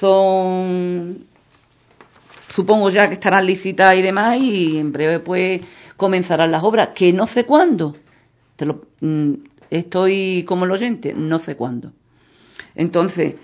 son 0.00 1.26
supongo 2.48 2.88
ya 2.88 3.08
que 3.08 3.14
estarán 3.14 3.44
licitadas 3.44 3.96
y 3.96 4.00
demás 4.00 4.38
y 4.40 4.78
en 4.78 4.90
breve 4.90 5.20
pues 5.20 5.60
comenzarán 5.98 6.50
las 6.50 6.64
obras, 6.64 6.88
que 6.94 7.12
no 7.12 7.26
sé 7.26 7.44
cuándo. 7.44 7.94
Te 8.58 8.66
lo, 8.66 8.82
mm, 9.00 9.34
estoy 9.70 10.44
como 10.46 10.64
el 10.64 10.72
oyente, 10.72 11.14
no 11.14 11.38
sé 11.38 11.54
cuándo. 11.54 11.92
Entonces, 12.74 13.36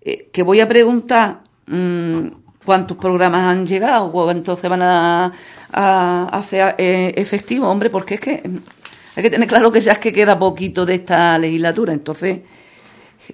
eh, 0.00 0.30
que 0.32 0.42
voy 0.42 0.60
a 0.60 0.66
preguntar 0.66 1.42
mm, 1.66 2.28
cuántos 2.64 2.96
programas 2.96 3.42
han 3.42 3.66
llegado, 3.66 4.10
cuántos 4.10 4.58
se 4.58 4.68
van 4.68 4.80
a, 4.82 5.32
hacer 5.74 6.74
eh, 6.78 7.12
efectivos, 7.16 7.68
hombre, 7.68 7.90
porque 7.90 8.14
es 8.14 8.20
que 8.20 8.42
hay 9.14 9.22
que 9.22 9.30
tener 9.30 9.46
claro 9.46 9.70
que 9.70 9.80
ya 9.80 9.92
es 9.92 9.98
que 9.98 10.12
queda 10.12 10.38
poquito 10.38 10.86
de 10.86 10.94
esta 10.94 11.36
legislatura. 11.38 11.92
Entonces, 11.92 12.40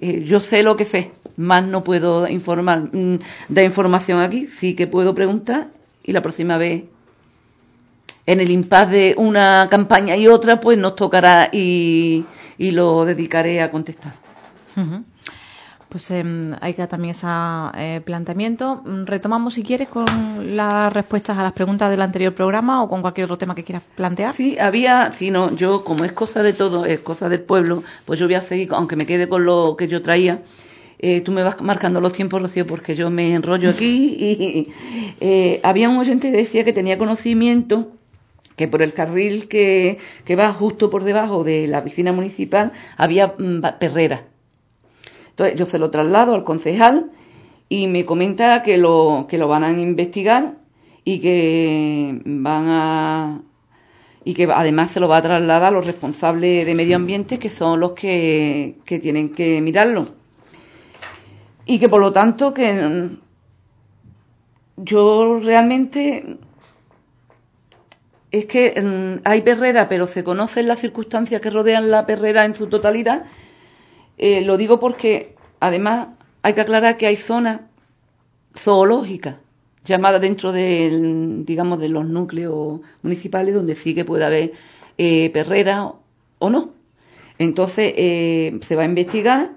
eh, 0.01 0.23
yo 0.25 0.41
sé 0.41 0.61
lo 0.61 0.75
que 0.75 0.83
sé 0.83 1.11
más 1.37 1.65
no 1.65 1.85
puedo 1.85 2.27
informar, 2.27 2.89
mm, 2.93 3.17
de 3.47 3.63
información 3.63 4.21
aquí, 4.21 4.45
sí 4.45 4.75
que 4.75 4.87
puedo 4.87 5.15
preguntar 5.15 5.69
y 6.03 6.11
la 6.11 6.21
próxima 6.21 6.57
vez 6.57 6.83
en 8.25 8.39
el 8.39 8.51
impasse 8.51 8.91
de 8.91 9.15
una 9.17 9.67
campaña 9.69 10.15
y 10.15 10.27
otra, 10.27 10.59
pues 10.59 10.77
nos 10.77 10.95
tocará 10.95 11.49
y, 11.51 12.25
y 12.57 12.71
lo 12.71 13.05
dedicaré 13.05 13.61
a 13.61 13.71
contestar. 13.71 14.13
Pues 15.89 16.11
eh, 16.11 16.23
hay 16.61 16.75
que 16.75 16.85
también 16.85 17.11
ese 17.11 17.27
eh, 17.75 18.01
planteamiento. 18.05 18.83
Mm, 18.85 19.05
retomamos, 19.05 19.55
si 19.55 19.63
quieres, 19.63 19.87
con 19.87 20.05
las 20.55 20.93
respuestas 20.93 21.35
a 21.39 21.43
las 21.43 21.53
preguntas 21.53 21.89
del 21.89 22.01
anterior 22.03 22.35
programa 22.35 22.83
o 22.83 22.87
con 22.87 23.01
cualquier 23.01 23.25
otro 23.25 23.39
tema 23.39 23.55
que 23.55 23.63
quieras 23.63 23.81
plantear. 23.95 24.33
Sí, 24.33 24.59
había, 24.59 25.11
si 25.11 25.31
no, 25.31 25.55
yo, 25.55 25.83
como 25.83 26.05
es 26.05 26.11
cosa 26.11 26.43
de 26.43 26.53
todo, 26.53 26.85
es 26.85 27.01
cosa 27.01 27.27
del 27.27 27.41
pueblo, 27.41 27.83
pues 28.05 28.19
yo 28.19 28.27
voy 28.27 28.35
a 28.35 28.41
seguir, 28.41 28.69
aunque 28.71 28.95
me 28.95 29.07
quede 29.07 29.27
con 29.27 29.45
lo 29.45 29.75
que 29.75 29.87
yo 29.87 30.03
traía, 30.03 30.43
eh, 30.99 31.21
tú 31.21 31.31
me 31.31 31.41
vas 31.41 31.59
marcando 31.61 31.99
los 32.01 32.13
tiempos, 32.13 32.39
Rocío, 32.39 32.67
porque 32.67 32.93
yo 32.93 33.09
me 33.09 33.33
enrollo 33.33 33.69
aquí. 33.69 34.15
Y, 34.19 34.71
eh, 35.21 35.59
había 35.63 35.89
un 35.89 35.97
oyente 35.97 36.29
que 36.29 36.37
decía 36.37 36.63
que 36.63 36.73
tenía 36.73 36.99
conocimiento 36.99 37.93
que 38.59 38.67
por 38.67 38.81
el 38.81 38.93
carril 38.93 39.47
que, 39.47 39.99
va 40.37 40.51
justo 40.51 40.89
por 40.89 41.05
debajo 41.05 41.45
de 41.45 41.65
la 41.69 41.81
piscina 41.81 42.11
municipal 42.11 42.73
había 42.97 43.35
mm, 43.37 43.61
perrera. 43.79 44.25
Entonces 45.29 45.57
yo 45.57 45.65
se 45.65 45.79
lo 45.79 45.91
traslado 45.91 46.35
al 46.35 46.43
concejal 46.43 47.09
y 47.69 47.87
me 47.87 48.03
comenta 48.03 48.61
que 48.61 48.77
lo, 48.77 49.27
que 49.29 49.37
lo 49.37 49.47
van 49.47 49.63
a 49.63 49.71
investigar 49.71 50.57
y 51.05 51.19
que 51.19 52.21
van 52.25 52.65
a 52.67 53.41
y 54.25 54.33
que 54.33 54.43
además 54.43 54.91
se 54.91 54.99
lo 54.99 55.07
va 55.07 55.17
a 55.17 55.21
trasladar 55.21 55.69
a 55.69 55.71
los 55.71 55.85
responsables 55.85 56.65
de 56.65 56.75
medio 56.75 56.97
ambiente 56.97 57.39
que 57.39 57.47
son 57.47 57.79
los 57.79 57.93
que, 57.93 58.79
que 58.83 58.99
tienen 58.99 59.29
que 59.29 59.61
mirarlo 59.61 60.09
y 61.65 61.79
que 61.79 61.87
por 61.87 62.01
lo 62.01 62.11
tanto 62.11 62.53
que 62.53 62.73
mm, 62.73 63.19
yo 64.75 65.39
realmente 65.39 66.39
es 68.31 68.45
que 68.45 68.79
mm, 68.81 69.21
hay 69.23 69.41
perrera, 69.41 69.89
pero 69.89 70.07
se 70.07 70.23
conocen 70.23 70.67
las 70.67 70.79
circunstancias 70.79 71.41
que 71.41 71.49
rodean 71.49 71.89
la 71.89 72.05
perrera 72.05 72.45
en 72.45 72.55
su 72.55 72.67
totalidad. 72.67 73.25
Eh, 74.17 74.41
lo 74.41 74.57
digo 74.57 74.79
porque 74.79 75.35
además 75.59 76.09
hay 76.41 76.53
que 76.53 76.61
aclarar 76.61 76.97
que 76.97 77.07
hay 77.07 77.15
zonas 77.15 77.61
zoológicas 78.57 79.35
llamadas 79.85 80.21
dentro 80.21 80.51
de, 80.51 81.41
digamos, 81.45 81.79
de 81.79 81.89
los 81.89 82.05
núcleos 82.05 82.81
municipales 83.01 83.55
donde 83.55 83.75
sí 83.75 83.95
que 83.95 84.05
puede 84.05 84.25
haber 84.25 84.51
eh, 84.97 85.29
perrera 85.31 85.93
o 86.37 86.49
no. 86.49 86.73
Entonces 87.39 87.93
eh, 87.95 88.59
se 88.67 88.75
va 88.75 88.83
a 88.83 88.85
investigar, 88.85 89.51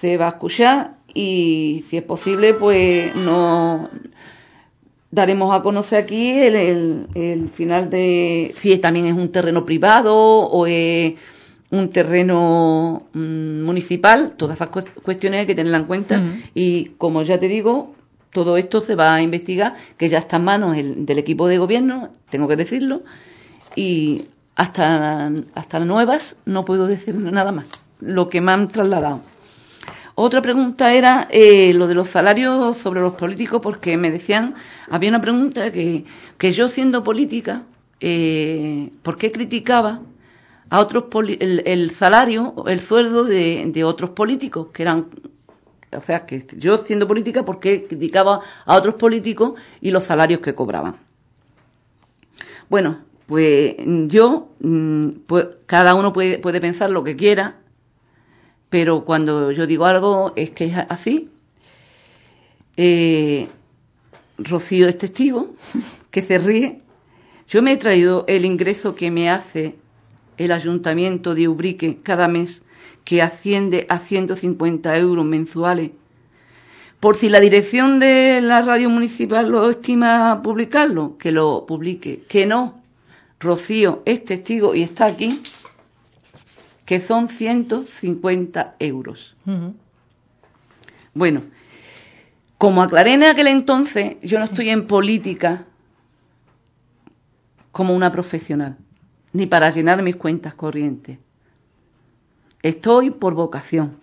se 0.00 0.16
va 0.16 0.26
a 0.26 0.30
escuchar 0.30 0.98
y 1.12 1.84
si 1.88 1.96
es 1.96 2.04
posible, 2.04 2.54
pues 2.54 3.14
no 3.16 3.90
daremos 5.10 5.54
a 5.54 5.62
conocer 5.62 6.04
aquí 6.04 6.30
el, 6.30 7.50
final 7.52 7.90
de 7.90 8.54
si 8.58 8.76
también 8.78 9.06
es 9.06 9.14
un 9.14 9.30
terreno 9.30 9.64
privado 9.64 10.14
o 10.16 10.66
es 10.66 11.14
un 11.70 11.90
terreno 11.90 13.08
mm, 13.12 13.62
municipal, 13.62 14.32
todas 14.36 14.56
esas 14.56 14.68
cuestiones 15.02 15.40
hay 15.40 15.46
que 15.46 15.54
tenerlas 15.54 15.82
en 15.82 15.86
cuenta. 15.86 16.22
Y 16.54 16.90
como 16.98 17.22
ya 17.22 17.38
te 17.38 17.48
digo, 17.48 17.94
todo 18.32 18.56
esto 18.56 18.80
se 18.80 18.94
va 18.94 19.14
a 19.14 19.22
investigar, 19.22 19.74
que 19.96 20.08
ya 20.08 20.18
está 20.18 20.36
en 20.36 20.44
manos 20.44 20.76
del 20.76 21.18
equipo 21.18 21.48
de 21.48 21.58
gobierno, 21.58 22.10
tengo 22.30 22.48
que 22.48 22.56
decirlo, 22.56 23.02
y 23.76 24.22
hasta, 24.54 25.30
hasta 25.54 25.80
nuevas 25.80 26.36
no 26.44 26.64
puedo 26.64 26.86
decir 26.86 27.14
nada 27.14 27.52
más, 27.52 27.66
lo 28.00 28.28
que 28.28 28.40
me 28.40 28.52
han 28.52 28.68
trasladado. 28.68 29.20
Otra 30.20 30.42
pregunta 30.42 30.92
era 30.94 31.28
eh, 31.30 31.72
lo 31.74 31.86
de 31.86 31.94
los 31.94 32.08
salarios 32.08 32.76
sobre 32.76 33.00
los 33.00 33.14
políticos, 33.14 33.60
porque 33.62 33.96
me 33.96 34.10
decían, 34.10 34.56
había 34.90 35.10
una 35.10 35.20
pregunta 35.20 35.70
que, 35.70 36.06
que 36.36 36.50
yo 36.50 36.68
siendo 36.68 37.04
política, 37.04 37.62
eh, 38.00 38.90
¿por 39.04 39.16
qué 39.16 39.30
criticaba 39.30 40.00
a 40.70 40.80
otros 40.80 41.04
el, 41.14 41.62
el, 41.64 41.92
salario, 41.92 42.52
el 42.66 42.80
sueldo 42.80 43.22
de, 43.22 43.70
de 43.72 43.84
otros 43.84 44.10
políticos 44.10 44.70
que 44.72 44.82
eran 44.82 45.06
o 45.96 46.02
sea, 46.02 46.26
que 46.26 46.44
yo 46.56 46.78
siendo 46.78 47.06
política, 47.06 47.44
¿por 47.44 47.60
qué 47.60 47.84
criticaba 47.84 48.40
a 48.64 48.74
otros 48.74 48.96
políticos 48.96 49.52
y 49.80 49.92
los 49.92 50.02
salarios 50.02 50.40
que 50.40 50.52
cobraban? 50.52 50.96
Bueno, 52.68 53.04
pues 53.26 53.76
yo, 54.08 54.48
mm, 54.58 55.10
pues 55.28 55.46
cada 55.66 55.94
uno 55.94 56.12
puede, 56.12 56.40
puede 56.40 56.60
pensar 56.60 56.90
lo 56.90 57.04
que 57.04 57.14
quiera, 57.14 57.58
pero 58.70 59.04
cuando 59.04 59.52
yo 59.52 59.66
digo 59.66 59.86
algo 59.86 60.32
es 60.36 60.50
que 60.50 60.66
es 60.66 60.76
así. 60.88 61.30
Eh, 62.76 63.48
Rocío 64.38 64.88
es 64.88 64.98
testigo, 64.98 65.54
que 66.10 66.22
se 66.22 66.38
ríe. 66.38 66.80
Yo 67.48 67.62
me 67.62 67.72
he 67.72 67.76
traído 67.76 68.24
el 68.28 68.44
ingreso 68.44 68.94
que 68.94 69.10
me 69.10 69.30
hace 69.30 69.76
el 70.36 70.52
ayuntamiento 70.52 71.34
de 71.34 71.48
Ubrique 71.48 71.98
cada 72.02 72.28
mes, 72.28 72.62
que 73.04 73.22
asciende 73.22 73.86
a 73.88 73.98
150 73.98 74.96
euros 74.98 75.24
mensuales. 75.24 75.90
Por 77.00 77.16
si 77.16 77.28
la 77.28 77.40
dirección 77.40 77.98
de 77.98 78.40
la 78.42 78.60
radio 78.62 78.90
municipal 78.90 79.48
lo 79.48 79.70
estima 79.70 80.42
publicarlo, 80.42 81.16
que 81.16 81.32
lo 81.32 81.64
publique. 81.66 82.24
Que 82.28 82.44
no, 82.44 82.82
Rocío 83.40 84.02
es 84.04 84.24
testigo 84.24 84.74
y 84.74 84.82
está 84.82 85.06
aquí 85.06 85.40
que 86.88 87.00
son 87.00 87.28
150 87.28 88.76
euros. 88.78 89.36
Bueno, 91.12 91.42
como 92.56 92.82
aclaré 92.82 93.12
en 93.12 93.24
aquel 93.24 93.48
entonces, 93.48 94.16
yo 94.22 94.38
no 94.38 94.46
estoy 94.46 94.70
en 94.70 94.86
política 94.86 95.66
como 97.72 97.94
una 97.94 98.10
profesional, 98.10 98.78
ni 99.34 99.44
para 99.44 99.68
llenar 99.68 100.02
mis 100.02 100.16
cuentas 100.16 100.54
corrientes. 100.54 101.18
Estoy 102.62 103.10
por 103.10 103.34
vocación, 103.34 103.98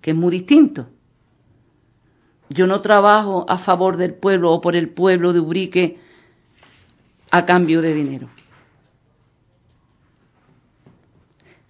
que 0.00 0.10
es 0.10 0.16
muy 0.16 0.32
distinto. 0.32 0.88
Yo 2.48 2.66
no 2.66 2.80
trabajo 2.80 3.46
a 3.48 3.56
favor 3.56 3.96
del 3.96 4.14
pueblo 4.14 4.50
o 4.50 4.60
por 4.60 4.74
el 4.74 4.88
pueblo 4.88 5.32
de 5.32 5.38
Ubrique 5.38 6.00
a 7.30 7.46
cambio 7.46 7.80
de 7.80 7.94
dinero. 7.94 8.28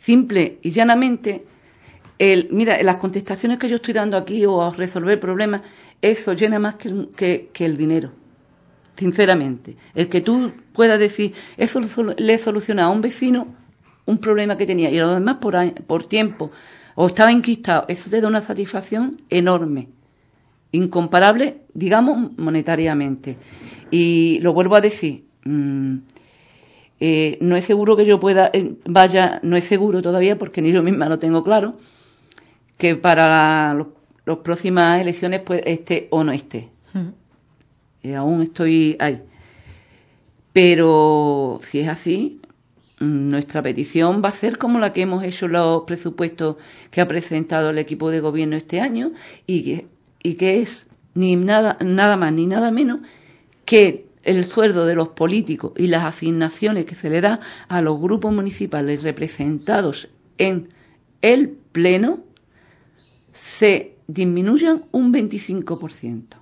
Simple 0.01 0.59
y 0.63 0.71
llanamente, 0.71 1.45
el, 2.19 2.49
mira, 2.51 2.83
las 2.83 2.97
contestaciones 2.97 3.59
que 3.59 3.69
yo 3.69 3.77
estoy 3.77 3.95
dando 3.95 4.17
aquí 4.17 4.45
o 4.45 4.63
a 4.63 4.75
resolver 4.75 5.21
problemas, 5.21 5.63
eso 6.03 6.33
llena 6.33 6.59
más 6.59 6.75
que, 6.75 7.51
el 7.59 7.77
dinero, 7.77 8.11
sinceramente. 8.97 9.77
El 9.95 10.09
que 10.09 10.21
tú 10.21 10.53
puedas 10.73 10.99
decir, 10.99 11.35
eso 11.57 11.81
le 12.17 12.35
he 12.35 12.39
solucionado 12.39 12.91
a 12.91 12.93
un 12.93 13.01
vecino 13.01 13.61
un 14.07 14.19
problema 14.19 14.57
que 14.57 14.67
tenía 14.67 14.91
y 14.91 14.99
a 14.99 15.03
los 15.03 15.15
demás 15.15 15.37
por, 15.37 15.55
por 15.85 16.03
tiempo 16.05 16.51
o 16.97 17.07
estaba 17.07 17.31
enquistado, 17.31 17.85
eso 17.89 18.11
te 18.11 18.21
da 18.21 18.29
una 18.29 18.43
satisfacción 18.43 19.23
enorme. 19.31 19.89
incomparables, 20.73 21.55
digamos, 21.75 22.37
monetariamente. 22.37 23.37
Y 23.91 24.39
lo 24.41 24.53
vuelvo 24.53 24.77
a 24.77 24.81
decir, 24.81 25.25
mm, 25.45 25.97
eh, 27.01 27.39
no 27.41 27.57
es 27.57 27.65
seguro 27.65 27.97
que 27.97 28.05
yo 28.05 28.21
pueda, 28.21 28.51
eh, 28.53 28.75
vaya, 28.85 29.41
no 29.43 29.57
es 29.57 29.65
seguro 29.65 30.03
todavía 30.03 30.39
porque 30.39 30.61
ni 30.61 30.71
yo 30.71 30.83
misma 30.83 31.09
lo 31.09 31.19
tengo 31.19 31.43
claro, 31.43 31.77
que 32.77 32.95
para 32.95 33.75
las 33.75 34.39
próximas 34.39 35.01
elecciones 35.01 35.41
pues 35.41 35.63
esté 35.65 36.09
o 36.11 36.23
no 36.25 36.33
esté. 36.33 36.69
Eh, 38.03 38.15
aún 38.15 38.43
estoy 38.43 38.97
ahí. 38.99 39.23
Pero 40.53 41.61
si 41.65 41.81
es 41.81 41.89
así, 41.89 42.41
nuestra 42.99 43.63
petición 43.63 44.21
va 44.23 44.29
a 44.29 44.33
ser 44.33 44.59
como 44.59 44.79
la 44.79 44.93
que 44.93 45.03
hemos 45.03 45.25
hecho 45.25 45.49
los 45.49 45.83
presupuestos 45.83 46.57
que 46.91 47.01
ha 47.01 47.09
presentado 47.09 47.71
el 47.71 47.79
equipo 47.79 48.11
de 48.11 48.21
gobierno 48.21 48.57
este 48.57 48.81
año 48.81 49.13
y 49.47 49.63
que, 49.63 49.87
y 50.23 50.35
que 50.35 50.61
es 50.61 50.87
ni 51.15 51.37
nada, 51.37 51.79
nada 51.81 52.17
más 52.17 52.33
ni 52.33 52.47
nada 52.47 52.71
menos 52.71 53.01
que 53.65 54.10
el 54.23 54.45
sueldo 54.49 54.87
de 54.87 54.95
los 54.95 55.09
políticos 55.09 55.73
y 55.77 55.87
las 55.87 56.05
asignaciones 56.05 56.85
que 56.85 56.95
se 56.95 57.11
le 57.11 57.21
da 57.21 57.41
a 57.69 57.81
los 57.81 58.01
grupos 58.01 58.33
municipales 58.33 59.03
representados 59.03 60.09
en 60.39 60.69
el 61.23 61.51
Pleno 61.73 62.21
se 63.33 63.97
disminuyan 64.07 64.85
un 64.91 65.13
25%. 65.13 66.37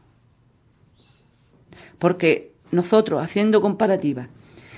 Porque 1.98 2.52
nosotros, 2.70 3.22
haciendo 3.22 3.60
comparativas, 3.60 4.28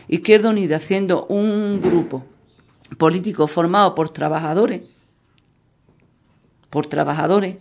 Izquierda 0.08 0.50
Unida 0.50 0.76
haciendo 0.76 1.26
un 1.26 1.80
grupo 1.80 2.24
político 2.98 3.46
formado 3.46 3.94
por 3.94 4.10
trabajadores, 4.10 4.82
por 6.68 6.86
trabajadores, 6.86 7.58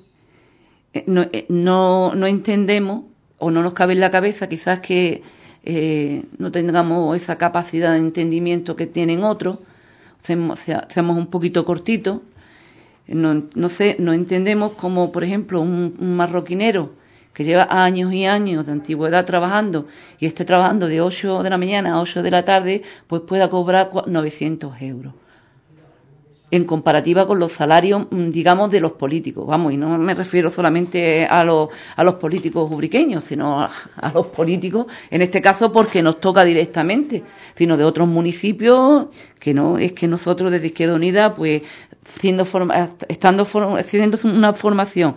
eh, 0.94 1.04
no, 1.06 1.22
eh, 1.22 1.46
no, 1.50 2.16
no 2.16 2.26
entendemos 2.26 3.04
o 3.40 3.52
no 3.52 3.62
nos 3.64 3.74
cabe 3.74 3.94
en 3.94 4.02
la 4.02 4.12
cabeza 4.12 4.48
quizás 4.48 4.80
que 4.80 5.24
eh, 5.64 6.24
no 6.38 6.52
tengamos 6.52 7.16
esa 7.16 7.38
capacidad 7.38 7.92
de 7.94 8.00
entendimiento 8.00 8.76
que 8.76 8.88
tienen 8.88 9.24
otros, 9.24 9.60
hacemos, 10.22 10.60
un 11.18 11.28
poquito 11.28 11.66
cortito, 11.66 12.22
no, 13.08 13.46
no, 13.56 13.70
sé, 13.70 13.96
no 14.00 14.14
entendemos 14.14 14.74
como, 14.74 15.12
por 15.12 15.24
ejemplo, 15.24 15.62
un, 15.62 15.96
marroquinero 16.00 16.92
que 17.34 17.44
lleva 17.44 17.68
años 17.70 18.14
y 18.14 18.26
años 18.26 18.66
de 18.66 18.74
antigüedad 18.74 19.26
trabajando 19.26 19.88
y 20.20 20.26
esté 20.26 20.46
trabajando 20.46 20.88
de 20.88 21.02
8 21.02 21.44
de 21.44 21.50
la 21.50 21.58
mañana 21.58 21.94
a 21.94 22.02
8 22.02 22.22
de 22.22 22.32
la 22.32 22.46
tarde, 22.46 22.82
pues 23.08 23.22
pueda 23.22 23.50
cobrar 23.50 23.90
900 24.06 24.82
euros 24.82 25.14
en 26.52 26.66
comparativa 26.66 27.28
con 27.28 27.40
los 27.40 27.52
salarios, 27.52 28.08
mm, 28.10 28.32
digamos, 28.32 28.72
de 28.72 28.80
los 28.80 28.94
políticos. 28.94 29.46
Vamos, 29.46 29.74
y 29.74 29.78
no 29.78 29.98
me 29.98 30.16
refiero 30.16 30.50
solamente 30.50 31.26
a 31.26 31.44
los, 31.44 31.70
a 31.96 32.04
los 32.04 32.16
políticos 32.16 32.70
ubriqueños, 32.72 33.24
sino 33.24 33.62
a, 33.62 34.12
los 34.14 34.28
políticos, 34.28 34.88
en 35.12 35.22
este 35.22 35.42
caso 35.42 35.72
porque 35.72 36.02
nos 36.02 36.20
toca 36.20 36.44
directamente, 36.44 37.24
sino 37.56 37.78
de 37.78 37.84
otros 37.84 38.08
municipios, 38.08 39.08
que 39.40 39.54
no, 39.54 39.78
es 39.78 39.92
que 39.92 40.08
nosotros 40.08 40.52
desde 40.52 40.68
Izquierda 40.68 40.96
Unida, 40.96 41.34
pues, 41.36 41.62
siendo 42.04 42.48
estando 43.08 43.48
haciendo 43.78 44.18
una 44.24 44.54
formación 44.54 45.16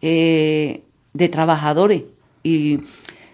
eh, 0.00 0.82
de 1.12 1.28
trabajadores 1.28 2.04
y 2.42 2.78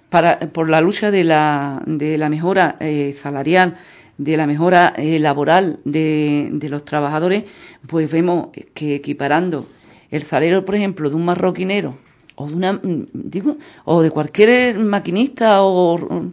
para, 0.09 0.39
por 0.41 0.69
la 0.69 0.81
lucha 0.81 1.11
de 1.11 1.25
la, 1.25 1.83
de 1.87 2.19
la 2.19 2.29
mejora 2.29 2.77
eh, 2.81 3.15
salarial, 3.21 3.77
de 4.19 4.37
la 4.37 4.47
mejora 4.47 4.93
eh, 4.97 5.19
laboral 5.19 5.81
de, 5.85 6.49
de, 6.53 6.69
los 6.69 6.85
trabajadores, 6.85 7.45
pues 7.87 8.11
vemos 8.11 8.49
que 8.75 8.95
equiparando 8.95 9.67
el 10.11 10.23
salario, 10.23 10.65
por 10.65 10.75
ejemplo, 10.75 11.11
de 11.11 11.17
un 11.17 11.25
marroquinero 11.25 11.99
o 12.37 12.47
de 12.47 12.55
una, 12.55 12.73
mm, 12.75 13.07
digo, 13.13 13.57
o 13.85 14.03
de 14.03 14.11
cualquier 14.11 14.79
maquinista 14.79 15.63
o 15.63 16.31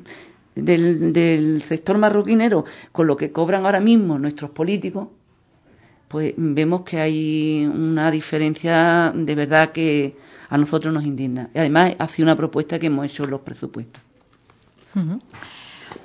del, 0.55 1.13
del 1.13 1.61
sector 1.63 1.97
marroquinero 1.97 2.65
con 2.91 3.07
lo 3.07 3.17
que 3.17 3.31
cobran 3.31 3.65
ahora 3.65 3.79
mismo 3.79 4.19
nuestros 4.19 4.51
políticos, 4.51 5.07
pues 6.07 6.33
vemos 6.37 6.83
que 6.83 6.99
hay 6.99 7.65
una 7.65 8.11
diferencia 8.11 9.11
de 9.15 9.35
verdad 9.35 9.71
que 9.71 10.15
a 10.49 10.57
nosotros 10.57 10.93
nos 10.93 11.05
indigna. 11.05 11.49
Y 11.55 11.57
además 11.57 11.95
ha 11.97 12.07
sido 12.07 12.27
una 12.27 12.35
propuesta 12.35 12.77
que 12.77 12.87
hemos 12.87 13.05
hecho 13.07 13.23
en 13.23 13.31
los 13.31 13.41
presupuestos. 13.41 14.03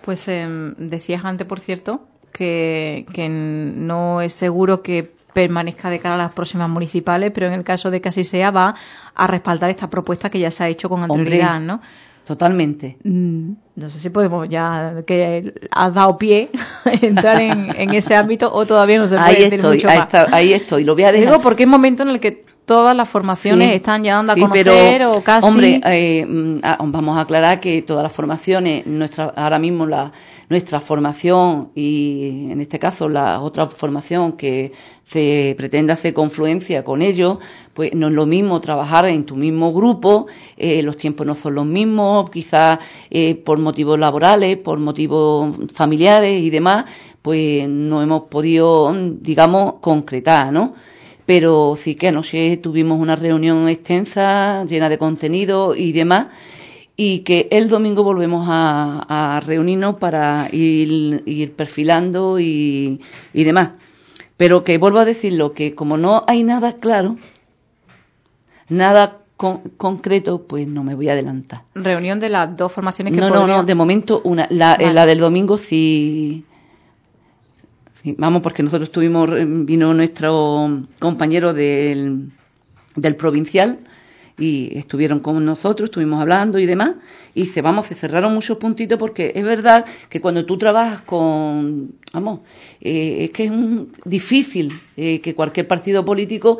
Pues 0.09 0.27
em, 0.29 0.75
decías 0.79 1.23
antes, 1.27 1.47
por 1.47 1.61
cierto, 1.61 2.01
que, 2.33 3.05
no 3.29 4.23
es 4.23 4.33
seguro 4.33 4.81
que 4.81 5.13
permanezca 5.35 5.91
de 5.91 5.99
cara 5.99 6.15
a 6.15 6.17
las 6.17 6.33
próximas 6.33 6.71
municipales, 6.71 7.31
pero 7.35 7.47
en 7.47 7.53
el 7.53 7.63
caso 7.63 7.91
de 7.91 8.01
que 8.01 8.09
así 8.09 8.25
sea, 8.25 8.51
va 8.51 8.75
a 9.15 9.27
respaldar 9.27 9.69
esta 9.69 9.91
propuesta 9.91 10.31
que 10.31 10.39
ya 10.39 10.51
se 10.51 10.65
ha 10.65 10.69
hecho 10.69 10.89
con 10.89 11.03
anterioridad, 11.03 11.61
¿no? 11.61 11.83
Totalmente. 12.27 12.97
Mm, 13.05 13.53
no 13.77 13.91
sé 13.91 14.01
si 14.01 14.09
podemos 14.09 14.49
ya 14.49 14.95
que 15.07 15.53
has 15.71 15.93
dado 15.93 16.17
pie 16.17 16.49
entrar 17.03 17.43
en, 17.43 17.93
ese 17.93 18.15
ámbito 18.15 18.51
o 18.51 18.65
todavía 18.65 18.99
no 18.99 19.09
se 19.09 19.17
puede 19.17 19.29
ahí 19.29 19.43
estoy, 19.43 19.77
mucho 19.77 19.89
ahí, 19.91 20.01
ahí 20.33 20.53
estoy. 20.55 20.85
Lo 20.85 20.95
voy 20.95 21.03
a 21.03 21.13
Digo 21.13 21.43
porque 21.43 21.65
es 21.65 21.69
momento 21.69 22.03
en 22.03 22.09
el 22.09 22.19
que 22.19 22.48
todas 22.69 22.95
las 22.95 23.09
formaciones 23.09 23.75
están 23.75 24.03
llegando 24.03 24.31
a 24.31 24.37
conocer 24.37 25.03
o 25.07 25.23
casi. 25.25 25.49
Hombre, 25.49 25.81
eh, 25.87 26.27
mm, 26.27 26.59
vamos 26.93 27.17
a 27.17 27.23
aclarar 27.23 27.61
que 27.61 27.81
todas 27.81 28.03
las 28.03 28.13
formaciones, 28.13 28.87
nuestra, 28.87 29.33
ahora 29.35 29.59
mismo 29.59 29.87
la, 29.87 30.13
nuestra 30.51 30.79
formación 30.79 31.71
y 31.75 32.51
en 32.51 32.61
este 32.61 32.79
caso 32.79 33.09
la 33.09 33.41
otra 33.41 33.69
formación 33.69 34.33
que 34.33 34.73
se 35.03 35.55
pretende 35.57 35.95
hacer 35.95 36.13
confluencia 36.13 36.85
con 36.85 37.01
ellos, 37.01 37.39
pues 37.73 37.95
no 37.95 38.09
es 38.09 38.13
lo 38.13 38.27
mismo 38.27 38.61
trabajar 38.61 39.07
en 39.07 39.25
tu 39.25 39.35
mismo 39.35 39.73
grupo, 39.73 40.27
eh, 40.59 40.83
los 40.83 40.99
tiempos 40.99 41.27
no 41.27 41.35
son 41.35 41.55
los 41.55 41.65
mismos, 41.65 42.29
quizás 42.29 42.81
eh, 43.09 43.35
por 43.35 43.59
motivos 43.59 43.99
laborales, 43.99 44.59
por 44.59 44.79
motivos 44.79 45.57
familiares 45.73 46.39
y 46.43 46.51
demás, 46.51 46.85
pues 47.23 47.67
no 47.67 48.03
hemos 48.03 48.25
podido, 48.25 48.95
digamos, 49.23 49.77
concretar, 49.81 50.53
¿no? 50.53 50.75
Pero 51.29 51.77
sí 51.77 51.95
que 51.95 52.09
anoche 52.09 52.57
tuvimos 52.57 52.99
una 52.99 53.15
reunión 53.15 53.69
extensa, 53.69 54.65
llena 54.65 54.89
de 54.89 54.97
contenido 54.97 55.75
y 55.77 55.93
demás, 55.93 56.29
y 56.97 57.19
que 57.19 57.49
el 57.51 57.69
domingo 57.69 58.03
volvemos 58.03 58.47
a, 58.49 59.39
reunirnos 59.45 59.97
para 59.97 60.49
ir, 60.53 61.53
perfilando 61.55 62.41
y, 62.41 62.99
demás. 63.35 63.73
Pero 64.39 64.65
que 64.65 64.79
vuelvo 64.79 65.01
a 65.01 65.05
decirlo, 65.05 65.53
que 65.53 65.75
como 65.75 65.99
no 65.99 66.25
hay 66.27 66.45
nada 66.45 66.77
claro, 66.77 67.19
nada 68.71 69.19
concreto, 69.37 70.45
pues 70.45 70.67
no 70.67 70.83
me 70.83 70.95
voy 70.95 71.11
a 71.11 71.13
adelantar. 71.13 71.65
¿Reunión 71.75 72.21
de 72.21 72.31
las 72.31 72.57
dos 72.57 72.73
formaciones 72.73 73.13
que 73.13 73.21
No, 73.21 73.29
no, 73.29 73.47
no, 73.47 73.65
de 73.65 73.75
momento 73.75 74.23
una. 74.25 74.47
La, 74.49 74.79
la 74.79 75.05
del 75.05 75.19
domingo 75.19 75.59
sí, 75.59 76.47
vamos, 78.17 78.43
porque 78.43 78.63
nosotros 78.63 78.91
tuvimos, 78.91 79.31
eh, 79.31 79.45
vino 79.47 79.93
nuestro 79.93 80.83
compañero 80.99 81.53
del, 81.53 82.31
del 82.97 83.17
provincial 83.17 83.81
y 84.39 84.77
estuvieron 84.79 85.21
con 85.21 85.45
nosotros, 85.45 85.89
estuvimos 85.89 86.21
hablando 86.21 86.59
y 86.59 86.67
demás, 86.67 86.95
y 87.35 87.47
se, 87.47 87.61
vamos, 87.61 87.87
se 87.87 87.95
cerraron 87.95 88.33
muchos 88.33 88.57
puntitos 88.59 88.99
porque 88.99 89.33
es 89.35 89.45
verdad 89.45 89.85
que 90.09 90.21
cuando 90.21 90.45
tú 90.47 90.57
trabajas 90.57 91.03
con, 91.03 91.95
vamos, 92.13 92.41
eh, 92.81 93.25
es 93.25 93.31
que 93.31 93.45
es 93.47 93.53
difícil 94.05 94.81
eh, 94.97 95.21
que 95.21 95.35
cualquier 95.35 95.67
partido 95.67 96.05
político 96.05 96.59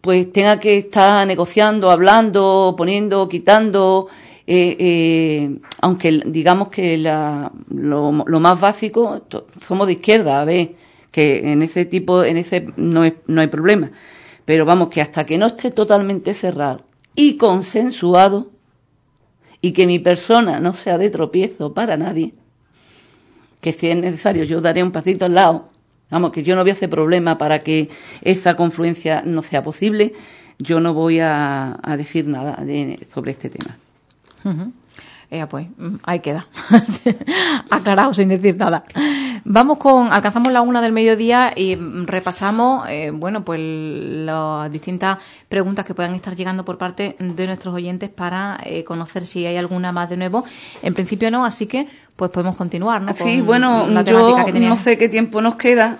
pues 0.00 0.32
tenga 0.32 0.60
que 0.60 0.78
estar 0.78 1.26
negociando, 1.26 1.90
hablando, 1.90 2.74
poniendo, 2.78 3.28
quitando, 3.28 4.06
eh, 4.50 4.76
eh, 4.78 5.58
aunque 5.82 6.22
digamos 6.24 6.68
que 6.68 6.96
la, 6.96 7.52
lo, 7.68 8.12
más 8.40 8.58
básico, 8.58 9.20
somos 9.60 9.86
de 9.86 9.92
izquierda, 9.92 10.40
a 10.40 10.44
ver, 10.46 10.70
que 11.10 11.52
en 11.52 11.60
ese 11.60 11.84
tipo, 11.84 12.24
en 12.24 12.38
ese 12.38 12.66
no, 12.76 13.02
no 13.26 13.40
hay 13.42 13.48
problema. 13.48 13.90
Pero 14.46 14.64
vamos, 14.64 14.88
que 14.88 15.02
hasta 15.02 15.26
que 15.26 15.36
no 15.36 15.44
esté 15.44 15.70
totalmente 15.70 16.32
cerrado 16.32 16.82
y 17.14 17.36
consensuado, 17.36 18.48
y 19.60 19.72
que 19.72 19.86
mi 19.86 19.98
persona 19.98 20.60
no 20.60 20.72
sea 20.72 20.96
de 20.96 21.10
tropiezo 21.10 21.74
para 21.74 21.98
nadie, 21.98 22.32
que 23.60 23.74
si 23.74 23.90
es 23.90 23.96
necesario 23.98 24.44
yo 24.44 24.62
daré 24.62 24.82
un 24.82 24.92
pasito 24.92 25.26
al 25.26 25.34
lado, 25.34 25.68
vamos, 26.08 26.30
que 26.32 26.42
yo 26.42 26.56
no 26.56 26.62
voy 26.62 26.70
a 26.70 26.72
hacer 26.72 26.88
problema 26.88 27.36
para 27.36 27.62
que 27.62 27.90
esa 28.22 28.56
confluencia 28.56 29.20
no 29.26 29.42
sea 29.42 29.62
posible, 29.62 30.14
yo 30.58 30.80
no 30.80 30.94
voy 30.94 31.18
a, 31.20 31.78
decir 31.98 32.26
nada 32.26 32.64
sobre 33.12 33.32
este 33.32 33.50
tema. 33.50 33.76
Uh 34.44 34.72
pues, 35.48 35.66
mm, 35.76 35.96
ahí 36.04 36.20
queda. 36.20 36.46
Aclarado, 37.70 38.14
sin 38.14 38.28
decir 38.28 38.56
nada. 38.56 38.84
Vamos 39.44 39.78
con, 39.78 40.12
alcanzamos 40.12 40.52
la 40.52 40.62
una 40.62 40.80
del 40.80 40.92
mediodía 40.92 41.52
y 41.54 41.76
mm, 41.76 42.06
repasamos, 42.06 42.88
eh, 42.88 43.10
bueno, 43.12 43.44
pues 43.44 43.60
las 43.60 44.72
distintas 44.72 45.18
preguntas 45.48 45.84
que 45.84 45.94
puedan 45.94 46.14
estar 46.14 46.34
llegando 46.34 46.64
por 46.64 46.78
parte 46.78 47.16
de 47.18 47.46
nuestros 47.46 47.74
oyentes 47.74 48.08
para 48.08 48.58
eh, 48.64 48.84
conocer 48.84 49.26
si 49.26 49.44
hay 49.44 49.56
alguna 49.56 49.92
más 49.92 50.08
de 50.08 50.16
nuevo. 50.16 50.44
En 50.82 50.94
principio 50.94 51.30
no, 51.30 51.44
así 51.44 51.66
que 51.66 51.86
pues 52.16 52.30
podemos 52.30 52.56
continuar, 52.56 53.00
¿no? 53.02 53.14
sí, 53.14 53.40
bueno, 53.42 53.86
yo 54.02 54.44
no 54.52 54.76
sé 54.76 54.98
qué 54.98 55.08
tiempo 55.08 55.40
nos 55.40 55.54
queda. 55.54 55.98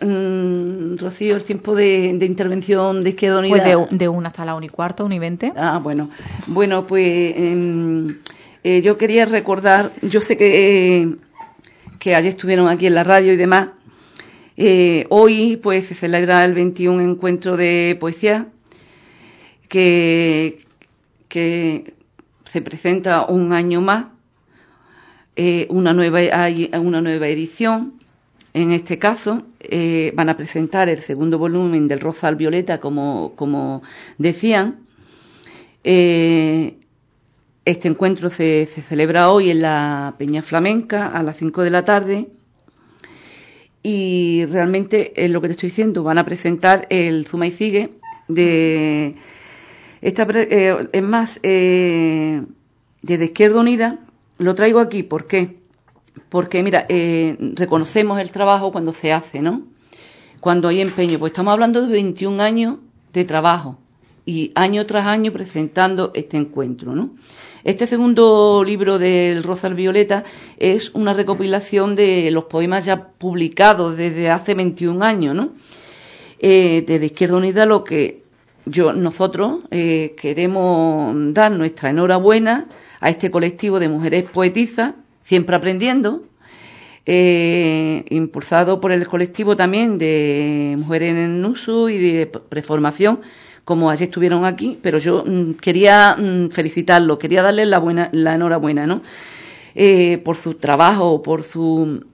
Mm, 0.00 0.96
Rocío, 0.96 1.36
el 1.36 1.44
tiempo 1.44 1.74
de, 1.74 2.06
intervención 2.06 3.02
de 3.02 3.10
Izquierda 3.10 3.38
Unida. 3.38 3.86
Pues 3.88 3.98
de, 3.98 4.08
una 4.08 4.28
hasta 4.28 4.44
la 4.44 4.54
una 4.54 4.66
y 4.66 4.68
cuarto, 4.68 5.04
una 5.04 5.14
y 5.14 5.18
veinte. 5.18 5.52
Ah, 5.56 5.80
bueno. 5.82 6.10
Bueno, 6.46 6.86
pues 6.86 7.34
em, 7.36 8.18
eh, 8.64 8.82
yo 8.82 8.96
quería 8.96 9.26
recordar, 9.26 9.92
yo 10.02 10.20
sé 10.20 10.36
que, 10.36 11.16
que 11.98 12.14
ayer 12.14 12.30
estuvieron 12.30 12.68
aquí 12.68 12.86
en 12.86 12.94
la 12.94 13.04
radio 13.04 13.32
y 13.32 13.36
demás. 13.36 13.70
Eh, 14.56 15.06
hoy, 15.08 15.56
pues, 15.56 15.86
se 15.86 15.94
celebra 15.94 16.44
el 16.44 16.54
21 16.54 17.00
encuentro 17.02 17.56
de 17.56 17.96
poesía 17.98 18.48
que, 19.68 20.66
que 21.28 21.94
se 22.44 22.60
presenta 22.60 23.24
un 23.26 23.52
año 23.52 23.80
más, 23.80 24.06
eh, 25.36 25.66
una, 25.70 25.94
nueva, 25.94 26.18
hay 26.18 26.70
una 26.74 27.00
nueva 27.00 27.28
edición 27.28 27.99
en 28.52 28.72
este 28.72 28.98
caso, 28.98 29.42
eh, 29.60 30.12
van 30.16 30.28
a 30.28 30.36
presentar 30.36 30.88
el 30.88 31.00
segundo 31.00 31.38
volumen 31.38 31.86
del 31.86 32.00
Rosal 32.00 32.34
Violeta, 32.34 32.80
como, 32.80 33.32
como 33.36 33.82
decían. 34.18 34.80
Eh, 35.84 36.76
este 37.64 37.88
encuentro 37.88 38.28
se, 38.28 38.66
celebra 38.66 39.30
hoy 39.30 39.50
en 39.50 39.62
la 39.62 40.16
Peña 40.18 40.42
Flamenca 40.42 41.06
a 41.06 41.22
las 41.22 41.36
5 41.36 41.62
de 41.62 41.70
la 41.70 41.84
tarde. 41.84 42.28
Y 43.82 44.44
realmente 44.46 45.12
es 45.24 45.30
lo 45.30 45.40
que 45.40 45.48
te 45.48 45.52
estoy 45.52 45.68
diciendo, 45.68 46.02
van 46.02 46.18
a 46.18 46.24
presentar 46.24 46.86
el 46.90 47.26
Zuma 47.26 47.46
y 47.46 47.52
Sigue 47.52 47.90
de. 48.28 49.14
Esta, 50.02 50.26
eh, 50.34 50.88
es 50.92 51.02
más, 51.02 51.40
desde 51.42 52.44
Izquierda 53.02 53.60
Unida, 53.60 54.00
lo 54.38 54.54
traigo 54.54 54.80
aquí, 54.80 55.02
¿por 55.02 55.26
qué? 55.26 55.59
Porque 56.28 56.62
mira, 56.62 56.86
eh, 56.88 57.36
reconocemos 57.54 58.20
el 58.20 58.30
trabajo 58.30 58.72
cuando 58.72 58.92
se 58.92 59.12
hace, 59.12 59.40
¿no? 59.40 59.62
Cuando 60.40 60.68
hay 60.68 60.80
empeño, 60.80 61.18
pues 61.18 61.30
estamos 61.30 61.52
hablando 61.52 61.82
de 61.86 61.92
21 61.92 62.42
años 62.42 62.76
de 63.12 63.24
trabajo 63.24 63.78
y 64.24 64.52
año 64.54 64.86
tras 64.86 65.06
año 65.06 65.32
presentando 65.32 66.12
este 66.14 66.36
encuentro, 66.36 66.94
¿no? 66.94 67.10
Este 67.62 67.86
segundo 67.86 68.62
libro 68.64 68.98
del 68.98 69.42
Rosal 69.42 69.74
Violeta 69.74 70.24
es 70.56 70.94
una 70.94 71.12
recopilación 71.12 71.94
de 71.94 72.30
los 72.30 72.44
poemas 72.44 72.86
ya 72.86 73.08
publicados 73.08 73.96
desde 73.98 74.30
hace 74.30 74.54
21 74.54 75.04
años, 75.04 75.34
¿no? 75.34 75.50
Eh, 76.38 76.84
desde 76.86 77.06
Izquierda 77.06 77.36
Unida 77.36 77.66
lo 77.66 77.84
que 77.84 78.22
yo, 78.64 78.94
nosotros 78.94 79.60
eh, 79.70 80.14
queremos 80.16 81.14
dar 81.34 81.52
nuestra 81.52 81.90
enhorabuena 81.90 82.66
a 83.00 83.10
este 83.10 83.30
colectivo 83.30 83.78
de 83.78 83.88
mujeres 83.88 84.24
poetisas 84.24 84.94
Siempre 85.30 85.54
aprendiendo, 85.54 86.24
eh, 87.06 88.04
impulsado 88.10 88.80
por 88.80 88.90
el 88.90 89.06
colectivo 89.06 89.56
también 89.56 89.96
de 89.96 90.74
Mujeres 90.76 91.14
en 91.14 91.44
Uso 91.44 91.88
y 91.88 91.98
de 91.98 92.26
Preformación, 92.26 93.20
como 93.64 93.90
ayer 93.90 94.08
estuvieron 94.08 94.44
aquí, 94.44 94.76
pero 94.82 94.98
yo 94.98 95.22
mm, 95.24 95.52
quería 95.52 96.16
mm, 96.18 96.48
felicitarlo, 96.48 97.16
quería 97.16 97.42
darles 97.42 97.68
la, 97.68 97.78
buena, 97.78 98.08
la 98.10 98.34
enhorabuena, 98.34 98.88
¿no? 98.88 99.02
Eh, 99.76 100.18
por 100.24 100.36
su 100.36 100.54
trabajo, 100.54 101.22
por 101.22 101.44
su... 101.44 102.04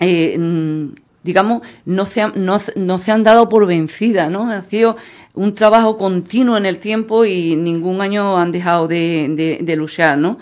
Eh, 0.00 0.38
mm, 0.38 0.94
digamos, 1.22 1.60
no 1.84 2.06
se, 2.06 2.22
han, 2.22 2.32
no, 2.36 2.98
se 2.98 3.12
han 3.12 3.22
dado 3.22 3.50
por 3.50 3.66
vencida, 3.66 4.30
¿no? 4.30 4.50
Ha 4.50 4.62
sido 4.62 4.96
un 5.34 5.54
trabajo 5.54 5.98
continuo 5.98 6.56
en 6.56 6.64
el 6.64 6.78
tiempo 6.78 7.26
y 7.26 7.54
ningún 7.54 8.00
año 8.00 8.38
han 8.38 8.50
dejado 8.50 8.88
de, 8.88 9.58
de 9.60 9.76
luchar, 9.76 10.16
¿no? 10.16 10.38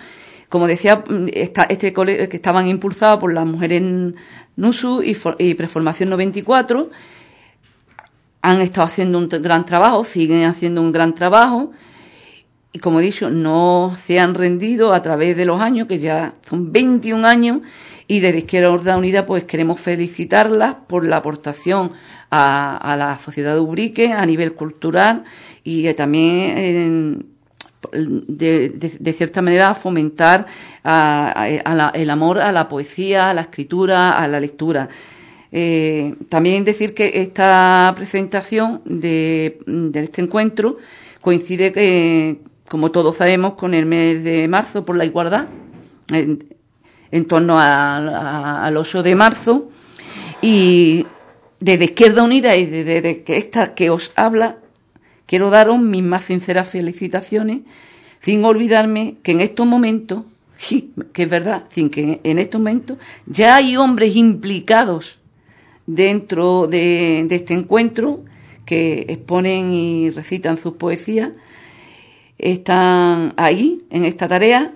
Como 0.49 0.67
decía, 0.67 1.03
este 1.69 1.93
que 1.93 2.29
estaban 2.33 2.69
impulsados 2.69 3.19
por 3.19 3.33
las 3.33 3.47
mujeres 3.47 3.83
NUSU 4.57 5.03
y, 5.03 5.17
y 5.39 5.55
Preformación 5.55 6.11
94, 6.11 6.91
han 8.43 8.61
estado 8.61 8.87
haciendo 8.87 9.19
un 9.19 9.29
gran 9.29 9.67
trabajo, 9.67 10.05
siguen 10.05 10.45
haciendo 10.45 10.81
un 10.81 10.93
gran 10.93 11.15
trabajo 11.15 11.73
y 12.77 12.79
como 12.79 13.01
he 13.01 13.05
dicho, 13.05 13.31
no 13.31 13.97
se 14.05 14.21
han 14.21 14.35
rendido 14.35 14.93
a 14.93 15.01
través 15.01 15.35
de 15.35 15.47
los 15.47 15.63
años, 15.63 15.89
que 15.89 15.99
ya 15.99 16.35
son 16.47 16.73
21 16.73 17.27
años, 17.27 17.61
y 18.07 18.21
desde 18.21 18.41
Izquierda 18.41 18.99
Unida 18.99 19.25
pues 19.25 19.45
queremos 19.45 19.81
felicitarlas 19.81 20.75
por 20.87 21.07
la 21.07 21.17
aportación 21.17 21.93
a, 22.31 22.95
la 22.99 23.19
sociedad 23.19 23.55
de 23.55 23.61
Ubrique 23.61 24.13
a 24.13 24.27
nivel 24.27 24.53
cultural 24.53 25.25
y 25.65 25.91
también 25.95 26.59
en, 26.59 27.27
de, 27.93 29.15
cierta 29.17 29.43
manera 29.43 29.75
fomentar 29.75 30.47
el 30.85 32.11
amor 32.11 32.41
a 32.41 32.53
la 32.53 32.69
poesía, 32.69 33.31
a 33.31 33.35
la 33.35 33.43
escritura, 33.43 34.19
a 34.19 34.29
la 34.29 34.41
lectura. 34.41 34.89
Eh, 35.53 36.15
también 36.29 36.65
decir 36.65 36.93
que 36.95 37.23
esta 37.23 37.93
presentación 37.97 38.83
de, 38.85 39.59
este 39.95 40.23
encuentro 40.23 40.77
coincide, 41.21 41.73
que, 41.73 42.41
como 42.69 42.91
todos 42.91 43.17
sabemos, 43.17 43.55
con 43.55 43.75
el 43.75 43.87
mes 43.87 44.23
de 44.23 44.49
marzo 44.49 44.85
por 44.85 44.97
la 44.97 45.05
igualdad, 45.05 45.47
en, 46.13 47.25
torno 47.27 47.59
al 47.59 48.77
8 48.77 49.03
de 49.03 49.15
marzo, 49.15 49.71
y 50.43 51.07
desde 51.61 51.85
Izquierda 51.87 52.23
Unida 52.23 52.55
y 52.57 52.67
desde 52.67 53.25
esta 53.27 53.75
que 53.75 53.91
os 53.91 54.13
habla, 54.15 54.59
quiero 55.27 55.51
daros 55.51 55.81
mis 55.81 56.03
más 56.03 56.25
sinceras 56.25 56.69
felicitaciones, 56.69 57.61
sin 58.23 58.45
olvidarme 58.45 59.17
que 59.23 59.33
en 59.33 59.41
estos 59.41 59.67
momentos, 59.67 60.25
sí, 60.57 60.93
que 61.13 61.25
es 61.25 61.31
verdad, 61.31 61.65
sin 61.71 61.91
que 61.91 62.21
en 62.23 62.39
estos 62.39 62.61
momentos 62.61 62.99
ya 63.27 63.57
hay 63.57 63.77
hombres 63.77 64.17
implicados 64.17 65.19
dentro 65.87 66.67
de, 66.67 67.27
este 67.31 67.55
encuentro 67.55 68.25
que 68.65 69.07
exponen 69.09 69.71
y 69.71 70.11
recitan 70.11 70.57
sus 70.57 70.75
poesías, 70.75 71.31
están 72.39 73.33
ahí 73.37 73.83
en 73.91 74.05
esta 74.05 74.27
tarea 74.29 74.75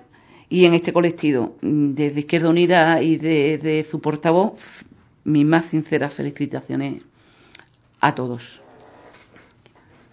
y 0.49 0.65
en 0.65 0.73
este 0.73 0.93
colectivo. 0.93 1.57
Desde 1.61 2.21
Izquierda 2.21 2.49
Unida 2.49 3.01
y 3.01 3.17
de 3.17 3.85
su 3.89 3.99
portavoz, 3.99 4.85
mis 5.23 5.45
más 5.45 5.65
sinceras 5.65 6.13
felicitaciones 6.13 7.01
a 7.99 8.15
todos. 8.15 8.60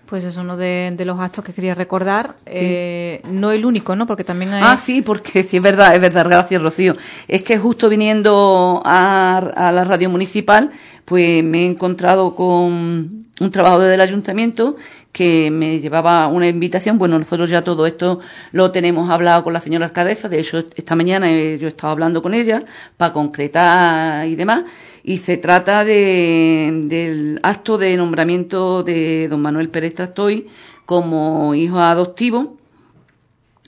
Pues 0.08 0.24
es 0.24 0.38
uno 0.38 0.56
de, 0.56 0.94
los 1.04 1.20
actos 1.20 1.44
que 1.44 1.52
quería 1.52 1.74
recordar. 1.74 2.36
Eh, 2.46 3.20
no 3.30 3.52
el 3.52 3.66
único, 3.66 3.94
¿no? 3.94 4.06
Porque 4.06 4.24
también 4.24 4.54
hay... 4.54 4.62
Ah, 4.64 4.78
sí, 4.82 5.02
porque 5.02 5.42
sí, 5.42 5.58
es 5.58 5.62
verdad, 5.62 5.94
es 5.94 6.00
verdad, 6.00 6.24
gracias, 6.24 6.62
Rocío. 6.62 6.94
Es 7.26 7.42
que 7.42 7.58
justo 7.58 7.90
viniendo 7.90 8.80
a, 8.86 9.70
la 9.74 9.84
radio 9.84 10.08
municipal, 10.08 10.70
pues 11.04 11.44
me 11.44 11.60
he 11.60 11.66
encontrado 11.66 12.34
con 12.34 13.26
un 13.38 13.50
trabajador 13.50 13.88
del 13.88 14.00
ayuntamiento 14.00 14.76
que 15.12 15.50
me 15.50 15.78
llevaba 15.78 16.26
una 16.28 16.48
invitación. 16.48 16.96
Bueno, 16.96 17.18
nosotros 17.18 17.50
ya 17.50 17.62
todo 17.62 17.86
esto 17.86 18.20
lo 18.52 18.70
tenemos 18.70 19.10
hablado 19.10 19.44
con 19.44 19.52
la 19.52 19.60
señora 19.60 19.86
alcaldesa. 19.86 20.30
De 20.30 20.40
hecho, 20.40 20.64
esta 20.74 20.96
mañana 20.96 21.28
yo 21.28 21.66
he 21.66 21.68
estado 21.68 21.92
hablando 21.92 22.22
con 22.22 22.32
ella 22.32 22.62
para 22.96 23.12
concretar 23.12 24.26
y 24.26 24.36
demás 24.36 24.64
y 25.08 25.16
se 25.16 25.38
trata 25.38 25.86
de, 25.86 26.70
del 26.84 27.40
acto 27.42 27.78
de 27.78 27.96
nombramiento 27.96 28.82
de 28.82 29.26
don 29.28 29.40
Manuel 29.40 29.70
Pérez 29.70 29.94
Trastoy 29.94 30.48
como 30.84 31.54
hijo 31.54 31.78
adoptivo 31.78 32.58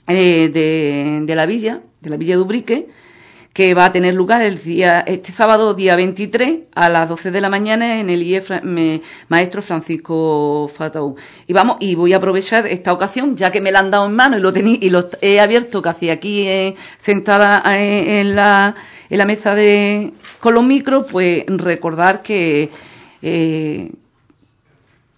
eh, 0.07 0.49
de, 0.49 1.35
la 1.35 1.47
villa, 1.47 1.81
de 1.99 2.09
la 2.11 2.17
villa 2.17 2.35
de 2.35 2.41
Ubrique, 2.43 2.89
que 3.53 3.73
va 3.73 3.85
a 3.85 3.91
tener 3.91 4.13
lugar 4.13 4.43
el 4.43 4.61
día, 4.61 4.99
este 4.99 5.31
sábado, 5.31 5.73
día 5.73 5.95
23, 5.95 6.59
a 6.75 6.89
las 6.89 7.09
12 7.09 7.31
de 7.31 7.41
la 7.41 7.49
mañana 7.49 7.99
en 7.99 8.11
el 8.11 8.21
IE 8.21 9.01
Maestro 9.27 9.63
Francisco 9.63 10.69
Fatau. 10.71 11.15
Y 11.47 11.53
vamos, 11.53 11.77
y 11.79 11.95
voy 11.95 12.13
a 12.13 12.17
aprovechar 12.17 12.67
esta 12.67 12.93
ocasión, 12.93 13.35
ya 13.35 13.51
que 13.51 13.61
me 13.61 13.71
la 13.71 13.79
han 13.79 13.89
dado 13.89 14.05
en 14.05 14.15
mano 14.15 14.37
y 14.37 14.41
lo 14.41 14.53
tení, 14.53 14.77
y 14.79 14.91
lo 14.91 15.09
he 15.21 15.39
abierto 15.39 15.81
casi 15.81 16.11
aquí 16.11 16.47
eh, 16.47 16.75
sentada 16.99 17.63
eh, 17.75 18.21
en 18.21 18.35
la, 18.35 18.75
en 19.09 19.17
la 19.17 19.25
mesa 19.25 19.55
de, 19.55 20.13
con 20.41 20.55
los 20.55 20.63
micros, 20.63 21.05
pues 21.09 21.45
recordar 21.47 22.21
que, 22.21 22.69
eh, 23.21 23.93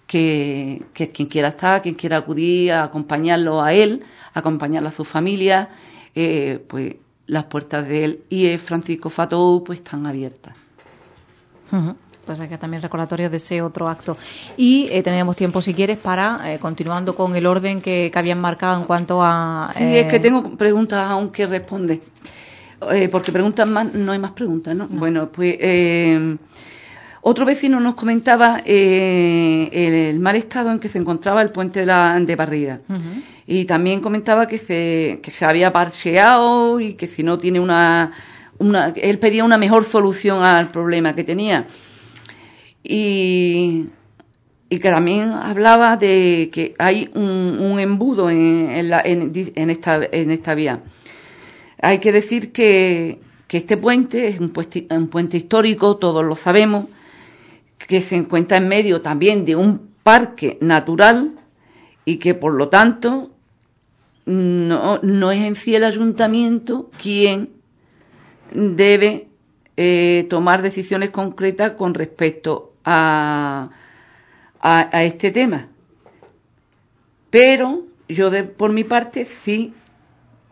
que, 0.05 0.84
quien 0.93 1.28
quiera 1.28 1.47
estar, 1.47 1.82
quien 1.82 1.95
quiera 1.95 2.17
acudir 2.17 2.74
a 2.74 2.84
acompañarlo 2.84 3.63
a 3.63 3.74
él, 3.74 4.03
acompañarlo 4.34 4.89
a 4.89 4.91
su 4.91 5.05
familia, 5.05 5.69
eh, 6.13 6.63
pues 6.67 6.95
las 7.26 7.45
puertas 7.45 7.88
de 7.88 8.03
él 8.03 8.24
y 8.30 8.57
Francisco 8.57 9.09
Fatou 9.09 9.63
pues 9.63 9.80
están 9.80 10.05
abiertas. 10.05 10.53
Pues 12.26 12.39
hay 12.39 12.47
que 12.47 12.57
también 12.57 12.82
recordatorio 12.82 13.30
de 13.30 13.38
ese 13.38 13.61
otro 13.61 13.89
acto. 13.89 14.15
Y 14.55 14.88
eh, 14.91 15.01
tenemos 15.03 15.36
tiempo, 15.36 15.61
si 15.61 15.74
quieres, 15.74 15.97
para, 15.97 16.53
eh, 16.53 16.59
continuando 16.59 17.15
con 17.15 17.36
el 17.36 17.45
orden 17.47 17.82
que, 17.82 18.11
que, 18.13 18.19
habían 18.19 18.39
marcado 18.39 18.80
en 18.80 18.86
cuanto 18.86 19.21
a... 19.24 19.71
Sí, 19.76 19.84
es 19.84 20.05
que 20.05 20.19
tengo 20.19 20.55
preguntas 20.55 21.09
aún 21.09 21.32
que 21.32 21.47
responder. 21.47 21.99
Eh, 22.91 23.09
porque 23.09 23.31
preguntan 23.31 23.71
más, 23.71 23.93
no 23.93 24.11
hay 24.11 24.19
más 24.19 24.31
preguntas, 24.31 24.75
¿no? 24.75 24.88
Bueno, 24.88 25.29
pues 25.31 25.55
eh, 25.59 26.38
otro 27.21 27.45
vecino 27.45 27.79
nos 27.79 27.95
comentaba 27.95 28.61
eh, 28.65 29.69
el, 30.11 30.19
mal 30.19 30.36
estado 30.36 30.71
en 30.71 30.79
que 30.79 30.89
se 30.89 30.97
encontraba 30.97 31.41
el 31.41 31.51
puente 31.51 31.81
de, 31.81 31.86
la, 31.86 32.19
de 32.19 32.36
Barrida. 32.36 32.81
Y 33.45 33.65
también 33.65 33.99
comentaba 33.99 34.47
que 34.47 34.57
se, 34.57 35.19
que 35.21 35.31
se 35.31 35.45
había 35.45 35.71
parcheado 35.71 36.79
y 36.79 36.93
que 36.93 37.07
si 37.07 37.23
no 37.23 37.38
tiene 37.38 37.59
una, 37.59 38.11
una... 38.57 38.88
Él 38.95 39.19
pedía 39.19 39.43
una 39.43 39.57
mejor 39.57 39.86
solución 39.86 40.43
al 40.43 40.69
problema 40.69 41.15
que 41.15 41.23
tenía. 41.23 41.65
y, 42.84 43.88
y 44.73 44.79
que 44.79 44.89
también 44.89 45.29
hablaba 45.31 45.97
de 45.97 46.49
que 46.51 46.73
hay 46.79 47.11
un, 47.13 47.77
embudo 47.79 48.31
en, 48.31 48.71
en, 48.71 49.69
esta, 49.69 50.01
en 50.11 50.31
esta 50.31 50.55
vía. 50.55 50.79
Hay 51.84 51.99
que 51.99 52.11
decir 52.11 52.51
que, 52.51 53.19
este 53.49 53.77
puente 53.77 54.27
es 54.27 54.39
un 54.39 54.49
puente, 54.49 54.88
un 54.89 55.09
puente 55.09 55.38
histórico, 55.38 55.97
todos 55.97 56.25
lo 56.25 56.36
sabemos, 56.36 56.86
que 57.77 58.01
se 58.01 58.15
encuentra 58.15 58.57
en 58.57 58.67
medio 58.67 59.03
también 59.03 59.45
de 59.45 59.55
un 59.55 59.91
parque 60.01 60.57
natural 60.59 61.34
y 62.03 62.17
que 62.17 62.34
por 62.34 62.55
lo 62.55 62.69
tanto 62.69 63.29
no, 64.25 64.99
no 65.03 65.31
es 65.31 65.41
en 65.41 65.55
sí 65.55 65.75
el 65.75 65.84
ayuntamiento 65.84 66.89
quien 66.99 67.51
debe 68.51 69.27
eh, 69.77 70.25
tomar 70.31 70.63
decisiones 70.63 71.11
concretas 71.11 71.73
con 71.73 71.93
respecto 71.93 72.73
a, 72.86 73.69
a, 74.59 75.03
este 75.03 75.29
tema. 75.29 75.67
Pero 77.29 77.84
yo 78.07 78.31
por 78.57 78.71
mi 78.71 78.84
parte 78.84 79.25
sí 79.25 79.73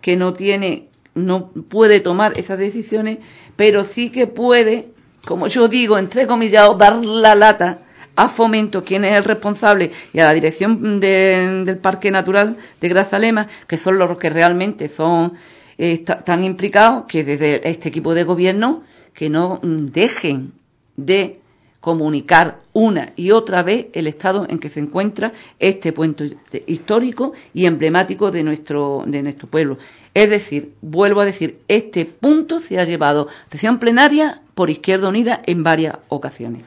que 0.02 0.16
no 0.18 0.34
tiene, 0.34 0.90
no 1.14 1.50
puede 1.50 2.00
tomar 2.00 2.38
esas 2.38 2.58
decisiones, 2.58 3.20
pero 3.56 3.84
sí 3.84 4.10
que 4.10 4.28
puede, 4.28 4.90
como 5.26 5.48
yo 5.48 5.68
digo, 5.68 5.98
entre 5.98 6.28
comillas, 6.28 6.78
dar 6.78 7.04
la 7.04 7.36
lata 7.36 7.80
a 8.16 8.28
Fomento, 8.28 8.84
quien 8.84 9.06
es 9.06 9.16
el 9.16 9.24
responsable, 9.24 9.92
y 10.14 10.20
a 10.20 10.26
la 10.26 10.34
dirección 10.34 11.00
del 11.00 11.78
Parque 11.78 12.12
Natural 12.12 12.58
de 12.80 12.90
Grazalema, 12.90 13.48
que 13.68 13.78
son 13.78 13.98
los 13.98 14.18
que 14.18 14.30
realmente 14.30 14.90
son 14.90 15.34
eh, 15.78 16.00
tan 16.00 16.44
implicados, 16.44 17.06
que 17.08 17.24
desde 17.24 17.68
este 17.70 17.90
equipo 17.90 18.14
de 18.14 18.24
gobierno, 18.24 18.84
que 19.14 19.30
no 19.30 19.60
dejen 19.64 20.54
de 20.96 21.42
comunicar 21.80 22.62
una 22.74 23.12
y 23.16 23.32
otra 23.32 23.64
vez 23.64 23.88
el 23.94 24.08
estado 24.08 24.46
en 24.48 24.60
que 24.60 24.70
se 24.70 24.80
encuentra 24.80 25.34
este 25.60 25.92
puente 25.92 26.38
histórico 26.68 27.34
y 27.54 27.66
emblemático 27.66 28.30
de 28.32 28.44
nuestro, 28.44 29.04
de 29.08 29.24
nuestro 29.24 29.50
pueblo. 29.50 29.78
Es 30.14 30.30
decir, 30.30 30.74
vuelvo 30.82 31.22
a 31.22 31.26
decir, 31.26 31.60
este 31.68 32.06
punto 32.06 32.60
se 32.60 32.80
ha 32.80 32.84
llevado 32.84 33.28
sesión 33.50 33.80
plenaria 33.80 34.42
por 34.56 34.70
Izquierda 34.70 35.08
Unida 35.08 35.42
en 35.46 35.64
varias 35.64 35.98
ocasiones. 36.10 36.64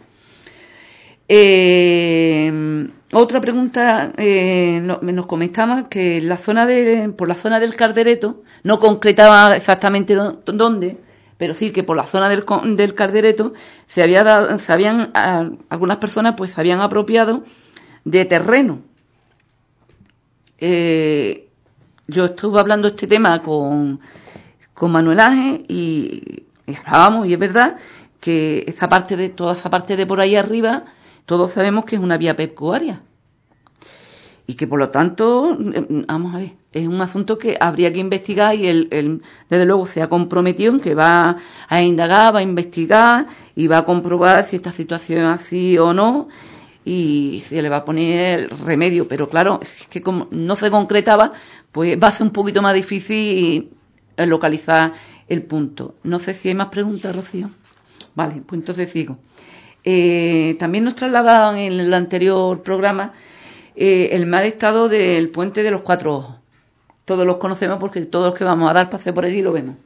Eh, 1.28 2.88
otra 3.12 3.40
pregunta 3.40 4.12
eh, 4.16 4.80
nos 4.82 5.26
comentaba 5.26 5.88
que 5.88 6.20
por 7.16 7.28
la 7.28 7.34
zona 7.36 7.60
del 7.60 7.76
Cardereto, 7.76 8.42
no 8.62 8.78
concretaba 8.78 9.56
exactamente 9.56 10.16
dónde, 10.46 10.98
pero 11.38 11.54
sí 11.54 11.70
que 11.70 11.82
por 11.82 11.96
la 11.96 12.06
zona 12.06 12.28
del, 12.28 12.44
Cardereto 12.94 13.52
se, 13.86 14.02
había 14.02 14.58
se 14.58 14.72
habían, 14.72 15.12
algunas 15.68 15.98
personas 15.98 16.34
pues 16.36 16.52
se 16.52 16.60
habían 16.60 16.80
apropiado 16.80 17.44
de 18.04 18.24
terreno. 18.24 18.80
Eh, 20.58 21.43
yo 22.06 22.26
estuve 22.26 22.60
hablando 22.60 22.88
este 22.88 23.06
tema 23.06 23.42
con, 23.42 24.00
con 24.74 24.92
Manuel 24.92 25.20
Ángel 25.20 25.64
y, 25.68 26.44
y 26.66 26.76
hablábamos, 26.76 27.26
y 27.26 27.32
es 27.32 27.38
verdad 27.38 27.76
que 28.20 28.64
esa 28.66 28.88
parte 28.88 29.16
de, 29.16 29.28
toda 29.28 29.52
esa 29.52 29.68
parte 29.68 29.96
de 29.96 30.06
por 30.06 30.20
ahí 30.20 30.34
arriba, 30.34 30.84
todos 31.26 31.52
sabemos 31.52 31.84
que 31.84 31.96
es 31.96 32.02
una 32.02 32.16
vía 32.16 32.34
pecuaria. 32.34 33.02
Y 34.46 34.54
que 34.54 34.66
por 34.66 34.78
lo 34.78 34.90
tanto, 34.90 35.56
em, 35.58 36.04
vamos 36.06 36.34
a 36.34 36.38
ver, 36.38 36.52
es 36.72 36.86
un 36.86 37.00
asunto 37.00 37.38
que 37.38 37.56
habría 37.60 37.92
que 37.92 37.98
investigar 37.98 38.54
y 38.54 38.68
él, 38.68 39.22
desde 39.48 39.64
luego 39.64 39.86
se 39.86 40.02
ha 40.02 40.08
comprometido 40.08 40.72
en 40.72 40.80
que 40.80 40.94
va 40.94 41.36
a 41.68 41.82
indagar, 41.82 42.34
va 42.34 42.40
a 42.40 42.42
investigar 42.42 43.26
y 43.56 43.66
va 43.66 43.78
a 43.78 43.84
comprobar 43.84 44.44
si 44.44 44.56
esta 44.56 44.72
situación 44.72 45.20
es 45.20 45.26
así 45.26 45.78
o 45.78 45.94
no 45.94 46.28
y 46.84 47.42
se 47.46 47.62
le 47.62 47.68
va 47.68 47.78
a 47.78 47.84
poner 47.84 48.50
remedio. 48.64 49.08
Pero 49.08 49.28
claro, 49.28 49.58
es 49.62 49.86
que 49.88 50.02
como 50.02 50.28
no 50.30 50.56
se 50.56 50.70
concretaba, 50.70 51.32
pues 51.72 52.00
va 52.00 52.08
a 52.08 52.12
ser 52.12 52.26
un 52.26 52.32
poquito 52.32 52.62
más 52.62 52.74
difícil 52.74 53.70
localizar 54.16 54.92
el 55.28 55.42
punto. 55.42 55.94
No 56.02 56.18
sé 56.18 56.34
si 56.34 56.48
hay 56.48 56.54
más 56.54 56.68
preguntas, 56.68 57.14
Rocío. 57.14 57.50
Vale, 58.14 58.42
pues 58.46 58.60
entonces 58.60 58.90
sigo. 58.90 59.18
Eh, 59.82 60.56
también 60.58 60.84
nos 60.84 60.94
trasladaban 60.94 61.58
en 61.58 61.74
el 61.74 61.92
anterior 61.92 62.62
programa 62.62 63.12
eh, 63.76 64.10
el 64.12 64.24
mal 64.26 64.44
estado 64.44 64.88
del 64.88 65.28
puente 65.30 65.62
de 65.62 65.70
los 65.70 65.82
cuatro 65.82 66.16
ojos. 66.16 66.36
Todos 67.04 67.26
los 67.26 67.36
conocemos 67.36 67.78
porque 67.78 68.00
todos 68.02 68.26
los 68.26 68.34
que 68.34 68.44
vamos 68.44 68.70
a 68.70 68.72
dar 68.72 68.88
pase 68.88 69.12
por 69.12 69.24
allí 69.24 69.42
lo 69.42 69.52
vemos. 69.52 69.76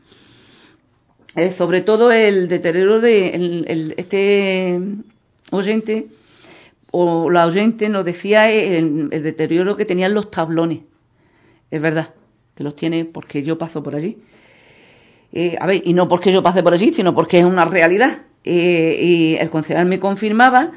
Eh, 1.35 1.53
sobre 1.53 1.81
todo 1.81 2.13
el 2.13 2.49
deterioro 2.49 3.01
de 3.01 3.95
este 3.97 4.81
oyente 5.51 6.09
o 6.91 7.30
la 7.30 7.47
oyente 7.47 7.89
nos 7.89 8.05
decía 8.05 8.51
el, 8.51 9.11
deterioro 9.11 9.76
que 9.76 9.84
tenían 9.84 10.14
los 10.14 10.30
tablones. 10.30 10.80
Es 11.70 11.82
verdad 11.82 12.14
que 12.55 12.64
los 12.64 12.74
tiene 12.74 13.05
porque 13.05 13.43
yo 13.43 13.59
paso 13.59 13.82
por 13.82 13.95
allí. 13.95 14.18
a 15.61 15.66
ver, 15.66 15.82
y 15.84 15.93
no 15.95 16.09
porque 16.09 16.32
yo 16.32 16.43
pase 16.43 16.62
por 16.62 16.72
allí, 16.72 16.91
sino 16.91 17.14
porque 17.14 17.39
es 17.39 17.45
una 17.45 17.64
realidad. 17.64 18.22
Eh, 18.45 18.99
y 19.03 19.36
el 19.36 19.51
concejal 19.51 19.86
me 19.86 20.01
confirmaba 20.01 20.72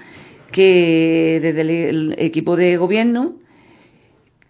que 0.52 1.40
desde 1.42 1.62
el, 1.62 2.16
equipo 2.18 2.58
de 2.58 2.76
gobierno 2.76 3.36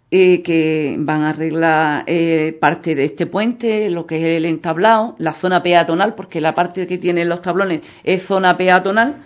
eh, 0.09 0.41
que 0.41 0.95
van 0.97 1.21
a 1.21 1.29
arreglar 1.29 2.03
eh, 2.07 2.57
parte 2.59 2.95
de 2.95 3.05
este 3.05 3.27
puente, 3.27 3.89
lo 3.89 4.07
que 4.07 4.17
es 4.17 4.37
el 4.37 4.45
entablado, 4.45 5.15
la 5.19 5.33
zona 5.33 5.61
peatonal, 5.61 6.15
porque 6.15 6.41
la 6.41 6.55
parte 6.55 6.87
que 6.87 6.97
tienen 6.97 7.29
los 7.29 7.41
tablones 7.41 7.81
es 8.03 8.23
zona 8.23 8.57
peatonal, 8.57 9.23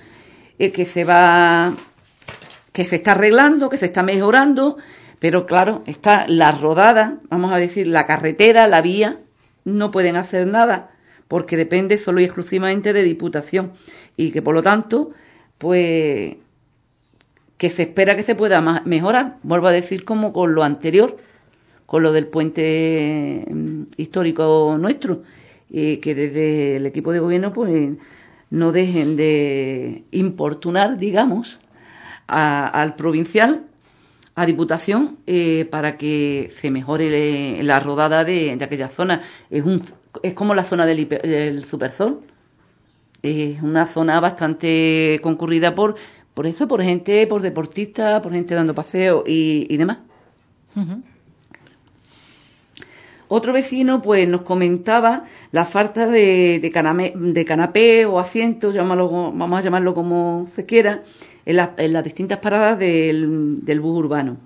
que 0.57 0.85
se 0.85 1.03
va, 1.05 1.73
que 2.75 2.83
se 2.83 2.97
está 2.97 3.13
arreglando, 3.13 3.69
que 3.69 3.77
se 3.77 3.85
está 3.85 4.03
mejorando, 4.03 4.75
pero 5.19 5.45
claro, 5.45 5.81
está 5.85 6.27
la 6.27 6.51
rodada, 6.51 7.19
vamos 7.29 7.53
a 7.53 7.57
decir, 7.57 7.87
la 7.87 8.05
carretera, 8.05 8.67
la 8.67 8.81
vía, 8.81 9.21
no 9.63 9.91
pueden 9.91 10.17
hacer 10.17 10.45
nada 10.45 10.91
porque 11.29 11.55
depende 11.55 11.97
solo 11.97 12.19
y 12.19 12.25
exclusivamente 12.25 12.91
de 12.91 13.01
Diputación. 13.03 13.71
Y 14.17 14.31
que 14.31 14.41
por 14.41 14.53
lo 14.53 14.61
tanto, 14.61 15.11
pues 15.57 16.35
que 17.57 17.69
se 17.69 17.83
espera 17.83 18.17
que 18.17 18.23
se 18.23 18.35
pueda 18.35 18.59
mejorar, 18.83 19.37
vuelvo 19.41 19.67
a 19.67 19.71
decir 19.71 20.03
como 20.03 20.33
con 20.33 20.53
lo 20.53 20.63
anterior, 20.63 21.15
con 21.85 22.03
lo 22.03 22.11
del 22.11 22.27
puente 22.27 23.45
mm, 23.49 23.83
histórico 23.95 24.75
nuestro, 24.77 25.23
y 25.69 25.97
que 25.97 26.13
desde 26.13 26.75
el 26.75 26.85
equipo 26.85 27.13
de 27.13 27.19
gobierno 27.19 27.53
pues 27.53 27.93
no 28.49 28.73
dejen 28.73 29.15
de 29.15 30.03
importunar, 30.11 30.97
digamos, 30.97 31.59
al 32.27 32.95
provincial, 32.95 33.63
a 34.35 34.45
Diputación, 34.45 35.17
eh, 35.27 35.65
para 35.71 35.97
que 35.97 36.51
se 36.59 36.71
mejore 36.71 37.63
la 37.63 37.79
rodada 37.79 38.23
de, 38.23 38.57
aquella 38.61 38.89
zona. 38.89 39.21
Es 39.49 39.63
un 39.63 39.81
es 40.23 40.33
como 40.33 40.53
la 40.53 40.63
zona 40.63 40.85
del, 40.85 41.07
del 41.07 41.63
Supersol. 41.65 42.21
Es 43.21 43.61
una 43.61 43.87
zona 43.87 44.19
bastante 44.19 45.19
concurrida 45.23 45.73
por, 45.73 45.95
por 46.33 46.45
eso, 46.45 46.67
por 46.67 46.83
gente, 46.83 47.25
por 47.27 47.41
deportistas, 47.41 48.21
por 48.21 48.31
gente 48.33 48.53
dando 48.53 48.75
paseo 48.75 49.23
y, 49.25 49.75
demás. 49.77 49.99
Otro 53.27 53.53
vecino 53.53 54.01
pues 54.01 54.27
nos 54.27 54.41
comentaba 54.41 55.25
la 55.51 55.65
falta 55.65 56.07
de, 56.07 56.59
de, 56.59 57.45
canapé 57.45 58.05
o 58.05 58.19
asiento, 58.19 58.71
vamos 58.73 59.59
a 59.59 59.61
llamarlo 59.61 59.93
como 59.93 60.47
se 60.53 60.65
quiera, 60.65 61.03
en, 61.45 61.55
las 61.55 62.03
distintas 62.03 62.39
paradas 62.39 62.77
del, 62.77 63.65
del 63.65 63.79
bus 63.79 63.97
urbano. 63.97 64.37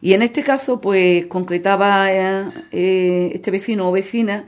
Y 0.00 0.14
en 0.14 0.22
este 0.22 0.42
caso, 0.42 0.80
pues 0.80 1.26
concretaba 1.26 2.10
eh, 2.12 3.30
este 3.34 3.50
vecino 3.50 3.88
o 3.88 3.92
vecina 3.92 4.46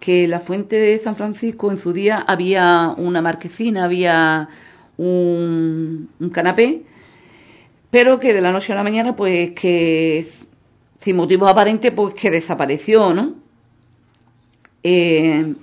que 0.00 0.26
la 0.28 0.40
fuente 0.40 0.76
de 0.76 0.98
San 0.98 1.16
Francisco 1.16 1.70
en 1.70 1.78
su 1.78 1.92
día 1.92 2.18
había 2.26 2.94
una 2.96 3.20
marquesina, 3.20 3.84
había 3.84 4.48
un, 4.96 6.08
canapé, 6.32 6.82
pero 7.90 8.18
que 8.18 8.32
de 8.32 8.40
la 8.40 8.52
noche 8.52 8.72
a 8.72 8.76
la 8.76 8.82
mañana, 8.82 9.14
pues 9.14 9.50
que 9.52 10.26
sin 11.04 11.16
motivos 11.16 11.50
aparentes, 11.50 11.92
pues 11.92 12.14
que 12.14 12.30
desapareció, 12.30 13.12
¿no? 13.12 13.34
Eh, 14.82 15.54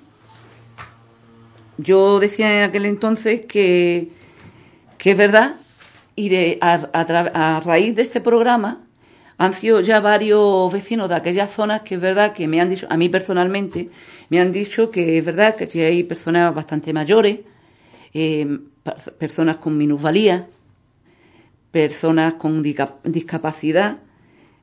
yo 1.79 2.19
decía 2.19 2.59
en 2.59 2.69
aquel 2.69 2.85
entonces 2.85 3.41
que, 3.47 4.09
que 4.99 5.11
es 5.11 5.17
verdad, 5.17 5.55
y 6.15 6.29
de, 6.29 6.59
a 6.61 7.59
raíz 7.65 7.95
de 7.95 8.03
este 8.03 8.21
programa, 8.21 8.81
han 9.39 9.53
sido 9.55 9.81
ya 9.81 9.99
varios 9.99 10.71
vecinos 10.71 11.09
de 11.09 11.15
aquellas 11.15 11.49
zonas 11.51 11.81
que 11.81 11.95
es 11.95 12.01
verdad 12.01 12.33
que 12.33 12.47
me 12.47 12.61
han 12.61 12.69
dicho, 12.69 12.85
a 12.91 12.95
mí 12.95 13.09
personalmente, 13.09 13.89
me 14.29 14.39
han 14.39 14.51
dicho 14.51 14.91
que 14.91 15.17
es 15.17 15.25
verdad 15.25 15.55
que 15.55 15.83
hay 15.83 16.03
personas 16.03 16.53
bastante 16.53 16.93
mayores, 16.93 17.39
eh, 18.13 18.59
personas 19.17 19.55
con 19.55 19.75
minusvalía, 19.75 20.47
personas 21.71 22.35
con 22.35 22.61
discapacidad, 22.61 23.97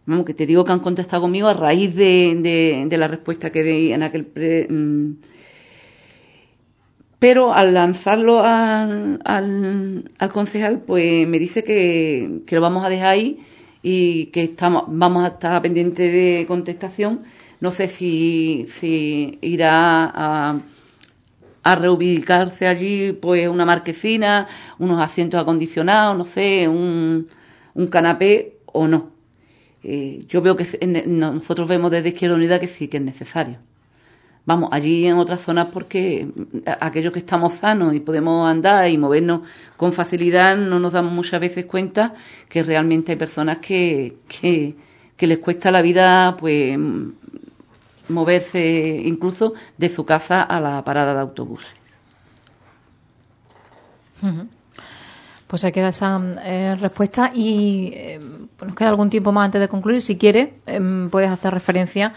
vamos, 0.09 0.24
que 0.24 0.34
te 0.34 0.46
digo 0.46 0.64
que 0.64 0.72
han 0.72 0.80
contestado 0.80 1.22
conmigo 1.22 1.48
a 1.48 1.54
raíz 1.54 1.94
de, 1.94 2.88
la 2.90 3.09
respuesta 3.09 3.50
que 3.50 3.62
di 3.62 3.92
en 3.92 4.02
aquel... 4.02 4.26
Mm, 4.70 5.12
pero 7.18 7.52
al 7.52 7.74
lanzarlo 7.74 8.40
al, 8.42 9.20
al, 9.24 10.32
concejal, 10.32 10.80
pues 10.80 11.26
me 11.26 11.38
dice 11.38 11.64
que, 11.64 12.42
que, 12.46 12.54
lo 12.54 12.62
vamos 12.62 12.84
a 12.84 12.88
dejar 12.88 13.09
ahí 13.09 13.38
y 13.82 14.26
que 14.26 14.44
estamos, 14.44 14.84
vamos 14.86 15.24
a 15.24 15.28
estar 15.28 15.61
pendientes 15.61 16.12
de 16.12 16.46
contestación. 16.46 17.24
No 17.61 17.72
sé 17.72 17.88
si, 17.88 18.66
si 18.68 19.38
irá 19.42 20.04
a, 20.14 20.59
a 21.64 21.74
reubicarse 21.74 22.68
allí, 22.68 23.12
pues 23.12 23.48
una 23.48 23.64
marquesina, 23.64 24.46
unos 24.78 25.02
asientos 25.02 25.40
acondicionados, 25.40 26.16
no 26.16 26.24
sé, 26.24 26.68
un, 26.68 27.28
un 27.74 27.86
canapé 27.88 28.59
o 28.66 28.86
no. 28.86 29.17
Eh, 29.82 30.24
yo 30.28 30.42
veo 30.42 30.56
que 30.56 30.66
nosotros 31.06 31.68
vemos 31.68 31.90
desde 31.90 32.08
Izquierda 32.10 32.36
Unida 32.36 32.60
que 32.60 32.66
sí 32.66 32.88
que 32.88 32.96
es 32.96 33.02
necesario. 33.02 33.58
Vamos, 34.48 34.70
allí 34.72 35.06
en 35.06 35.18
otras 35.18 35.42
zonas 35.42 35.68
porque 35.70 36.26
aquellos 36.80 37.12
que 37.12 37.18
estamos 37.18 37.52
sanos 37.52 37.94
y 37.94 38.00
podemos 38.00 38.48
andar 38.48 38.88
y 38.88 38.96
movernos 38.96 39.42
con 39.76 39.92
facilidad 39.92 40.56
no 40.56 40.80
nos 40.80 40.94
damos 40.94 41.12
muchas 41.12 41.38
veces 41.38 41.66
cuenta 41.66 42.14
que 42.48 42.62
realmente 42.62 43.12
hay 43.12 43.18
personas 43.18 43.58
que, 43.58 44.16
que, 44.26 44.74
les 45.26 45.38
cuesta 45.38 45.70
la 45.70 45.82
vida 45.82 46.34
pues 46.38 46.78
moverse 48.08 49.02
incluso 49.04 49.52
de 49.76 49.90
su 49.90 50.06
casa 50.06 50.42
a 50.42 50.60
la 50.60 50.82
parada 50.82 51.12
de 51.12 51.20
autobuses. 51.20 51.68
Pues 55.49 55.62
se 55.62 55.72
queda 55.72 55.88
esa 55.88 56.20
eh, 56.44 56.76
respuesta 56.78 57.32
y 57.34 57.90
eh, 57.94 58.20
nos 58.64 58.76
queda 58.76 58.90
algún 58.90 59.11
tiempo 59.11 59.32
más 59.32 59.46
antes 59.46 59.61
de 59.61 59.68
concluir. 59.68 60.01
Si 60.01 60.16
quiere, 60.16 60.55
em, 60.66 61.11
puedes 61.11 61.30
hacer 61.30 61.53
referencia 61.53 62.12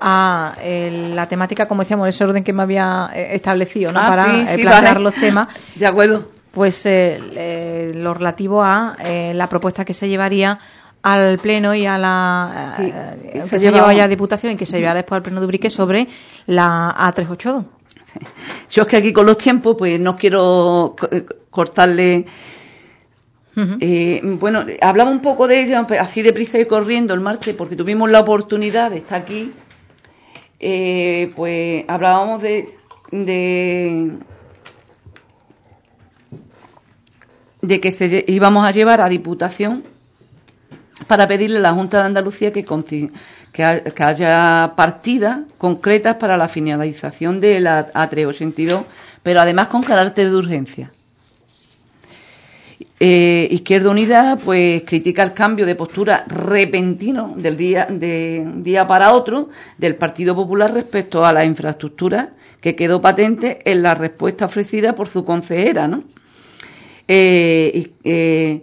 a 0.00 0.54
eh, 0.60 1.12
la 1.14 1.26
temática, 1.26 1.66
como 1.66 1.82
decíamos, 1.82 2.08
ese 2.08 2.24
orden 2.24 2.44
que 2.44 2.52
me 2.52 2.62
había 2.62 3.10
eh, 3.14 3.34
establecido, 3.34 3.90
¿no? 3.90 4.00
Ah, 4.00 4.08
Para 4.08 4.54
eh, 4.54 4.58
plantear 4.58 5.00
los 5.00 5.14
temas. 5.14 5.48
De 5.74 5.86
acuerdo. 5.86 6.28
Pues 6.50 6.84
lo 6.84 8.14
relativo 8.14 8.62
a 8.62 8.96
la 9.34 9.48
propuesta 9.48 9.84
que 9.84 9.92
se 9.92 10.08
llevaría 10.08 10.56
al 11.02 11.36
Pleno 11.40 11.74
y 11.74 11.84
a 11.84 11.98
la 11.98 12.74
que 12.76 13.42
se, 13.42 13.58
lleva 13.58 13.92
ya 13.92 14.04
a 14.04 14.08
Diputación 14.08 14.52
y 14.52 14.56
que 14.56 14.64
se 14.64 14.78
llevará 14.78 14.94
después 14.94 15.16
al 15.16 15.22
Pleno 15.24 15.40
de 15.40 15.46
Ubrique 15.46 15.68
sobre 15.68 16.06
la 16.46 16.94
A382. 16.96 17.64
Yo 18.70 18.82
es 18.82 18.88
que 18.88 18.96
aquí 18.98 19.12
con 19.12 19.26
los 19.26 19.36
tiempos, 19.36 19.74
pues 19.76 19.98
no 19.98 20.16
quiero 20.16 20.94
cortarle. 21.50 22.24
Bueno, 23.54 24.64
hablaba 24.80 25.10
un 25.10 25.20
poco 25.20 25.46
de 25.46 25.62
ello, 25.62 25.86
así 26.00 26.22
deprisa 26.22 26.58
y 26.58 26.66
corriendo 26.66 27.14
el 27.14 27.20
martes, 27.20 27.54
porque 27.54 27.76
tuvimos 27.76 28.10
la 28.10 28.20
oportunidad 28.20 28.90
de 28.90 28.98
estar 28.98 29.22
aquí 29.22 29.52
eh, 30.66 31.30
pues 31.36 31.84
hablábamos 31.88 32.40
de, 32.40 32.74
de, 37.60 37.80
que 37.80 37.90
se 37.90 38.24
íbamos 38.28 38.64
a 38.64 38.70
llevar 38.70 39.02
a 39.02 39.10
Diputación 39.10 39.84
para 41.06 41.26
pedirle 41.28 41.58
a 41.58 41.60
la 41.60 41.74
Junta 41.74 41.98
de 41.98 42.04
Andalucía 42.04 42.50
que, 42.50 42.64
que, 43.52 44.02
haya 44.02 44.72
partidas 44.74 45.40
concretas 45.58 46.16
para 46.16 46.38
la 46.38 46.48
finalización 46.48 47.42
de 47.42 47.60
la 47.60 47.92
A382, 47.92 48.84
pero 49.22 49.40
además 49.42 49.66
con 49.68 49.82
carácter 49.82 50.30
de 50.30 50.36
urgencia. 50.36 50.92
Eh, 52.98 53.48
Izquierda 53.50 53.90
Unida 53.90 54.36
pues 54.36 54.82
critica 54.82 55.22
el 55.22 55.32
cambio 55.32 55.66
de 55.66 55.74
postura 55.74 56.24
repentino 56.26 57.34
del 57.36 57.56
día 57.56 57.86
de 57.90 58.48
día 58.56 58.86
para 58.86 59.12
otro 59.12 59.48
del 59.78 59.96
Partido 59.96 60.34
Popular 60.34 60.72
respecto 60.72 61.24
a 61.24 61.32
la 61.32 61.44
infraestructura 61.44 62.34
que 62.60 62.74
quedó 62.74 63.00
patente 63.00 63.58
en 63.70 63.82
la 63.82 63.94
respuesta 63.94 64.46
ofrecida 64.46 64.94
por 64.94 65.08
su 65.08 65.24
consejera, 65.24 65.86
¿no? 65.86 66.04
Eh, 67.06 67.90
eh, 68.04 68.62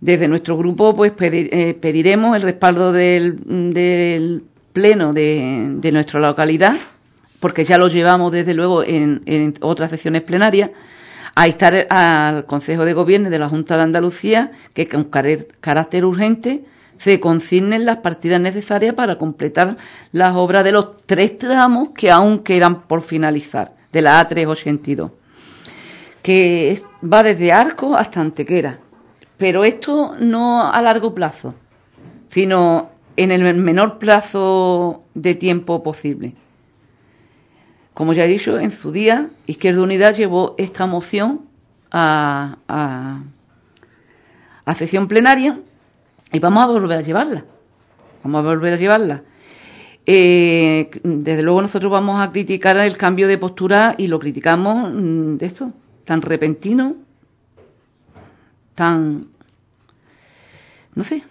desde 0.00 0.28
nuestro 0.28 0.56
grupo 0.56 0.94
pues 0.94 1.12
pediremos 1.12 2.36
el 2.36 2.42
respaldo 2.42 2.92
del, 2.92 4.42
pleno 4.72 5.12
de, 5.12 5.90
nuestra 5.92 6.20
localidad 6.20 6.76
porque 7.40 7.64
ya 7.64 7.76
lo 7.76 7.88
llevamos 7.88 8.32
desde 8.32 8.54
luego 8.54 8.82
en, 8.82 9.22
en 9.26 9.54
otras 9.60 9.90
sesiones 9.90 10.22
plenarias 10.22 10.70
a 11.40 11.46
instar 11.46 11.86
al 11.90 12.46
Consejo 12.46 12.84
de 12.84 12.94
Gobierno 12.94 13.30
de 13.30 13.38
la 13.38 13.48
Junta 13.48 13.76
de 13.76 13.84
Andalucía 13.84 14.50
que 14.74 14.88
con 14.88 15.04
carácter 15.04 16.04
urgente 16.04 16.64
se 16.98 17.20
consignen 17.20 17.86
las 17.86 17.98
partidas 17.98 18.40
necesarias 18.40 18.96
para 18.96 19.18
completar 19.18 19.76
las 20.10 20.34
obras 20.34 20.64
de 20.64 20.72
los 20.72 21.00
tres 21.06 21.38
tramos 21.38 21.90
que 21.90 22.10
aún 22.10 22.40
quedan 22.40 22.82
por 22.88 23.02
finalizar 23.02 23.76
de 23.92 24.02
la 24.02 24.28
A382, 24.28 25.12
que 26.22 26.82
va 27.04 27.22
desde 27.22 27.52
Arco 27.52 27.96
hasta 27.96 28.20
Antequera. 28.20 28.80
Pero 29.36 29.62
esto 29.62 30.16
no 30.18 30.68
a 30.68 30.82
largo 30.82 31.14
plazo, 31.14 31.54
sino 32.30 32.90
en 33.16 33.30
el 33.30 33.54
menor 33.54 33.98
plazo 34.00 35.04
de 35.14 35.36
tiempo 35.36 35.84
posible. 35.84 36.34
Como 37.98 38.12
ya 38.12 38.26
he 38.26 38.28
dicho, 38.28 38.60
en 38.60 38.70
su 38.70 38.92
día, 38.92 39.30
Izquierda 39.46 39.82
Unidad 39.82 40.14
llevó 40.14 40.54
esta 40.56 40.86
moción 40.86 41.46
a, 41.90 42.58
a, 42.68 43.24
sesión 44.76 45.08
plenaria 45.08 45.58
y 46.30 46.38
vamos 46.38 46.62
a 46.62 46.68
volver 46.68 46.98
a 46.98 47.00
llevarla. 47.00 47.44
Vamos 48.22 48.38
a 48.38 48.48
volver 48.50 48.74
a 48.74 48.76
llevarla. 48.76 49.24
Eh, 50.06 50.90
desde 51.02 51.42
luego 51.42 51.60
nosotros 51.60 51.90
vamos 51.90 52.20
a 52.20 52.30
criticar 52.30 52.76
el 52.76 52.96
cambio 52.96 53.26
de 53.26 53.36
postura 53.36 53.96
y 53.98 54.06
lo 54.06 54.20
criticamos 54.20 54.92
mm, 54.94 55.38
de 55.38 55.46
esto, 55.46 55.72
tan 56.04 56.22
repentino, 56.22 56.94
tan, 58.76 59.26
no 60.94 61.02
sé, 61.02 61.24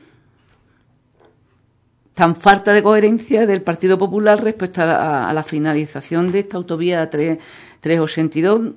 tan 2.17 2.35
falta 2.35 2.73
de 2.73 2.81
coherencia 2.81 3.45
del 3.45 3.61
Partido 3.61 3.99
Popular 3.99 4.43
respecto 4.43 4.81
a, 4.81 5.31
la 5.31 5.43
finalización 5.43 6.31
de 6.31 6.39
esta 6.39 6.57
autovía 6.57 7.07
382 7.11 8.71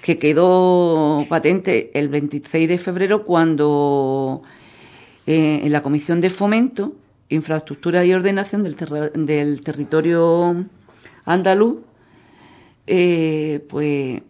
que 0.00 0.20
quedó 0.20 1.26
patente 1.28 1.90
el 1.98 2.08
26 2.08 2.68
de 2.68 2.78
febrero 2.78 3.24
cuando 3.24 4.42
eh, 5.26 5.62
en 5.64 5.72
la 5.72 5.82
Comisión 5.82 6.20
de 6.20 6.30
Fomento, 6.30 6.94
Infraestructura 7.28 8.04
y 8.04 8.14
Ordenación 8.14 8.62
del, 8.62 8.76
del 9.14 9.62
territorio 9.62 10.64
andaluz, 11.24 11.78
eh, 12.86 13.66
pues 13.68 14.22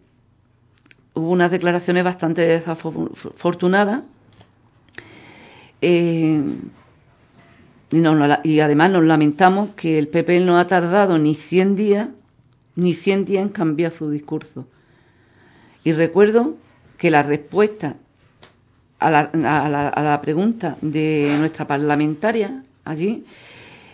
hubo 1.13 1.29
unas 1.29 1.51
declaraciones 1.51 2.03
bastante 2.03 2.41
desafortunadas. 2.41 4.01
Eh, 5.79 6.41
y, 7.91 8.59
además 8.61 8.91
nos 8.91 9.03
lamentamos 9.03 9.71
que 9.71 9.99
el 9.99 10.07
PP 10.07 10.39
no 10.41 10.57
ha 10.57 10.67
tardado 10.67 11.17
ni 11.17 11.35
100 11.35 11.75
días, 11.75 12.09
ni 12.75 12.93
100 12.93 13.25
días 13.25 13.43
en 13.43 13.49
cambiar 13.49 13.91
su 13.91 14.09
discurso. 14.09 14.65
Y 15.83 15.91
recuerdo 15.91 16.55
que 16.97 17.11
la 17.11 17.21
respuesta 17.21 17.97
a 18.99 19.09
la, 19.09 19.19
a 19.21 20.01
la, 20.03 20.21
pregunta 20.21 20.77
de 20.81 21.35
nuestra 21.39 21.67
parlamentaria 21.67 22.63
allí, 22.85 23.25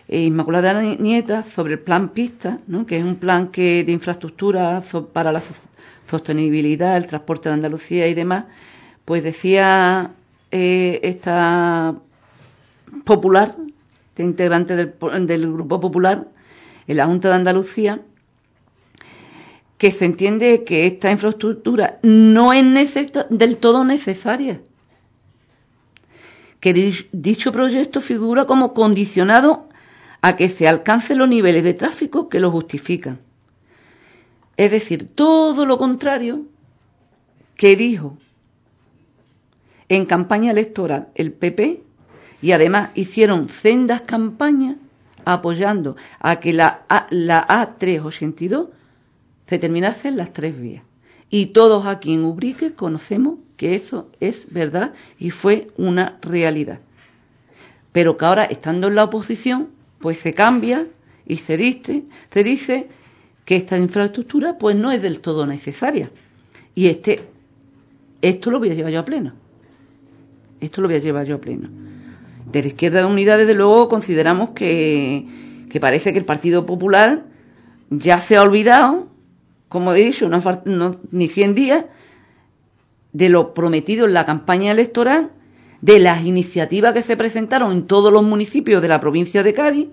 eh, 0.09 0.23
Inmaculada 0.25 0.79
Nieta, 0.81 1.43
sobre 1.43 1.73
el 1.73 1.79
plan 1.79 2.09
PISTA, 2.09 2.59
¿no? 2.67 2.85
que 2.85 2.97
es 2.97 3.03
un 3.03 3.15
plan 3.15 3.47
que 3.47 3.83
de 3.83 3.93
infraestructura 3.93 4.83
para 5.11 5.31
la 5.31 5.41
sostenibilidad, 6.09 6.97
el 6.97 7.07
transporte 7.07 7.49
de 7.49 7.53
Andalucía 7.53 8.07
y 8.07 8.13
demás, 8.13 8.45
pues 9.05 9.23
decía 9.23 10.11
eh, 10.51 10.99
esta 11.03 11.95
popular, 13.05 13.55
este 14.17 14.23
integrante 14.23 14.75
del, 14.75 15.53
Grupo 15.53 15.79
Popular 15.79 16.27
en 16.87 16.97
la 16.97 17.05
Junta 17.05 17.29
de 17.29 17.35
Andalucía, 17.35 18.01
que 19.77 19.91
se 19.91 20.05
entiende 20.05 20.63
que 20.63 20.87
esta 20.87 21.11
infraestructura 21.11 21.99
no 22.01 22.51
es 22.51 22.65
del 23.29 23.57
todo 23.57 23.83
necesaria. 23.83 24.59
Que 26.59 26.73
dicho 27.11 27.51
proyecto 27.51 28.01
figura 28.01 28.45
como 28.45 28.73
condicionado 28.73 29.69
a 30.21 30.35
que 30.35 30.49
se 30.49 30.67
alcancen 30.67 31.19
los 31.19 31.29
niveles 31.29 31.63
de 31.63 31.75
tráfico 31.75 32.27
que 32.27 32.39
lo 32.39 32.49
justifican. 32.49 33.19
Es 34.55 34.71
decir, 34.71 35.07
todo 35.13 35.67
lo 35.67 35.77
contrario 35.77 36.41
que 37.55 37.75
dijo 37.75 38.17
en 39.89 40.07
campaña 40.07 40.49
electoral 40.49 41.09
el 41.13 41.33
PP 41.33 41.83
y 42.41 42.51
además 42.51 42.89
hicieron 42.95 43.49
sendas 43.49 44.01
campañas 44.01 44.77
apoyando 45.25 45.97
a 46.19 46.39
que 46.39 46.53
la, 46.53 46.85
a, 46.87 47.07
la 47.09 47.45
A382 47.47 48.69
se 49.45 49.59
terminase 49.59 50.07
en 50.09 50.17
las 50.17 50.33
tres 50.33 50.59
vías. 50.59 50.83
Y 51.29 51.47
todos 51.47 51.85
aquí 51.85 52.13
en 52.13 52.23
Ubrique 52.23 52.73
conocemos 52.73 53.39
que 53.57 53.75
eso 53.75 54.09
es 54.19 54.47
verdad 54.51 54.93
y 55.19 55.31
fue 55.31 55.69
una 55.77 56.17
realidad. 56.21 56.79
Pero 57.91 58.17
que 58.17 58.25
ahora, 58.25 58.45
estando 58.45 58.87
en 58.87 58.95
la 58.95 59.05
oposición, 59.05 59.69
pues 59.99 60.19
se 60.19 60.33
cambia 60.33 60.87
y 61.25 61.37
se 61.37 61.57
dice, 61.57 62.03
se 62.31 62.43
dice 62.43 62.87
que 63.43 63.55
esta 63.55 63.77
infraestructura 63.77 64.57
pues 64.57 64.75
no 64.75 64.91
es 64.91 65.01
del 65.01 65.19
todo 65.19 65.45
necesaria. 65.45 66.11
Y 66.75 66.87
este, 66.87 67.19
esto 68.21 68.51
lo 68.51 68.59
voy 68.59 68.69
a 68.69 68.73
llevar 68.73 68.91
yo 68.91 68.99
a 68.99 69.05
pleno. 69.05 69.33
Esto 70.61 70.81
lo 70.81 70.87
voy 70.87 70.97
a 70.97 70.99
llevar 70.99 71.25
yo 71.25 71.35
a 71.35 71.41
pleno. 71.41 71.69
Desde 72.51 72.69
Izquierda 72.69 73.05
de 73.05 73.37
desde 73.37 73.53
luego, 73.53 73.89
consideramos 73.89 74.51
que, 74.51 75.25
que 75.69 75.79
parece 75.81 76.13
que 76.13 76.19
el 76.19 76.25
Partido 76.25 76.65
Popular 76.65 77.25
ya 77.89 78.21
se 78.21 78.37
ha 78.37 78.41
olvidado, 78.41 79.07
como 79.67 79.93
he 79.93 80.05
dicho, 80.05 80.29
ni 81.11 81.27
100 81.27 81.55
días, 81.55 81.85
de 83.11 83.29
lo 83.29 83.53
prometido 83.53 84.05
en 84.05 84.13
la 84.13 84.25
campaña 84.25 84.71
electoral, 84.71 85.31
de 85.81 85.99
las 85.99 86.23
iniciativas 86.23 86.93
que 86.93 87.01
se 87.01 87.17
presentaron 87.17 87.73
en 87.73 87.85
todos 87.85 88.13
los 88.13 88.23
municipios 88.23 88.81
de 88.81 88.87
la 88.87 89.01
provincia 89.01 89.43
de 89.43 89.53
Cádiz, 89.53 89.87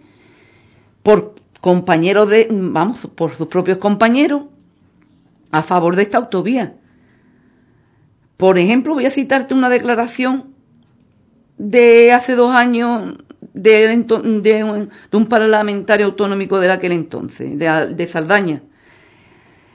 por 1.02 1.34
compañeros 1.60 2.28
de, 2.28 2.48
vamos, 2.50 3.08
por 3.16 3.34
sus 3.34 3.48
propios 3.48 3.78
compañeros, 3.78 4.44
a 5.50 5.62
favor 5.62 5.96
de 5.96 6.02
esta 6.02 6.18
autovía. 6.18 6.76
Por 8.36 8.58
ejemplo, 8.58 8.94
voy 8.94 9.06
a 9.06 9.10
citarte 9.10 9.54
una 9.54 9.68
declaración 9.68 10.53
de 11.58 12.12
hace 12.12 12.34
dos 12.34 12.54
años 12.54 13.14
de, 13.52 14.04
un, 15.12 15.26
parlamentario 15.26 16.06
autonómico 16.06 16.58
de 16.60 16.70
aquel 16.70 16.92
entonces, 16.92 17.58
de, 17.58 17.94
de 17.94 18.06
Saldaña, 18.06 18.62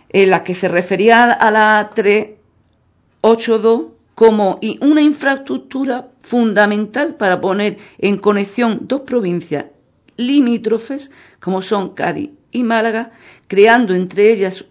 en 0.09 0.29
la 0.29 0.43
que 0.43 0.55
se 0.55 0.67
refería 0.67 1.31
a 1.31 1.51
la 1.51 1.91
382 1.93 3.87
como 4.15 4.59
una 4.81 5.01
infraestructura 5.01 6.09
fundamental 6.21 7.15
para 7.15 7.39
poner 7.39 7.77
en 7.99 8.17
conexión 8.17 8.81
dos 8.81 9.01
provincias 9.01 9.67
limítrofes, 10.17 11.09
como 11.39 11.61
son 11.61 11.93
Cádiz 11.93 12.31
y 12.51 12.63
Málaga, 12.63 13.11
creando 13.47 13.95
entre 13.95 14.33
ellas 14.33 14.65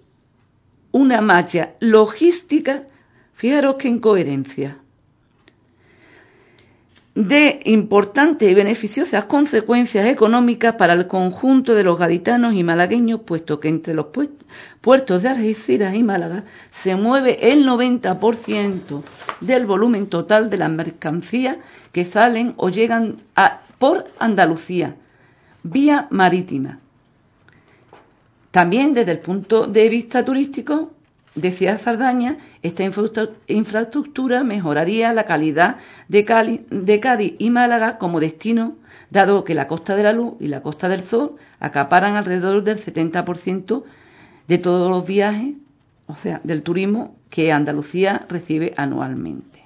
una 0.92 1.22
malla 1.22 1.76
logística, 1.80 2.88
fijaros 3.32 3.76
que 3.76 3.88
incoherencia, 3.88 4.78
de 7.18 7.58
importantes 7.64 8.48
y 8.48 8.54
beneficiosas 8.54 9.24
consecuencias 9.24 10.06
económicas 10.06 10.76
para 10.76 10.92
el 10.92 11.08
conjunto 11.08 11.74
de 11.74 11.82
los 11.82 11.98
gaditanos 11.98 12.54
y 12.54 12.62
malagueños, 12.62 13.22
puesto 13.22 13.58
que 13.58 13.66
entre 13.66 13.92
los 13.92 14.06
puertos 14.80 15.22
de 15.24 15.28
Algeciras 15.28 15.96
y 15.96 16.04
Málaga 16.04 16.44
se 16.70 16.94
mueve 16.94 17.50
el 17.50 17.66
90% 17.66 19.02
del 19.40 19.66
volumen 19.66 20.06
total 20.06 20.48
de 20.48 20.58
las 20.58 20.70
mercancías 20.70 21.56
que 21.90 22.04
salen 22.04 22.54
o 22.56 22.68
llegan 22.68 23.16
por 23.80 24.06
Andalucía, 24.20 24.94
vía 25.64 26.06
marítima. 26.10 26.78
También 28.52 28.94
desde 28.94 29.10
el 29.10 29.18
punto 29.18 29.66
de 29.66 29.88
vista 29.88 30.24
turístico, 30.24 30.92
decía 31.40 31.78
Sardaña, 31.78 32.38
esta 32.62 32.84
infraestructura 33.48 34.44
mejoraría 34.44 35.12
la 35.12 35.24
calidad 35.24 35.76
de, 36.08 36.24
Cádiz 36.24 37.34
y 37.38 37.50
Málaga 37.50 37.98
como 37.98 38.20
destino, 38.20 38.76
dado 39.10 39.44
que 39.44 39.54
la 39.54 39.66
Costa 39.66 39.96
de 39.96 40.02
la 40.02 40.12
Luz 40.12 40.34
y 40.40 40.48
la 40.48 40.62
Costa 40.62 40.88
del 40.88 41.02
Sol 41.02 41.36
acaparan 41.60 42.16
alrededor 42.16 42.62
del 42.62 42.78
70% 42.78 43.84
de 44.46 44.58
todos 44.58 44.90
los 44.90 45.06
viajes, 45.06 45.54
o 46.06 46.16
sea, 46.16 46.40
del 46.44 46.62
turismo 46.62 47.16
que 47.30 47.52
Andalucía 47.52 48.26
recibe 48.28 48.74
anualmente. 48.76 49.64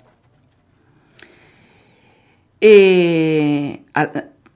Eh, 2.60 3.82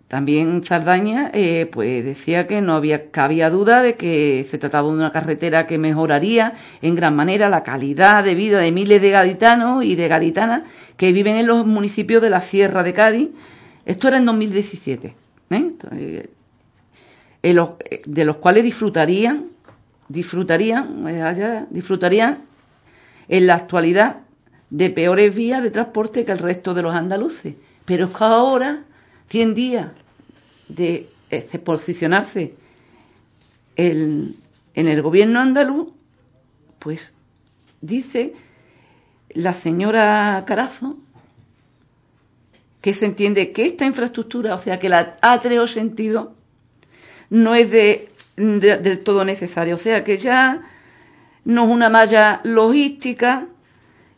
también 0.09 0.63
Sardaña 0.63 1.31
eh, 1.35 1.69
pues 1.71 2.05
decía 2.05 2.47
que 2.47 2.61
no 2.61 2.75
había 2.75 3.11
cabía 3.11 3.51
duda 3.51 3.83
de 3.83 3.97
que 3.97 4.47
se 4.49 4.57
trataba 4.57 4.89
de 4.89 4.95
una 4.95 5.11
carretera 5.11 5.67
que 5.67 5.79
mejoraría 5.79 6.55
en 6.81 6.95
gran 6.95 7.17
manera 7.17 7.49
la 7.49 7.65
calidad 7.65 8.23
de 8.23 8.37
vida 8.37 8.61
de 8.61 8.71
miles 8.71 9.03
de 9.03 9.11
gaditanos 9.11 9.85
y 9.85 9.97
de 9.97 10.07
gaditanas 10.07 10.63
que 10.97 11.13
viven 11.13 11.37
en 11.37 11.49
los 11.49 11.67
municipios 11.67 12.23
de 12.23 12.31
la 12.31 12.41
Sierra 12.41 12.85
de 12.85 12.95
Cádiz. 12.95 13.31
Esto 13.85 14.07
era 14.07 14.19
en 14.19 14.27
2017, 14.27 15.17
¿eh? 15.51 15.73
Eh, 17.43 18.03
de 18.07 18.25
los 18.25 18.37
cuales 18.37 18.63
disfrutarían, 18.63 19.47
disfrutarían, 20.09 21.67
disfrutarían 21.71 22.43
en 23.29 23.47
la 23.47 23.55
actualidad 23.55 24.19
de 24.71 24.91
peores 24.91 25.35
vías 25.35 25.63
de 25.65 25.71
transporte 25.71 26.25
que 26.25 26.33
el 26.33 26.39
resto 26.39 26.75
de 26.75 26.83
los 26.83 26.95
andaluces. 26.95 27.57
Pero 27.85 28.07
es 28.07 28.11
que 28.11 28.25
ahora 28.25 28.85
100 29.29 29.55
días 29.55 29.93
de, 30.69 31.09
este, 31.31 31.59
posicionarse 31.59 32.55
en 33.77 34.35
el 34.75 35.03
gobierno 35.03 35.41
andaluz, 35.41 35.89
pues 36.79 37.13
dice 37.81 38.35
la 39.35 39.53
señora 39.53 40.45
Carazo 40.47 40.97
que 42.87 42.95
se 42.95 43.05
entiende 43.05 43.51
que 43.51 43.67
esta 43.67 43.85
infraestructura, 43.85 44.55
o 44.55 44.59
sea, 44.61 44.79
que 44.79 44.89
la 44.89 45.19
A3 45.21 45.67
sentido, 45.67 46.35
no 47.31 47.57
es 47.57 47.73
de, 47.73 48.11
del 48.37 49.01
todo 49.01 49.25
necesaria. 49.25 49.75
O 49.75 49.79
sea, 49.79 50.05
que 50.05 50.19
ya 50.19 50.63
no 51.45 51.65
es 51.65 51.71
una 51.71 51.89
malla 51.89 52.41
logística 52.45 53.49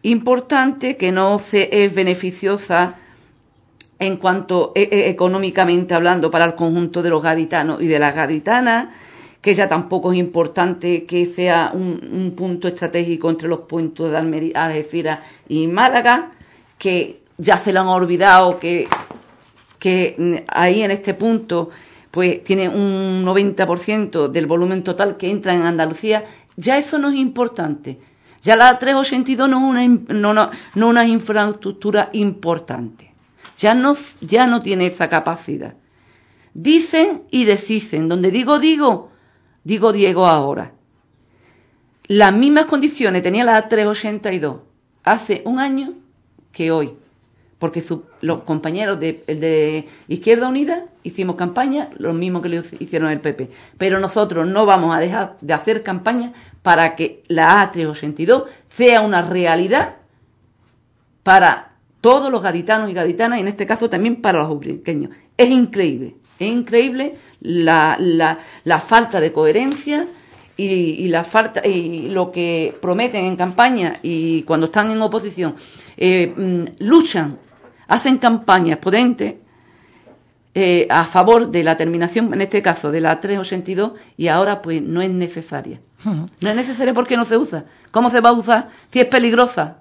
importante, 0.03 0.99
que 0.99 1.13
no 1.13 1.39
se, 1.39 1.85
es 1.85 1.95
beneficiosa 1.95 2.97
en 3.99 4.17
cuanto 4.17 4.73
e, 4.75 4.89
e, 4.91 5.09
económicamente 5.11 5.95
hablando 5.95 6.31
para 6.31 6.45
el 6.45 6.55
conjunto 6.55 7.03
de 7.03 7.11
los 7.11 7.23
gaditanos 7.23 7.83
y 7.83 7.87
de 7.87 7.99
las 7.99 8.15
gaditanas, 8.15 8.89
que 9.41 9.55
ya 9.55 9.69
tampoco 9.69 10.13
es 10.13 10.19
importante 10.19 11.05
que 11.05 11.27
sea 11.27 11.73
un, 11.73 12.35
punto 12.37 12.69
estratégico 12.69 13.31
entre 13.31 13.49
los 13.49 13.61
puntos 13.61 14.11
de 14.11 14.17
Almería, 14.17 14.67
Algeciras 14.67 15.21
y 15.49 15.67
Málaga, 15.67 16.33
que 16.79 17.23
ya 17.37 17.59
se 17.59 17.73
lo 17.73 17.81
han 17.81 17.89
olvidado, 17.89 18.59
que, 18.59 18.89
que 19.79 20.45
ahí 20.49 20.83
en 20.83 20.91
este 20.91 21.15
punto 21.15 21.71
pues 22.11 22.43
tiene 22.43 22.69
un 22.69 23.25
90% 23.25 24.29
del 24.29 24.47
volumen 24.47 24.83
total 24.83 25.17
que 25.17 25.31
entra 25.31 25.55
en 25.55 25.63
Andalucía, 25.63 26.25
ya 26.57 26.79
eso 26.79 26.99
no 26.99 27.11
es 27.11 27.17
importante. 27.17 27.99
Ya 28.43 28.57
la 28.57 28.79
382 28.79 29.49
no 29.49 29.59
es 29.59 29.63
una, 29.63 30.01
no, 30.09 30.35
no, 30.35 30.51
no 30.75 30.89
una 30.89 31.07
infraestructura 31.07 32.09
importante 32.13 33.08
ya 33.59 33.75
no, 33.75 33.97
ya 34.21 34.47
no 34.47 34.63
tiene 34.63 34.87
esa 34.87 35.09
capacidad. 35.09 35.75
Dicen 36.55 37.25
y 37.31 37.45
desdicen. 37.45 38.09
Donde 38.09 38.31
digo 38.31 38.59
digo, 38.59 39.11
digo 39.65 39.93
Diego 39.93 40.27
ahora. 40.27 40.73
Las 42.07 42.33
mismas 42.33 42.65
condiciones 42.65 43.23
tenía 43.23 43.45
la 43.45 43.69
382 43.69 44.61
hace 45.05 45.43
un 45.45 45.59
año 45.59 45.95
que 46.53 46.71
hoy. 46.71 46.95
Porque 47.59 47.85
los 48.21 48.45
compañeros 48.45 49.01
de, 49.01 49.25
de, 49.27 49.89
Izquierda 50.07 50.49
Unida 50.49 50.87
hicimos 51.03 51.35
campaña, 51.35 51.91
lo 51.99 52.15
mismo 52.15 52.41
que 52.41 52.49
le 52.49 52.63
hicieron 52.79 53.11
el 53.11 53.21
PP. 53.21 53.51
Pero 53.77 53.99
nosotros 53.99 54.47
no 54.47 54.65
vamos 54.65 54.95
a 54.95 55.01
dejar 55.01 55.37
de 55.41 55.55
hacer 55.55 55.83
campaña 55.83 56.33
para 56.63 56.95
que 56.95 57.25
la 57.27 57.73
A382 57.73 58.45
sea 58.69 59.01
una 59.01 59.23
realidad 59.23 59.97
para 61.25 61.68
todos 62.01 62.31
los 62.31 62.43
gaditanos 62.43 62.91
y 62.91 62.95
gaditanas, 62.95 63.39
y 63.39 63.43
en 63.43 63.49
este 63.49 63.67
caso 63.67 63.91
también 63.91 64.17
para 64.17 64.39
los 64.39 64.51
ubriqueños. 64.51 65.11
Es 65.37 65.51
increíble, 65.51 66.17
es 66.39 66.49
increíble 66.49 67.15
la, 67.41 67.97
la, 67.99 68.79
falta 68.81 69.21
de 69.21 69.33
coherencia 69.33 70.07
y, 70.57 71.07
la 71.09 71.25
falta 71.25 71.67
y 71.67 72.11
lo 72.11 72.31
que 72.31 72.77
prometen 72.81 73.25
en 73.25 73.37
campaña 73.37 73.95
y 74.03 74.43
cuando 74.43 74.67
están 74.67 74.91
en 74.91 75.01
oposición 75.01 75.55
eh, 75.97 76.33
mm, 76.37 76.85
luchan, 76.85 77.39
hacen 77.87 78.19
campañas 78.19 78.79
potentes 78.79 79.37
eh, 80.55 80.87
a 80.91 81.05
favor 81.05 81.51
de 81.51 81.63
la 81.63 81.77
terminación, 81.77 82.33
en 82.35 82.41
este 82.41 82.63
caso 82.63 82.91
de 82.91 83.01
la 83.01 83.21
382, 83.21 83.93
y 84.17 84.29
ahora 84.29 84.61
pues 84.61 84.83
no 84.83 85.03
es 85.03 85.11
necesaria. 85.11 85.81
No 86.05 86.51
es 86.51 86.57
necesaria 86.57 86.95
porque 86.95 87.17
no 87.17 87.25
se 87.25 87.37
usa. 87.37 87.65
¿Cómo 87.91 88.11
se 88.11 88.21
va 88.21 88.31
a 88.31 88.33
usar 88.33 88.69
si 88.91 89.01
es 89.01 89.07
peligrosa? 89.07 89.79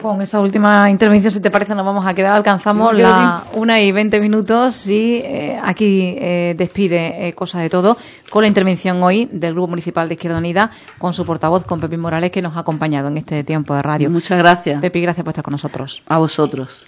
Con 0.00 0.20
esa 0.20 0.40
última 0.40 0.90
intervención, 0.90 1.32
si 1.32 1.40
te 1.40 1.50
parece, 1.50 1.74
nos 1.74 1.84
vamos 1.84 2.04
a 2.04 2.14
quedar. 2.14 2.34
Alcanzamos 2.34 2.94
la 2.94 3.44
una 3.54 3.80
y 3.80 3.92
veinte 3.92 4.20
minutos 4.20 4.86
y 4.86 5.22
eh, 5.24 5.58
aquí 5.62 6.14
eh, 6.18 6.54
despide 6.56 7.28
eh, 7.28 7.32
Cosa 7.32 7.60
de 7.60 7.70
Todo 7.70 7.96
con 8.30 8.42
la 8.42 8.48
intervención 8.48 9.02
hoy 9.02 9.28
del 9.30 9.54
Grupo 9.54 9.68
Municipal 9.68 10.08
de 10.08 10.14
Izquierda 10.14 10.38
Unida 10.38 10.70
con 10.98 11.14
su 11.14 11.24
portavoz, 11.24 11.64
con 11.64 11.80
Pepi 11.80 11.96
Morales, 11.96 12.30
que 12.30 12.42
nos 12.42 12.56
ha 12.56 12.60
acompañado 12.60 13.08
en 13.08 13.18
este 13.18 13.44
tiempo 13.44 13.74
de 13.74 13.82
radio. 13.82 14.10
Muchas 14.10 14.38
gracias. 14.38 14.80
Pepi, 14.80 15.00
gracias 15.00 15.24
por 15.24 15.30
estar 15.30 15.44
con 15.44 15.52
nosotros. 15.52 16.02
A 16.06 16.18
vosotros. 16.18 16.86